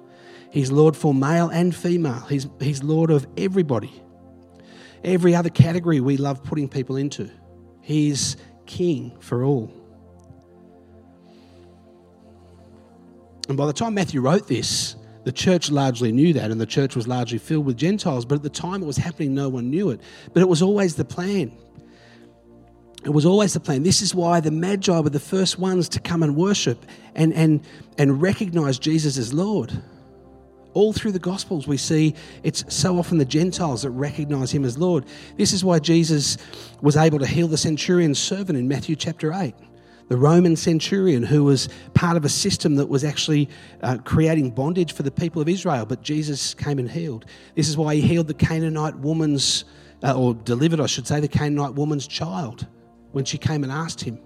He's 0.51 0.73
Lord 0.73 0.97
for 0.97 1.13
male 1.13 1.51
and 1.51 1.77
female, 1.77 2.25
He's, 2.31 2.49
he's 2.59 2.83
Lord 2.83 3.11
of 3.11 3.27
everybody 3.37 4.03
every 5.09 5.35
other 5.35 5.51
category 5.51 6.01
we 6.01 6.17
love 6.17 6.43
putting 6.45 6.69
people 6.69 6.97
into. 6.97 7.31
He's 7.81 8.37
king 8.67 9.17
for 9.21 9.45
all. 9.45 9.73
And 13.49 13.57
by 13.57 13.67
the 13.67 13.73
time 13.73 13.95
Matthew 13.95 14.21
wrote 14.21 14.47
this, 14.47 14.95
the 15.25 15.33
church 15.33 15.71
largely 15.71 16.13
knew 16.13 16.33
that, 16.35 16.51
and 16.51 16.61
the 16.61 16.67
church 16.67 16.95
was 16.95 17.09
largely 17.09 17.39
filled 17.39 17.67
with 17.67 17.77
Gentiles. 17.77 18.25
But 18.25 18.37
at 18.37 18.43
the 18.43 18.51
time 18.51 18.83
it 18.83 18.87
was 18.87 18.97
happening, 18.97 19.35
no 19.35 19.49
one 19.49 19.71
knew 19.71 19.91
it. 19.91 20.01
But 20.33 20.43
it 20.43 20.49
was 20.49 20.63
always 20.63 20.97
the 20.97 21.05
plan. 21.05 21.57
It 23.05 23.11
was 23.11 23.25
always 23.25 23.55
the 23.55 23.61
plan. 23.61 23.83
This 23.83 24.03
is 24.03 24.15
why 24.15 24.41
the 24.41 24.51
Magi 24.51 25.01
were 25.01 25.09
the 25.09 25.21
first 25.21 25.59
ones 25.59 25.89
to 25.91 26.01
come 26.01 26.23
and 26.23 26.37
worship 26.37 26.85
and, 27.15 27.33
and, 27.33 27.65
and 27.97 28.21
recognize 28.21 28.79
Jesus 28.79 29.17
as 29.17 29.33
Lord. 29.33 29.83
All 30.75 30.93
through 30.93 31.13
the 31.13 31.19
Gospels, 31.19 31.67
we 31.67 31.77
see 31.77 32.15
it's 32.43 32.65
so 32.69 32.99
often 32.99 33.19
the 33.19 33.25
Gentiles 33.25 33.83
that 33.83 33.91
recognize 33.91 34.53
him 34.53 34.65
as 34.65 34.79
Lord. 34.79 35.05
This 35.37 35.53
is 35.53 35.65
why 35.65 35.79
Jesus 35.79 36.37
was 36.81 36.97
able 36.97 37.19
to 37.19 37.27
heal 37.27 37.49
the 37.49 37.57
centurion's 37.57 38.19
servant 38.19 38.59
in 38.59 38.69
Matthew 38.69 38.95
chapter 38.95 39.33
8. 39.33 39.55
The 40.09 40.17
Roman 40.17 40.57
centurion 40.57 41.23
who 41.23 41.45
was 41.45 41.69
part 41.95 42.17
of 42.17 42.25
a 42.25 42.31
system 42.31 42.77
that 42.77 42.89
was 42.89 43.05
actually 43.05 43.49
uh, 43.83 43.99
creating 44.05 44.51
bondage 44.51 44.93
for 44.93 45.03
the 45.03 45.11
people 45.11 45.43
of 45.43 45.49
Israel, 45.49 45.85
but 45.85 46.03
Jesus 46.03 46.55
came 46.55 46.79
and 46.79 46.91
healed. 46.91 47.27
This 47.55 47.69
is 47.69 47.77
why 47.77 47.95
he 47.95 48.01
healed 48.01 48.27
the 48.27 48.35
Canaanite 48.35 48.97
woman's, 48.97 49.65
uh, 50.03 50.19
or 50.19 50.35
delivered, 50.35 50.81
I 50.81 50.87
should 50.87 51.07
say, 51.07 51.21
the 51.21 51.29
Canaanite 51.29 51.75
woman's 51.75 52.07
child 52.07 52.67
when 53.13 53.25
she 53.25 53.37
came 53.37 53.65
and 53.65 53.73
asked 53.73 54.01
him. 54.01 54.19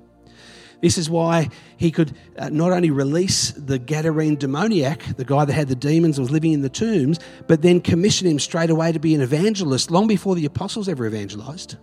This 0.82 0.98
is 0.98 1.08
why 1.08 1.48
he 1.76 1.92
could 1.92 2.12
uh, 2.36 2.48
not 2.48 2.72
only 2.72 2.90
release 2.90 3.52
the 3.52 3.78
Gadarene 3.78 4.36
demoniac, 4.36 5.16
the 5.16 5.24
guy 5.24 5.44
that 5.44 5.52
had 5.52 5.68
the 5.68 5.76
demons 5.76 6.18
and 6.18 6.24
was 6.24 6.32
living 6.32 6.52
in 6.52 6.60
the 6.60 6.68
tombs, 6.68 7.20
but 7.46 7.62
then 7.62 7.80
commission 7.80 8.26
him 8.26 8.40
straight 8.40 8.68
away 8.68 8.90
to 8.90 8.98
be 8.98 9.14
an 9.14 9.20
evangelist 9.20 9.92
long 9.92 10.08
before 10.08 10.34
the 10.34 10.44
apostles 10.44 10.88
ever 10.88 11.06
evangelized. 11.06 11.76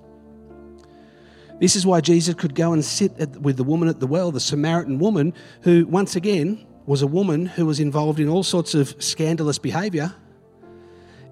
This 1.61 1.77
is 1.77 1.85
why 1.85 2.01
Jesus 2.01 2.35
could 2.35 2.55
go 2.55 2.73
and 2.73 2.83
sit 2.83 3.17
at, 3.19 3.41
with 3.41 3.55
the 3.55 3.63
woman 3.63 3.87
at 3.87 4.01
the 4.01 4.07
well, 4.07 4.31
the 4.31 4.39
Samaritan 4.41 4.99
woman, 4.99 5.33
who, 5.61 5.85
once 5.87 6.17
again, 6.17 6.67
was 6.85 7.01
a 7.01 7.07
woman 7.07 7.45
who 7.45 7.65
was 7.65 7.79
involved 7.79 8.19
in 8.19 8.27
all 8.27 8.43
sorts 8.43 8.73
of 8.73 9.01
scandalous 9.01 9.59
behavior 9.59 10.13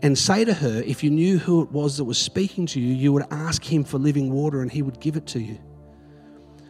and 0.01 0.17
say 0.17 0.45
to 0.45 0.53
her, 0.53 0.81
if 0.83 1.03
you 1.03 1.09
knew 1.09 1.37
who 1.37 1.63
it 1.63 1.71
was 1.71 1.97
that 1.97 2.05
was 2.05 2.17
speaking 2.17 2.65
to 2.67 2.79
you, 2.79 2.93
you 2.93 3.11
would 3.11 3.25
ask 3.31 3.63
him 3.63 3.83
for 3.83 3.97
living 3.97 4.31
water 4.31 4.61
and 4.61 4.71
he 4.71 4.81
would 4.81 5.01
give 5.01 5.17
it 5.17 5.25
to 5.27 5.39
you. 5.39 5.59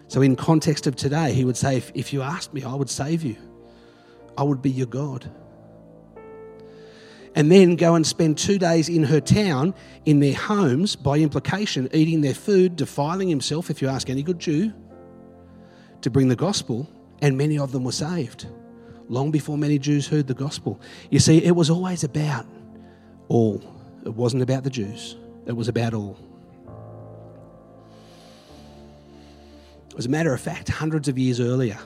So, 0.07 0.21
in 0.21 0.35
context 0.35 0.87
of 0.87 0.95
today, 0.95 1.33
he 1.33 1.43
would 1.43 1.57
say, 1.57 1.77
if, 1.77 1.91
if 1.93 2.13
you 2.13 2.21
asked 2.21 2.53
me, 2.53 2.63
I 2.63 2.73
would 2.73 2.89
save 2.89 3.23
you. 3.23 3.35
I 4.37 4.43
would 4.43 4.61
be 4.61 4.71
your 4.71 4.87
God. 4.87 5.29
And 7.35 7.51
then 7.51 7.75
go 7.75 7.95
and 7.95 8.05
spend 8.05 8.37
two 8.37 8.57
days 8.57 8.89
in 8.89 9.03
her 9.03 9.19
town, 9.19 9.75
in 10.05 10.19
their 10.19 10.33
homes, 10.33 10.95
by 10.95 11.17
implication, 11.17 11.89
eating 11.93 12.21
their 12.21 12.33
food, 12.33 12.75
defiling 12.75 13.27
himself, 13.27 13.69
if 13.69 13.81
you 13.81 13.89
ask 13.89 14.09
any 14.09 14.23
good 14.23 14.39
Jew, 14.39 14.73
to 16.01 16.09
bring 16.09 16.29
the 16.29 16.35
gospel, 16.35 16.89
and 17.21 17.37
many 17.37 17.59
of 17.59 17.71
them 17.71 17.83
were 17.83 17.91
saved 17.91 18.47
long 19.09 19.31
before 19.31 19.57
many 19.57 19.79
Jews 19.79 20.07
heard 20.07 20.27
the 20.27 20.33
gospel. 20.33 20.79
You 21.09 21.19
see, 21.19 21.43
it 21.43 21.55
was 21.55 21.69
always 21.69 22.03
about 22.03 22.45
all. 23.27 23.61
It 24.05 24.13
wasn't 24.13 24.43
about 24.43 24.63
the 24.63 24.69
Jews, 24.69 25.15
it 25.45 25.53
was 25.53 25.67
about 25.67 25.93
all. 25.93 26.17
As 29.97 30.05
a 30.05 30.09
matter 30.09 30.31
of 30.31 30.39
fact, 30.39 30.69
hundreds 30.69 31.07
of 31.07 31.17
years 31.17 31.39
earlier, 31.39 31.77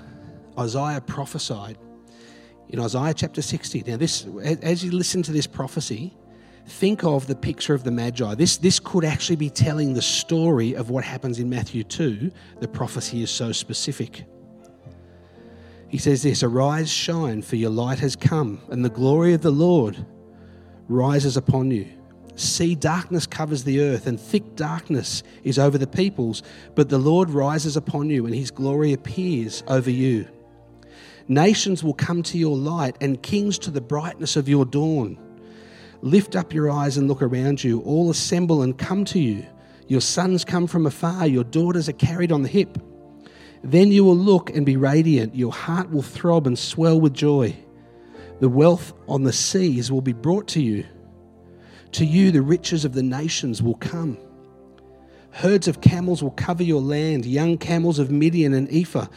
Isaiah 0.60 1.00
prophesied 1.00 1.78
in 2.68 2.80
Isaiah 2.80 3.14
chapter 3.14 3.42
60. 3.42 3.84
Now, 3.88 3.96
this, 3.96 4.28
as 4.62 4.84
you 4.84 4.92
listen 4.92 5.24
to 5.24 5.32
this 5.32 5.48
prophecy, 5.48 6.14
think 6.68 7.06
of 7.06 7.28
the 7.28 7.36
picture 7.36 7.74
of 7.74 7.86
the 7.86 7.92
Magi. 7.92 8.36
This, 8.36 8.58
this 8.58 8.82
could 8.82 9.06
actually 9.06 9.38
be 9.38 9.50
telling 9.50 9.94
the 9.94 10.02
story 10.02 10.76
of 10.76 10.90
what 10.90 11.06
happens 11.06 11.40
in 11.40 11.50
Matthew 11.50 11.86
2. 11.86 12.30
The 12.60 12.68
prophecy 12.68 13.24
is 13.24 13.32
so 13.32 13.54
specific. 13.54 14.26
He 15.88 15.98
says 15.98 16.22
this 16.22 16.44
Arise, 16.44 16.92
shine, 16.92 17.42
for 17.42 17.56
your 17.56 17.70
light 17.70 18.00
has 18.00 18.18
come, 18.18 18.62
and 18.70 18.84
the 18.84 18.90
glory 18.90 19.34
of 19.34 19.42
the 19.42 19.52
Lord 19.52 20.06
rises 20.90 21.38
upon 21.38 21.72
you. 21.72 21.88
See, 22.36 22.76
darkness 22.76 23.28
covers 23.28 23.64
the 23.64 23.82
earth, 23.82 24.08
and 24.08 24.20
thick 24.20 24.56
darkness 24.56 25.24
is 25.44 25.60
over 25.60 25.78
the 25.78 25.88
peoples, 25.88 26.44
but 26.76 26.90
the 26.90 26.98
Lord 26.98 27.30
rises 27.30 27.76
upon 27.76 28.10
you, 28.10 28.26
and 28.26 28.34
his 28.34 28.52
glory 28.52 28.94
appears 28.94 29.64
over 29.68 29.92
you. 29.92 30.28
Nations 31.28 31.84
will 31.84 31.94
come 31.94 32.24
to 32.24 32.38
your 32.38 32.58
light, 32.58 32.96
and 33.02 33.22
kings 33.22 33.60
to 33.60 33.72
the 33.72 33.82
brightness 33.82 34.36
of 34.36 34.50
your 34.50 34.66
dawn. 34.66 35.18
Lift 36.02 36.36
up 36.36 36.54
your 36.54 36.72
eyes 36.72 36.98
and 36.98 37.08
look 37.08 37.22
around 37.22 37.64
you. 37.64 37.82
All 37.82 38.10
assemble 38.10 38.64
and 38.64 38.78
come 38.78 39.06
to 39.06 39.20
you. 39.20 39.46
Your 39.88 40.02
sons 40.02 40.44
come 40.44 40.68
from 40.68 40.86
afar, 40.86 41.28
your 41.28 41.44
daughters 41.44 41.90
are 41.90 41.94
carried 41.94 42.32
on 42.32 42.42
the 42.42 42.50
hip. 42.50 42.78
Then 43.64 43.92
you 43.92 44.04
will 44.04 44.18
look 44.18 44.50
and 44.50 44.66
be 44.66 44.78
radiant, 44.78 45.36
your 45.36 45.52
heart 45.52 45.92
will 45.92 46.02
throb 46.02 46.48
and 46.48 46.58
swell 46.58 47.00
with 47.00 47.14
joy. 47.14 47.56
The 48.40 48.50
wealth 48.50 48.94
on 49.08 49.24
the 49.24 49.34
seas 49.34 49.92
will 49.92 50.02
be 50.02 50.14
brought 50.14 50.48
to 50.50 50.62
you. 50.62 50.86
To 51.94 52.06
you, 52.06 52.32
the 52.32 52.42
riches 52.42 52.86
of 52.86 52.94
the 52.94 53.04
nations 53.04 53.62
will 53.62 53.76
come. 53.76 54.18
Herds 55.32 55.68
of 55.68 55.82
camels 55.82 56.22
will 56.22 56.32
cover 56.32 56.64
your 56.64 56.82
land, 56.82 57.26
young 57.26 57.58
camels 57.58 58.00
of 58.00 58.12
Midian 58.12 58.54
and 58.54 58.70
Ephah, 58.72 59.08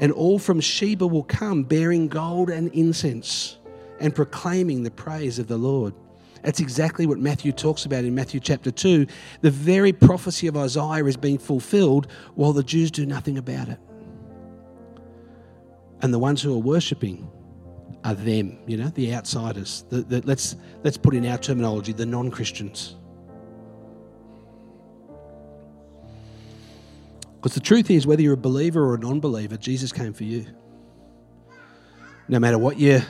and 0.00 0.12
all 0.12 0.38
from 0.38 0.60
Sheba 0.60 1.06
will 1.06 1.24
come, 1.24 1.62
bearing 1.62 2.08
gold 2.08 2.50
and 2.50 2.72
incense 2.72 3.58
and 4.00 4.14
proclaiming 4.14 4.82
the 4.82 4.90
praise 4.90 5.38
of 5.38 5.46
the 5.46 5.58
Lord. 5.58 5.94
That's 6.42 6.60
exactly 6.60 7.06
what 7.06 7.18
Matthew 7.18 7.52
talks 7.52 7.84
about 7.84 8.04
in 8.04 8.14
Matthew 8.14 8.40
chapter 8.40 8.70
2. 8.70 9.06
The 9.42 9.50
very 9.50 9.92
prophecy 9.92 10.46
of 10.46 10.56
Isaiah 10.56 11.04
is 11.04 11.16
being 11.16 11.38
fulfilled 11.38 12.06
while 12.34 12.52
the 12.52 12.62
Jews 12.62 12.90
do 12.90 13.04
nothing 13.04 13.36
about 13.36 13.68
it. 13.68 13.78
And 16.00 16.14
the 16.14 16.18
ones 16.18 16.40
who 16.40 16.54
are 16.54 16.58
worshipping 16.58 17.30
are 18.04 18.14
them, 18.14 18.58
you 18.66 18.76
know, 18.76 18.88
the 18.88 19.14
outsiders. 19.14 19.84
The, 19.90 20.02
the, 20.02 20.22
let's, 20.22 20.56
let's 20.82 20.96
put 20.96 21.14
in 21.14 21.26
our 21.26 21.38
terminology, 21.38 21.92
the 21.92 22.06
non 22.06 22.30
Christians. 22.30 22.96
Because 27.36 27.54
the 27.54 27.60
truth 27.60 27.90
is, 27.90 28.06
whether 28.06 28.22
you're 28.22 28.34
a 28.34 28.38
believer 28.38 28.84
or 28.84 28.94
a 28.94 28.98
non 28.98 29.20
believer, 29.20 29.56
Jesus 29.56 29.92
came 29.92 30.12
for 30.12 30.24
you. 30.24 30.46
No 32.28 32.38
matter 32.38 32.58
what 32.58 32.78
your 32.78 33.00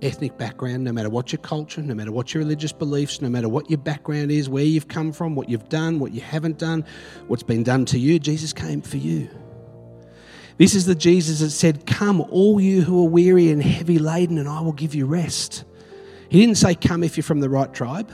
ethnic 0.00 0.38
background, 0.38 0.84
no 0.84 0.92
matter 0.92 1.10
what 1.10 1.32
your 1.32 1.40
culture, 1.40 1.82
no 1.82 1.94
matter 1.94 2.12
what 2.12 2.32
your 2.32 2.42
religious 2.42 2.72
beliefs, 2.72 3.20
no 3.20 3.28
matter 3.28 3.48
what 3.48 3.68
your 3.68 3.78
background 3.78 4.30
is, 4.30 4.48
where 4.48 4.64
you've 4.64 4.88
come 4.88 5.12
from, 5.12 5.34
what 5.34 5.48
you've 5.48 5.68
done, 5.68 5.98
what 5.98 6.12
you 6.12 6.20
haven't 6.20 6.58
done, 6.58 6.84
what's 7.26 7.42
been 7.42 7.62
done 7.62 7.84
to 7.86 7.98
you, 7.98 8.18
Jesus 8.18 8.52
came 8.52 8.80
for 8.80 8.96
you. 8.96 9.28
This 10.58 10.74
is 10.74 10.86
the 10.86 10.96
Jesus 10.96 11.38
that 11.38 11.50
said, 11.50 11.86
Come, 11.86 12.20
all 12.20 12.60
you 12.60 12.82
who 12.82 13.04
are 13.04 13.08
weary 13.08 13.50
and 13.50 13.62
heavy 13.62 13.98
laden, 13.98 14.38
and 14.38 14.48
I 14.48 14.60
will 14.60 14.72
give 14.72 14.94
you 14.94 15.06
rest. 15.06 15.64
He 16.28 16.40
didn't 16.40 16.56
say, 16.56 16.74
Come 16.74 17.04
if 17.04 17.16
you're 17.16 17.24
from 17.24 17.40
the 17.40 17.48
right 17.48 17.72
tribe, 17.72 18.10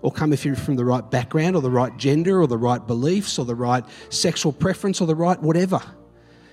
or 0.00 0.12
come 0.12 0.32
if 0.32 0.44
you're 0.44 0.54
from 0.54 0.76
the 0.76 0.84
right 0.84 1.08
background, 1.10 1.56
or 1.56 1.62
the 1.62 1.72
right 1.72 1.96
gender, 1.98 2.40
or 2.40 2.46
the 2.46 2.56
right 2.56 2.84
beliefs, 2.86 3.36
or 3.36 3.44
the 3.44 3.56
right 3.56 3.84
sexual 4.10 4.52
preference, 4.52 5.00
or 5.00 5.08
the 5.08 5.16
right 5.16 5.40
whatever. 5.42 5.82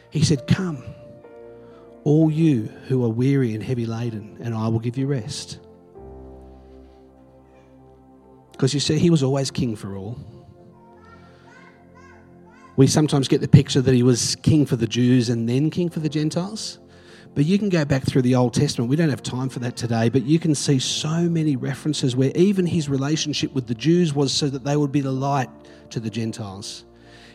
He 0.10 0.24
said, 0.24 0.48
Come, 0.48 0.84
all 2.04 2.32
you 2.32 2.64
who 2.88 3.06
are 3.06 3.10
weary 3.10 3.54
and 3.54 3.62
heavy 3.62 3.86
laden, 3.86 4.38
and 4.41 4.56
I 4.56 4.68
will 4.70 4.80
give 4.80 4.98
you 4.98 5.06
rest. 5.06 5.60
Because 8.52 8.74
you 8.74 8.80
see, 8.80 8.98
he 8.98 9.12
was 9.12 9.22
always 9.22 9.52
king 9.52 9.76
for 9.76 9.96
all. 9.96 10.18
We 12.76 12.88
sometimes 12.88 13.28
get 13.28 13.41
the 13.41 13.47
picture 13.47 13.82
that 13.82 13.93
he 13.93 14.03
was 14.03 14.36
king 14.38 14.65
for 14.65 14.76
the 14.76 14.88
Jews 14.88 15.30
and 15.30 15.47
then 15.47 15.69
king 15.69 15.89
for 15.89 16.01
the 16.01 16.09
Gentiles. 16.09 16.80
But 17.34 17.45
you 17.45 17.59
can 17.59 17.69
go 17.69 17.84
back 17.84 18.03
through 18.03 18.21
the 18.21 18.36
Old 18.36 18.53
Testament. 18.53 18.89
We 18.89 18.95
don't 18.95 19.09
have 19.09 19.23
time 19.23 19.49
for 19.49 19.59
that 19.59 19.76
today, 19.76 20.09
but 20.09 20.23
you 20.23 20.39
can 20.39 20.55
see 20.55 20.80
so 20.80 21.30
many 21.30 21.55
references 21.55 22.15
where 22.15 22.32
even 22.36 22.65
his 22.65 22.88
relationship 22.88 23.53
with 23.53 23.67
the 23.67 23.76
Jews 23.76 24.13
was 24.13 24.32
so 24.34 24.49
that 24.49 24.63
they 24.63 24.78
would 24.78 24.91
be 24.91 25.01
the 25.01 25.11
light 25.11 25.49
to 25.89 25.99
the 25.99 26.09
Gentiles. 26.09 26.86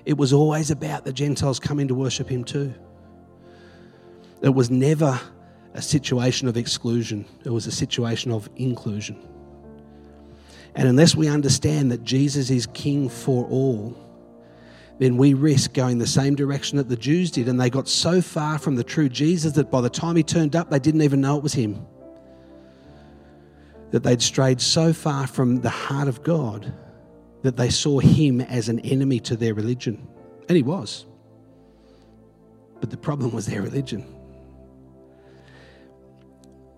It 0.07 0.17
was 0.17 0.33
always 0.33 0.71
about 0.71 1.05
the 1.05 1.13
Gentiles 1.13 1.61
coming 1.61 1.89
to 1.89 1.95
worship 1.95 2.29
him 2.29 2.45
too. 2.45 2.73
It 4.43 4.55
was 4.55 4.71
never 4.71 5.21
a 5.75 5.83
situation 5.83 6.49
of 6.49 6.57
exclusion, 6.57 7.27
it 7.45 7.51
was 7.51 7.67
a 7.67 7.73
situation 7.73 8.33
of 8.33 8.49
inclusion. 8.57 9.23
And 10.75 10.89
unless 10.89 11.15
we 11.15 11.29
understand 11.29 11.93
that 11.93 12.05
Jesus 12.05 12.51
is 12.51 12.67
king 12.69 13.09
for 13.09 13.45
all, 13.47 13.97
then 15.01 15.17
we 15.17 15.33
risk 15.33 15.73
going 15.73 15.97
the 15.97 16.07
same 16.07 16.35
direction 16.35 16.77
that 16.77 16.91
the 16.91 16.97
Jews 16.97 17.31
did. 17.31 17.49
And 17.49 17.59
they 17.59 17.71
got 17.71 17.89
so 17.89 18.21
far 18.21 18.59
from 18.59 18.77
the 18.77 18.85
true 18.85 19.09
Jesus 19.09 19.55
that 19.55 19.71
by 19.71 19.81
the 19.81 19.89
time 19.89 20.15
he 20.15 20.23
turned 20.23 20.55
up, 20.55 20.69
they 20.69 20.79
didn't 20.79 21.01
even 21.01 21.23
know 21.23 21.39
it 21.39 21.43
was 21.43 21.55
him. 21.55 21.87
That 23.93 24.03
they'd 24.03 24.21
strayed 24.21 24.61
so 24.61 24.93
far 24.93 25.27
from 25.27 25.63
the 25.63 25.71
heart 25.71 26.07
of 26.07 26.23
God 26.23 26.71
that 27.41 27.57
they 27.57 27.71
saw 27.71 27.99
him 27.99 28.43
as 28.43 28.69
an 28.69 28.79
enemy 28.81 29.21
to 29.21 29.37
their 29.37 29.55
religion. 29.55 30.07
And 30.51 30.57
he 30.57 30.63
was. 30.63 31.07
But 32.81 32.91
the 32.91 32.99
problem 32.99 33.33
was 33.33 33.47
their 33.47 33.63
religion. 33.63 34.05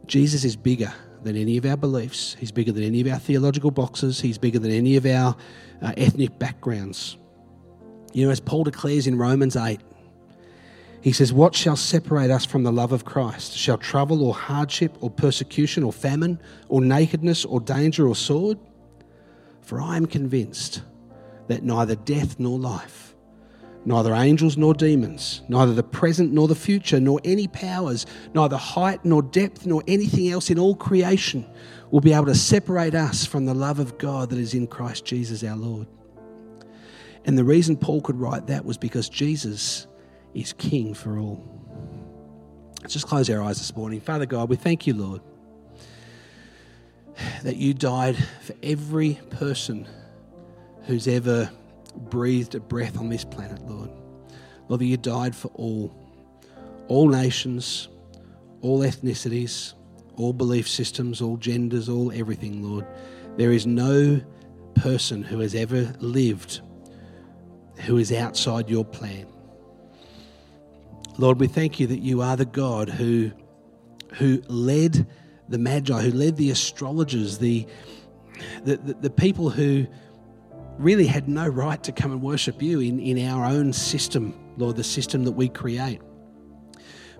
Jesus 0.06 0.44
is 0.44 0.54
bigger 0.54 0.94
than 1.24 1.36
any 1.36 1.56
of 1.56 1.66
our 1.66 1.76
beliefs. 1.76 2.36
He's 2.38 2.52
bigger 2.52 2.70
than 2.70 2.84
any 2.84 3.00
of 3.00 3.08
our 3.08 3.18
theological 3.18 3.72
boxes. 3.72 4.20
He's 4.20 4.38
bigger 4.38 4.60
than 4.60 4.70
any 4.70 4.94
of 4.94 5.06
our 5.06 5.34
uh, 5.82 5.92
ethnic 5.96 6.38
backgrounds. 6.38 7.16
You 8.12 8.26
know, 8.26 8.32
as 8.32 8.40
Paul 8.40 8.64
declares 8.64 9.06
in 9.06 9.16
Romans 9.16 9.56
8, 9.56 9.80
he 11.02 11.12
says, 11.12 11.32
What 11.32 11.54
shall 11.54 11.76
separate 11.76 12.30
us 12.30 12.44
from 12.44 12.62
the 12.62 12.72
love 12.72 12.92
of 12.92 13.04
Christ? 13.04 13.56
Shall 13.56 13.76
trouble 13.76 14.22
or 14.22 14.34
hardship 14.34 14.96
or 15.00 15.10
persecution 15.10 15.82
or 15.82 15.92
famine 15.92 16.38
or 16.68 16.80
nakedness 16.80 17.44
or 17.44 17.60
danger 17.60 18.06
or 18.06 18.14
sword? 18.14 18.58
For 19.62 19.80
I 19.80 19.96
am 19.96 20.06
convinced 20.06 20.82
that 21.48 21.64
neither 21.64 21.96
death 21.96 22.38
nor 22.38 22.58
life, 22.58 23.14
neither 23.84 24.14
angels 24.14 24.56
nor 24.56 24.74
demons, 24.74 25.42
neither 25.48 25.74
the 25.74 25.82
present 25.82 26.32
nor 26.32 26.46
the 26.46 26.54
future, 26.54 27.00
nor 27.00 27.20
any 27.24 27.48
powers, 27.48 28.06
neither 28.32 28.56
height 28.56 29.04
nor 29.04 29.22
depth, 29.22 29.66
nor 29.66 29.82
anything 29.88 30.30
else 30.30 30.50
in 30.50 30.58
all 30.58 30.76
creation 30.76 31.44
will 31.90 32.00
be 32.00 32.12
able 32.12 32.26
to 32.26 32.34
separate 32.34 32.94
us 32.94 33.26
from 33.26 33.44
the 33.44 33.54
love 33.54 33.80
of 33.80 33.98
God 33.98 34.30
that 34.30 34.38
is 34.38 34.54
in 34.54 34.68
Christ 34.68 35.04
Jesus 35.04 35.42
our 35.42 35.56
Lord. 35.56 35.88
And 37.24 37.38
the 37.38 37.44
reason 37.44 37.76
Paul 37.76 38.00
could 38.00 38.18
write 38.18 38.48
that 38.48 38.64
was 38.64 38.76
because 38.78 39.08
Jesus 39.08 39.86
is 40.34 40.52
king 40.54 40.94
for 40.94 41.18
all. 41.18 41.44
Let's 42.80 42.94
just 42.94 43.06
close 43.06 43.30
our 43.30 43.42
eyes 43.42 43.58
this 43.58 43.76
morning. 43.76 44.00
Father 44.00 44.26
God, 44.26 44.48
we 44.48 44.56
thank 44.56 44.86
you, 44.86 44.94
Lord, 44.94 45.20
that 47.42 47.56
you 47.56 47.74
died 47.74 48.16
for 48.42 48.54
every 48.62 49.20
person 49.30 49.86
who's 50.84 51.06
ever 51.06 51.50
breathed 51.96 52.54
a 52.54 52.60
breath 52.60 52.98
on 52.98 53.08
this 53.08 53.24
planet, 53.24 53.60
Lord. 53.68 53.90
Lord, 54.68 54.80
that 54.80 54.86
you 54.86 54.96
died 54.96 55.36
for 55.36 55.48
all. 55.54 55.94
all 56.88 57.08
nations, 57.08 57.88
all 58.60 58.80
ethnicities, 58.80 59.74
all 60.16 60.32
belief 60.32 60.68
systems, 60.68 61.22
all 61.22 61.36
genders, 61.36 61.88
all 61.88 62.10
everything, 62.12 62.62
Lord. 62.62 62.86
There 63.36 63.52
is 63.52 63.66
no 63.66 64.20
person 64.74 65.22
who 65.22 65.38
has 65.38 65.54
ever 65.54 65.94
lived 66.00 66.60
who 67.82 67.98
is 67.98 68.12
outside 68.12 68.70
your 68.70 68.84
plan. 68.84 69.26
Lord, 71.18 71.40
we 71.40 71.46
thank 71.46 71.78
you 71.78 71.86
that 71.88 71.98
you 71.98 72.22
are 72.22 72.36
the 72.36 72.46
God 72.46 72.88
who, 72.88 73.32
who 74.14 74.42
led 74.48 75.06
the 75.48 75.58
Magi, 75.58 76.00
who 76.00 76.10
led 76.10 76.36
the 76.36 76.50
astrologers, 76.50 77.38
the, 77.38 77.66
the, 78.64 78.76
the, 78.76 78.94
the 78.94 79.10
people 79.10 79.50
who 79.50 79.86
really 80.78 81.06
had 81.06 81.28
no 81.28 81.46
right 81.46 81.82
to 81.84 81.92
come 81.92 82.12
and 82.12 82.22
worship 82.22 82.62
you 82.62 82.80
in, 82.80 82.98
in 82.98 83.28
our 83.28 83.44
own 83.44 83.72
system, 83.72 84.34
Lord, 84.56 84.76
the 84.76 84.84
system 84.84 85.24
that 85.24 85.32
we 85.32 85.48
create. 85.48 86.00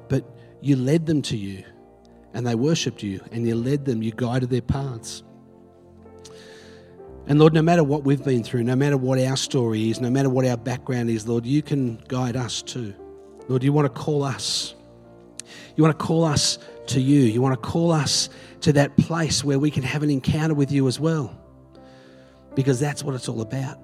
But 0.08 0.24
you 0.60 0.76
led 0.76 1.06
them 1.06 1.22
to 1.22 1.36
you 1.36 1.64
and 2.34 2.46
they 2.46 2.54
worshipped 2.54 3.02
you 3.02 3.20
and 3.30 3.46
you 3.46 3.54
led 3.54 3.84
them, 3.84 4.02
you 4.02 4.12
guided 4.12 4.50
their 4.50 4.62
paths. 4.62 5.22
And 7.26 7.38
Lord, 7.38 7.54
no 7.54 7.62
matter 7.62 7.84
what 7.84 8.04
we've 8.04 8.22
been 8.22 8.42
through, 8.42 8.64
no 8.64 8.74
matter 8.74 8.96
what 8.96 9.18
our 9.20 9.36
story 9.36 9.90
is, 9.90 10.00
no 10.00 10.10
matter 10.10 10.28
what 10.28 10.44
our 10.44 10.56
background 10.56 11.08
is, 11.08 11.26
Lord, 11.28 11.46
you 11.46 11.62
can 11.62 11.96
guide 12.08 12.36
us 12.36 12.62
too. 12.62 12.94
Lord, 13.48 13.62
you 13.62 13.72
want 13.72 13.86
to 13.86 14.00
call 14.00 14.22
us. 14.24 14.74
You 15.76 15.84
want 15.84 15.98
to 15.98 16.04
call 16.04 16.24
us 16.24 16.58
to 16.88 17.00
you. 17.00 17.20
You 17.20 17.40
want 17.40 17.54
to 17.54 17.68
call 17.68 17.92
us 17.92 18.28
to 18.62 18.72
that 18.74 18.96
place 18.96 19.44
where 19.44 19.58
we 19.58 19.70
can 19.70 19.82
have 19.82 20.02
an 20.02 20.10
encounter 20.10 20.54
with 20.54 20.72
you 20.72 20.88
as 20.88 20.98
well. 20.98 21.38
Because 22.54 22.80
that's 22.80 23.02
what 23.04 23.14
it's 23.14 23.28
all 23.28 23.40
about. 23.40 23.78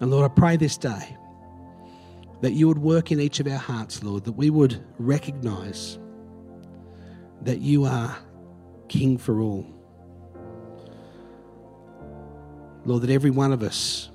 And 0.00 0.10
Lord, 0.10 0.30
I 0.30 0.34
pray 0.34 0.56
this 0.56 0.76
day 0.76 1.16
that 2.40 2.52
you 2.52 2.66
would 2.68 2.78
work 2.78 3.12
in 3.12 3.20
each 3.20 3.40
of 3.40 3.46
our 3.46 3.58
hearts, 3.58 4.02
Lord, 4.02 4.24
that 4.24 4.32
we 4.32 4.50
would 4.50 4.82
recognize 4.98 5.98
that 7.42 7.60
you 7.60 7.84
are 7.84 8.16
King 8.88 9.18
for 9.18 9.40
all. 9.40 9.66
Lord, 12.84 13.02
that 13.02 13.10
every 13.10 13.30
one 13.30 13.52
of 13.52 13.62
us 13.62 14.10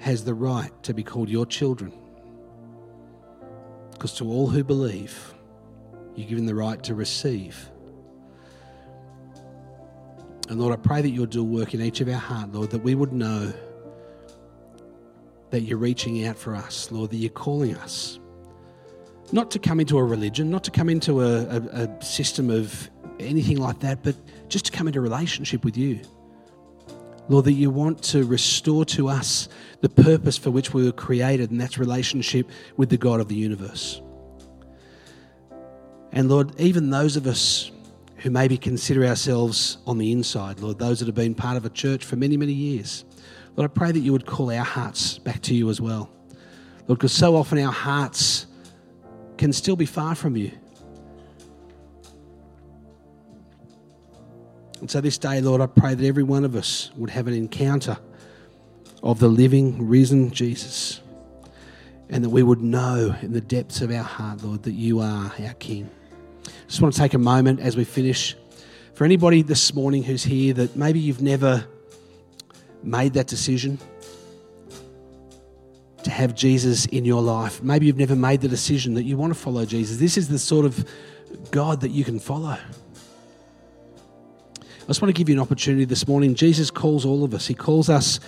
has 0.00 0.24
the 0.24 0.34
right 0.34 0.70
to 0.82 0.92
be 0.92 1.02
called 1.02 1.28
your 1.28 1.46
children. 1.46 1.92
Because 3.92 4.14
to 4.14 4.28
all 4.28 4.48
who 4.48 4.64
believe, 4.64 5.34
you're 6.14 6.28
given 6.28 6.46
the 6.46 6.54
right 6.54 6.82
to 6.82 6.94
receive. 6.94 7.70
And 10.48 10.60
Lord, 10.60 10.72
I 10.72 10.76
pray 10.76 11.00
that 11.00 11.10
you'll 11.10 11.26
do 11.26 11.44
work 11.44 11.72
in 11.72 11.80
each 11.80 12.00
of 12.00 12.08
our 12.08 12.14
heart, 12.14 12.52
Lord, 12.52 12.70
that 12.70 12.82
we 12.82 12.94
would 12.94 13.12
know 13.12 13.52
that 15.50 15.62
you're 15.62 15.78
reaching 15.78 16.26
out 16.26 16.36
for 16.36 16.54
us, 16.54 16.90
Lord, 16.90 17.10
that 17.10 17.16
you're 17.16 17.30
calling 17.30 17.76
us. 17.76 18.18
Not 19.30 19.50
to 19.52 19.58
come 19.58 19.80
into 19.80 19.96
a 19.98 20.04
religion, 20.04 20.50
not 20.50 20.64
to 20.64 20.70
come 20.70 20.88
into 20.88 21.22
a, 21.22 21.44
a, 21.44 21.86
a 21.86 22.02
system 22.02 22.50
of 22.50 22.90
anything 23.20 23.58
like 23.58 23.80
that, 23.80 24.02
but 24.02 24.16
just 24.48 24.66
to 24.66 24.72
come 24.72 24.88
into 24.88 25.00
relationship 25.00 25.64
with 25.64 25.76
you. 25.76 26.00
Lord, 27.32 27.46
that 27.46 27.52
you 27.52 27.70
want 27.70 28.02
to 28.02 28.26
restore 28.26 28.84
to 28.84 29.08
us 29.08 29.48
the 29.80 29.88
purpose 29.88 30.36
for 30.36 30.50
which 30.50 30.74
we 30.74 30.84
were 30.84 30.92
created, 30.92 31.50
and 31.50 31.58
that's 31.58 31.78
relationship 31.78 32.46
with 32.76 32.90
the 32.90 32.98
God 32.98 33.20
of 33.20 33.28
the 33.28 33.34
universe. 33.34 34.02
And 36.12 36.28
Lord, 36.28 36.52
even 36.60 36.90
those 36.90 37.16
of 37.16 37.26
us 37.26 37.70
who 38.18 38.28
maybe 38.28 38.58
consider 38.58 39.06
ourselves 39.06 39.78
on 39.86 39.96
the 39.96 40.12
inside, 40.12 40.60
Lord, 40.60 40.78
those 40.78 40.98
that 40.98 41.06
have 41.06 41.14
been 41.14 41.34
part 41.34 41.56
of 41.56 41.64
a 41.64 41.70
church 41.70 42.04
for 42.04 42.16
many, 42.16 42.36
many 42.36 42.52
years, 42.52 43.06
Lord, 43.56 43.70
I 43.70 43.72
pray 43.72 43.92
that 43.92 44.00
you 44.00 44.12
would 44.12 44.26
call 44.26 44.50
our 44.50 44.62
hearts 44.62 45.16
back 45.16 45.40
to 45.44 45.54
you 45.54 45.70
as 45.70 45.80
well. 45.80 46.10
Lord, 46.86 46.98
because 46.98 47.12
so 47.12 47.34
often 47.34 47.58
our 47.60 47.72
hearts 47.72 48.46
can 49.38 49.54
still 49.54 49.76
be 49.76 49.86
far 49.86 50.14
from 50.14 50.36
you. 50.36 50.52
And 54.82 54.90
so 54.90 55.00
this 55.00 55.16
day, 55.16 55.40
Lord, 55.40 55.60
I 55.60 55.66
pray 55.66 55.94
that 55.94 56.04
every 56.04 56.24
one 56.24 56.44
of 56.44 56.56
us 56.56 56.90
would 56.96 57.10
have 57.10 57.28
an 57.28 57.34
encounter 57.34 57.96
of 59.00 59.20
the 59.20 59.28
living, 59.28 59.86
risen 59.86 60.32
Jesus. 60.32 61.00
And 62.10 62.24
that 62.24 62.30
we 62.30 62.42
would 62.42 62.60
know 62.60 63.14
in 63.22 63.32
the 63.32 63.40
depths 63.40 63.80
of 63.80 63.92
our 63.92 64.02
heart, 64.02 64.42
Lord, 64.42 64.64
that 64.64 64.72
you 64.72 64.98
are 64.98 65.32
our 65.40 65.54
King. 65.60 65.88
Just 66.66 66.82
want 66.82 66.92
to 66.94 67.00
take 67.00 67.14
a 67.14 67.18
moment 67.18 67.60
as 67.60 67.76
we 67.76 67.84
finish. 67.84 68.34
For 68.94 69.04
anybody 69.04 69.42
this 69.42 69.72
morning 69.72 70.02
who's 70.02 70.24
here 70.24 70.52
that 70.54 70.74
maybe 70.74 70.98
you've 70.98 71.22
never 71.22 71.64
made 72.82 73.12
that 73.12 73.28
decision 73.28 73.78
to 76.02 76.10
have 76.10 76.34
Jesus 76.34 76.86
in 76.86 77.04
your 77.04 77.22
life, 77.22 77.62
maybe 77.62 77.86
you've 77.86 77.98
never 77.98 78.16
made 78.16 78.40
the 78.40 78.48
decision 78.48 78.94
that 78.94 79.04
you 79.04 79.16
want 79.16 79.32
to 79.32 79.38
follow 79.38 79.64
Jesus, 79.64 79.98
this 79.98 80.18
is 80.18 80.26
the 80.26 80.40
sort 80.40 80.66
of 80.66 80.84
God 81.52 81.82
that 81.82 81.92
you 81.92 82.02
can 82.02 82.18
follow. 82.18 82.58
I 84.92 84.94
just 84.94 85.00
want 85.00 85.16
to 85.16 85.18
give 85.18 85.30
you 85.30 85.36
an 85.36 85.40
opportunity 85.40 85.86
this 85.86 86.06
morning. 86.06 86.34
Jesus 86.34 86.70
calls 86.70 87.06
all 87.06 87.24
of 87.24 87.32
us. 87.32 87.46
He 87.46 87.54
calls 87.54 87.88
us, 87.88 88.20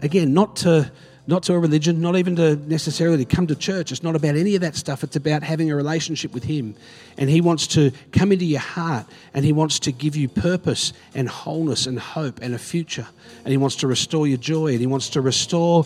again, 0.00 0.32
not 0.32 0.54
to 0.58 0.92
not 1.26 1.42
to 1.42 1.54
a 1.54 1.58
religion, 1.58 2.00
not 2.00 2.14
even 2.14 2.36
to 2.36 2.54
necessarily 2.54 3.24
come 3.24 3.48
to 3.48 3.56
church. 3.56 3.90
It's 3.90 4.04
not 4.04 4.14
about 4.14 4.36
any 4.36 4.54
of 4.54 4.60
that 4.60 4.76
stuff. 4.76 5.02
It's 5.02 5.16
about 5.16 5.42
having 5.42 5.72
a 5.72 5.74
relationship 5.74 6.32
with 6.32 6.44
Him. 6.44 6.76
And 7.18 7.28
He 7.28 7.40
wants 7.40 7.66
to 7.68 7.90
come 8.12 8.30
into 8.30 8.44
your 8.44 8.60
heart 8.60 9.06
and 9.32 9.44
He 9.44 9.52
wants 9.52 9.80
to 9.80 9.90
give 9.90 10.14
you 10.14 10.28
purpose 10.28 10.92
and 11.16 11.28
wholeness 11.28 11.88
and 11.88 11.98
hope 11.98 12.40
and 12.42 12.54
a 12.54 12.58
future. 12.58 13.08
And 13.42 13.50
He 13.50 13.56
wants 13.56 13.74
to 13.76 13.88
restore 13.88 14.28
your 14.28 14.38
joy 14.38 14.68
and 14.68 14.78
He 14.78 14.86
wants 14.86 15.08
to 15.10 15.20
restore 15.20 15.84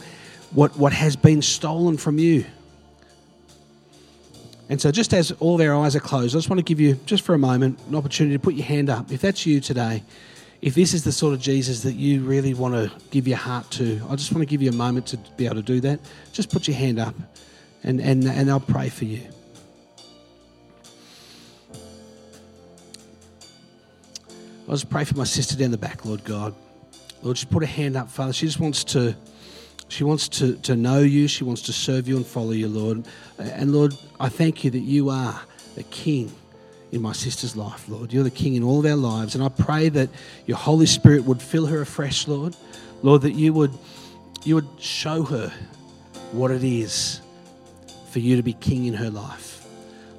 what, 0.50 0.76
what 0.76 0.92
has 0.92 1.16
been 1.16 1.40
stolen 1.40 1.96
from 1.96 2.18
you. 2.18 2.44
And 4.70 4.80
so, 4.80 4.90
just 4.90 5.14
as 5.14 5.32
all 5.32 5.60
our 5.62 5.74
eyes 5.74 5.96
are 5.96 6.00
closed, 6.00 6.34
I 6.34 6.38
just 6.38 6.50
want 6.50 6.58
to 6.58 6.64
give 6.64 6.78
you, 6.78 6.94
just 7.06 7.22
for 7.22 7.34
a 7.34 7.38
moment, 7.38 7.78
an 7.88 7.94
opportunity 7.94 8.36
to 8.36 8.40
put 8.40 8.54
your 8.54 8.66
hand 8.66 8.90
up. 8.90 9.10
If 9.10 9.22
that's 9.22 9.46
you 9.46 9.60
today, 9.60 10.02
if 10.60 10.74
this 10.74 10.92
is 10.92 11.04
the 11.04 11.12
sort 11.12 11.34
of 11.34 11.40
Jesus 11.40 11.82
that 11.82 11.94
you 11.94 12.22
really 12.22 12.52
want 12.52 12.74
to 12.74 12.90
give 13.10 13.26
your 13.26 13.38
heart 13.38 13.70
to, 13.72 14.00
I 14.10 14.16
just 14.16 14.32
want 14.32 14.42
to 14.42 14.46
give 14.46 14.60
you 14.60 14.70
a 14.70 14.74
moment 14.74 15.06
to 15.06 15.16
be 15.36 15.46
able 15.46 15.56
to 15.56 15.62
do 15.62 15.80
that. 15.80 16.00
Just 16.32 16.50
put 16.50 16.68
your 16.68 16.76
hand 16.76 16.98
up 16.98 17.14
and, 17.82 18.00
and, 18.00 18.24
and 18.24 18.50
I'll 18.50 18.60
pray 18.60 18.88
for 18.88 19.04
you. 19.04 19.22
I'll 24.68 24.74
just 24.74 24.90
pray 24.90 25.04
for 25.04 25.16
my 25.16 25.24
sister 25.24 25.56
down 25.56 25.70
the 25.70 25.78
back, 25.78 26.04
Lord 26.04 26.24
God. 26.24 26.54
Lord, 27.22 27.36
just 27.36 27.50
put 27.50 27.62
a 27.62 27.66
hand 27.66 27.96
up, 27.96 28.10
Father. 28.10 28.32
She 28.32 28.46
just 28.46 28.60
wants 28.60 28.84
to 28.84 29.16
she 29.88 30.04
wants 30.04 30.28
to, 30.28 30.56
to 30.56 30.76
know 30.76 31.00
you. 31.00 31.28
She 31.28 31.44
wants 31.44 31.62
to 31.62 31.72
serve 31.72 32.08
you 32.08 32.16
and 32.16 32.26
follow 32.26 32.50
you, 32.50 32.68
Lord. 32.68 33.04
And 33.38 33.72
Lord, 33.72 33.94
I 34.20 34.28
thank 34.28 34.64
you 34.64 34.70
that 34.70 34.78
you 34.80 35.08
are 35.10 35.40
the 35.74 35.82
King 35.84 36.30
in 36.92 37.02
my 37.02 37.12
sister's 37.12 37.56
life, 37.56 37.88
Lord. 37.88 38.12
You're 38.12 38.24
the 38.24 38.30
King 38.30 38.54
in 38.54 38.62
all 38.62 38.80
of 38.80 38.86
our 38.86 38.96
lives. 38.96 39.34
And 39.34 39.42
I 39.42 39.48
pray 39.48 39.88
that 39.90 40.10
your 40.46 40.56
Holy 40.56 40.86
Spirit 40.86 41.24
would 41.24 41.40
fill 41.40 41.66
her 41.66 41.80
afresh, 41.80 42.28
Lord. 42.28 42.56
Lord, 43.02 43.22
that 43.22 43.32
you 43.32 43.52
would, 43.52 43.72
you 44.44 44.54
would 44.54 44.68
show 44.78 45.22
her 45.24 45.52
what 46.32 46.50
it 46.50 46.64
is 46.64 47.20
for 48.10 48.18
you 48.18 48.36
to 48.36 48.42
be 48.42 48.52
King 48.54 48.86
in 48.86 48.94
her 48.94 49.10
life. 49.10 49.66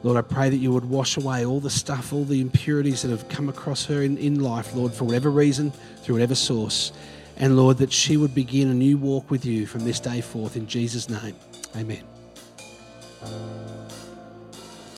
Lord, 0.02 0.18
I 0.18 0.22
pray 0.22 0.50
that 0.50 0.58
you 0.58 0.72
would 0.72 0.86
wash 0.86 1.18
away 1.18 1.46
all 1.46 1.60
the 1.60 1.70
stuff, 1.70 2.14
all 2.14 2.24
the 2.24 2.40
impurities 2.40 3.02
that 3.02 3.12
have 3.12 3.28
come 3.28 3.50
across 3.50 3.86
her 3.86 4.02
in, 4.02 4.18
in 4.18 4.40
life, 4.40 4.74
Lord, 4.74 4.94
for 4.94 5.04
whatever 5.04 5.30
reason, 5.30 5.72
through 6.02 6.16
whatever 6.16 6.36
source. 6.36 6.94
And 7.40 7.56
Lord, 7.56 7.78
that 7.78 7.92
she 7.92 8.18
would 8.18 8.36
begin 8.36 8.68
a 8.68 8.74
new 8.74 8.98
walk 8.98 9.32
with 9.32 9.46
you 9.46 9.66
from 9.66 9.86
this 9.86 10.00
day 10.00 10.20
forth 10.20 10.58
in 10.58 10.68
Jesus' 10.68 11.10
name. 11.10 11.36
Amen. 11.76 12.04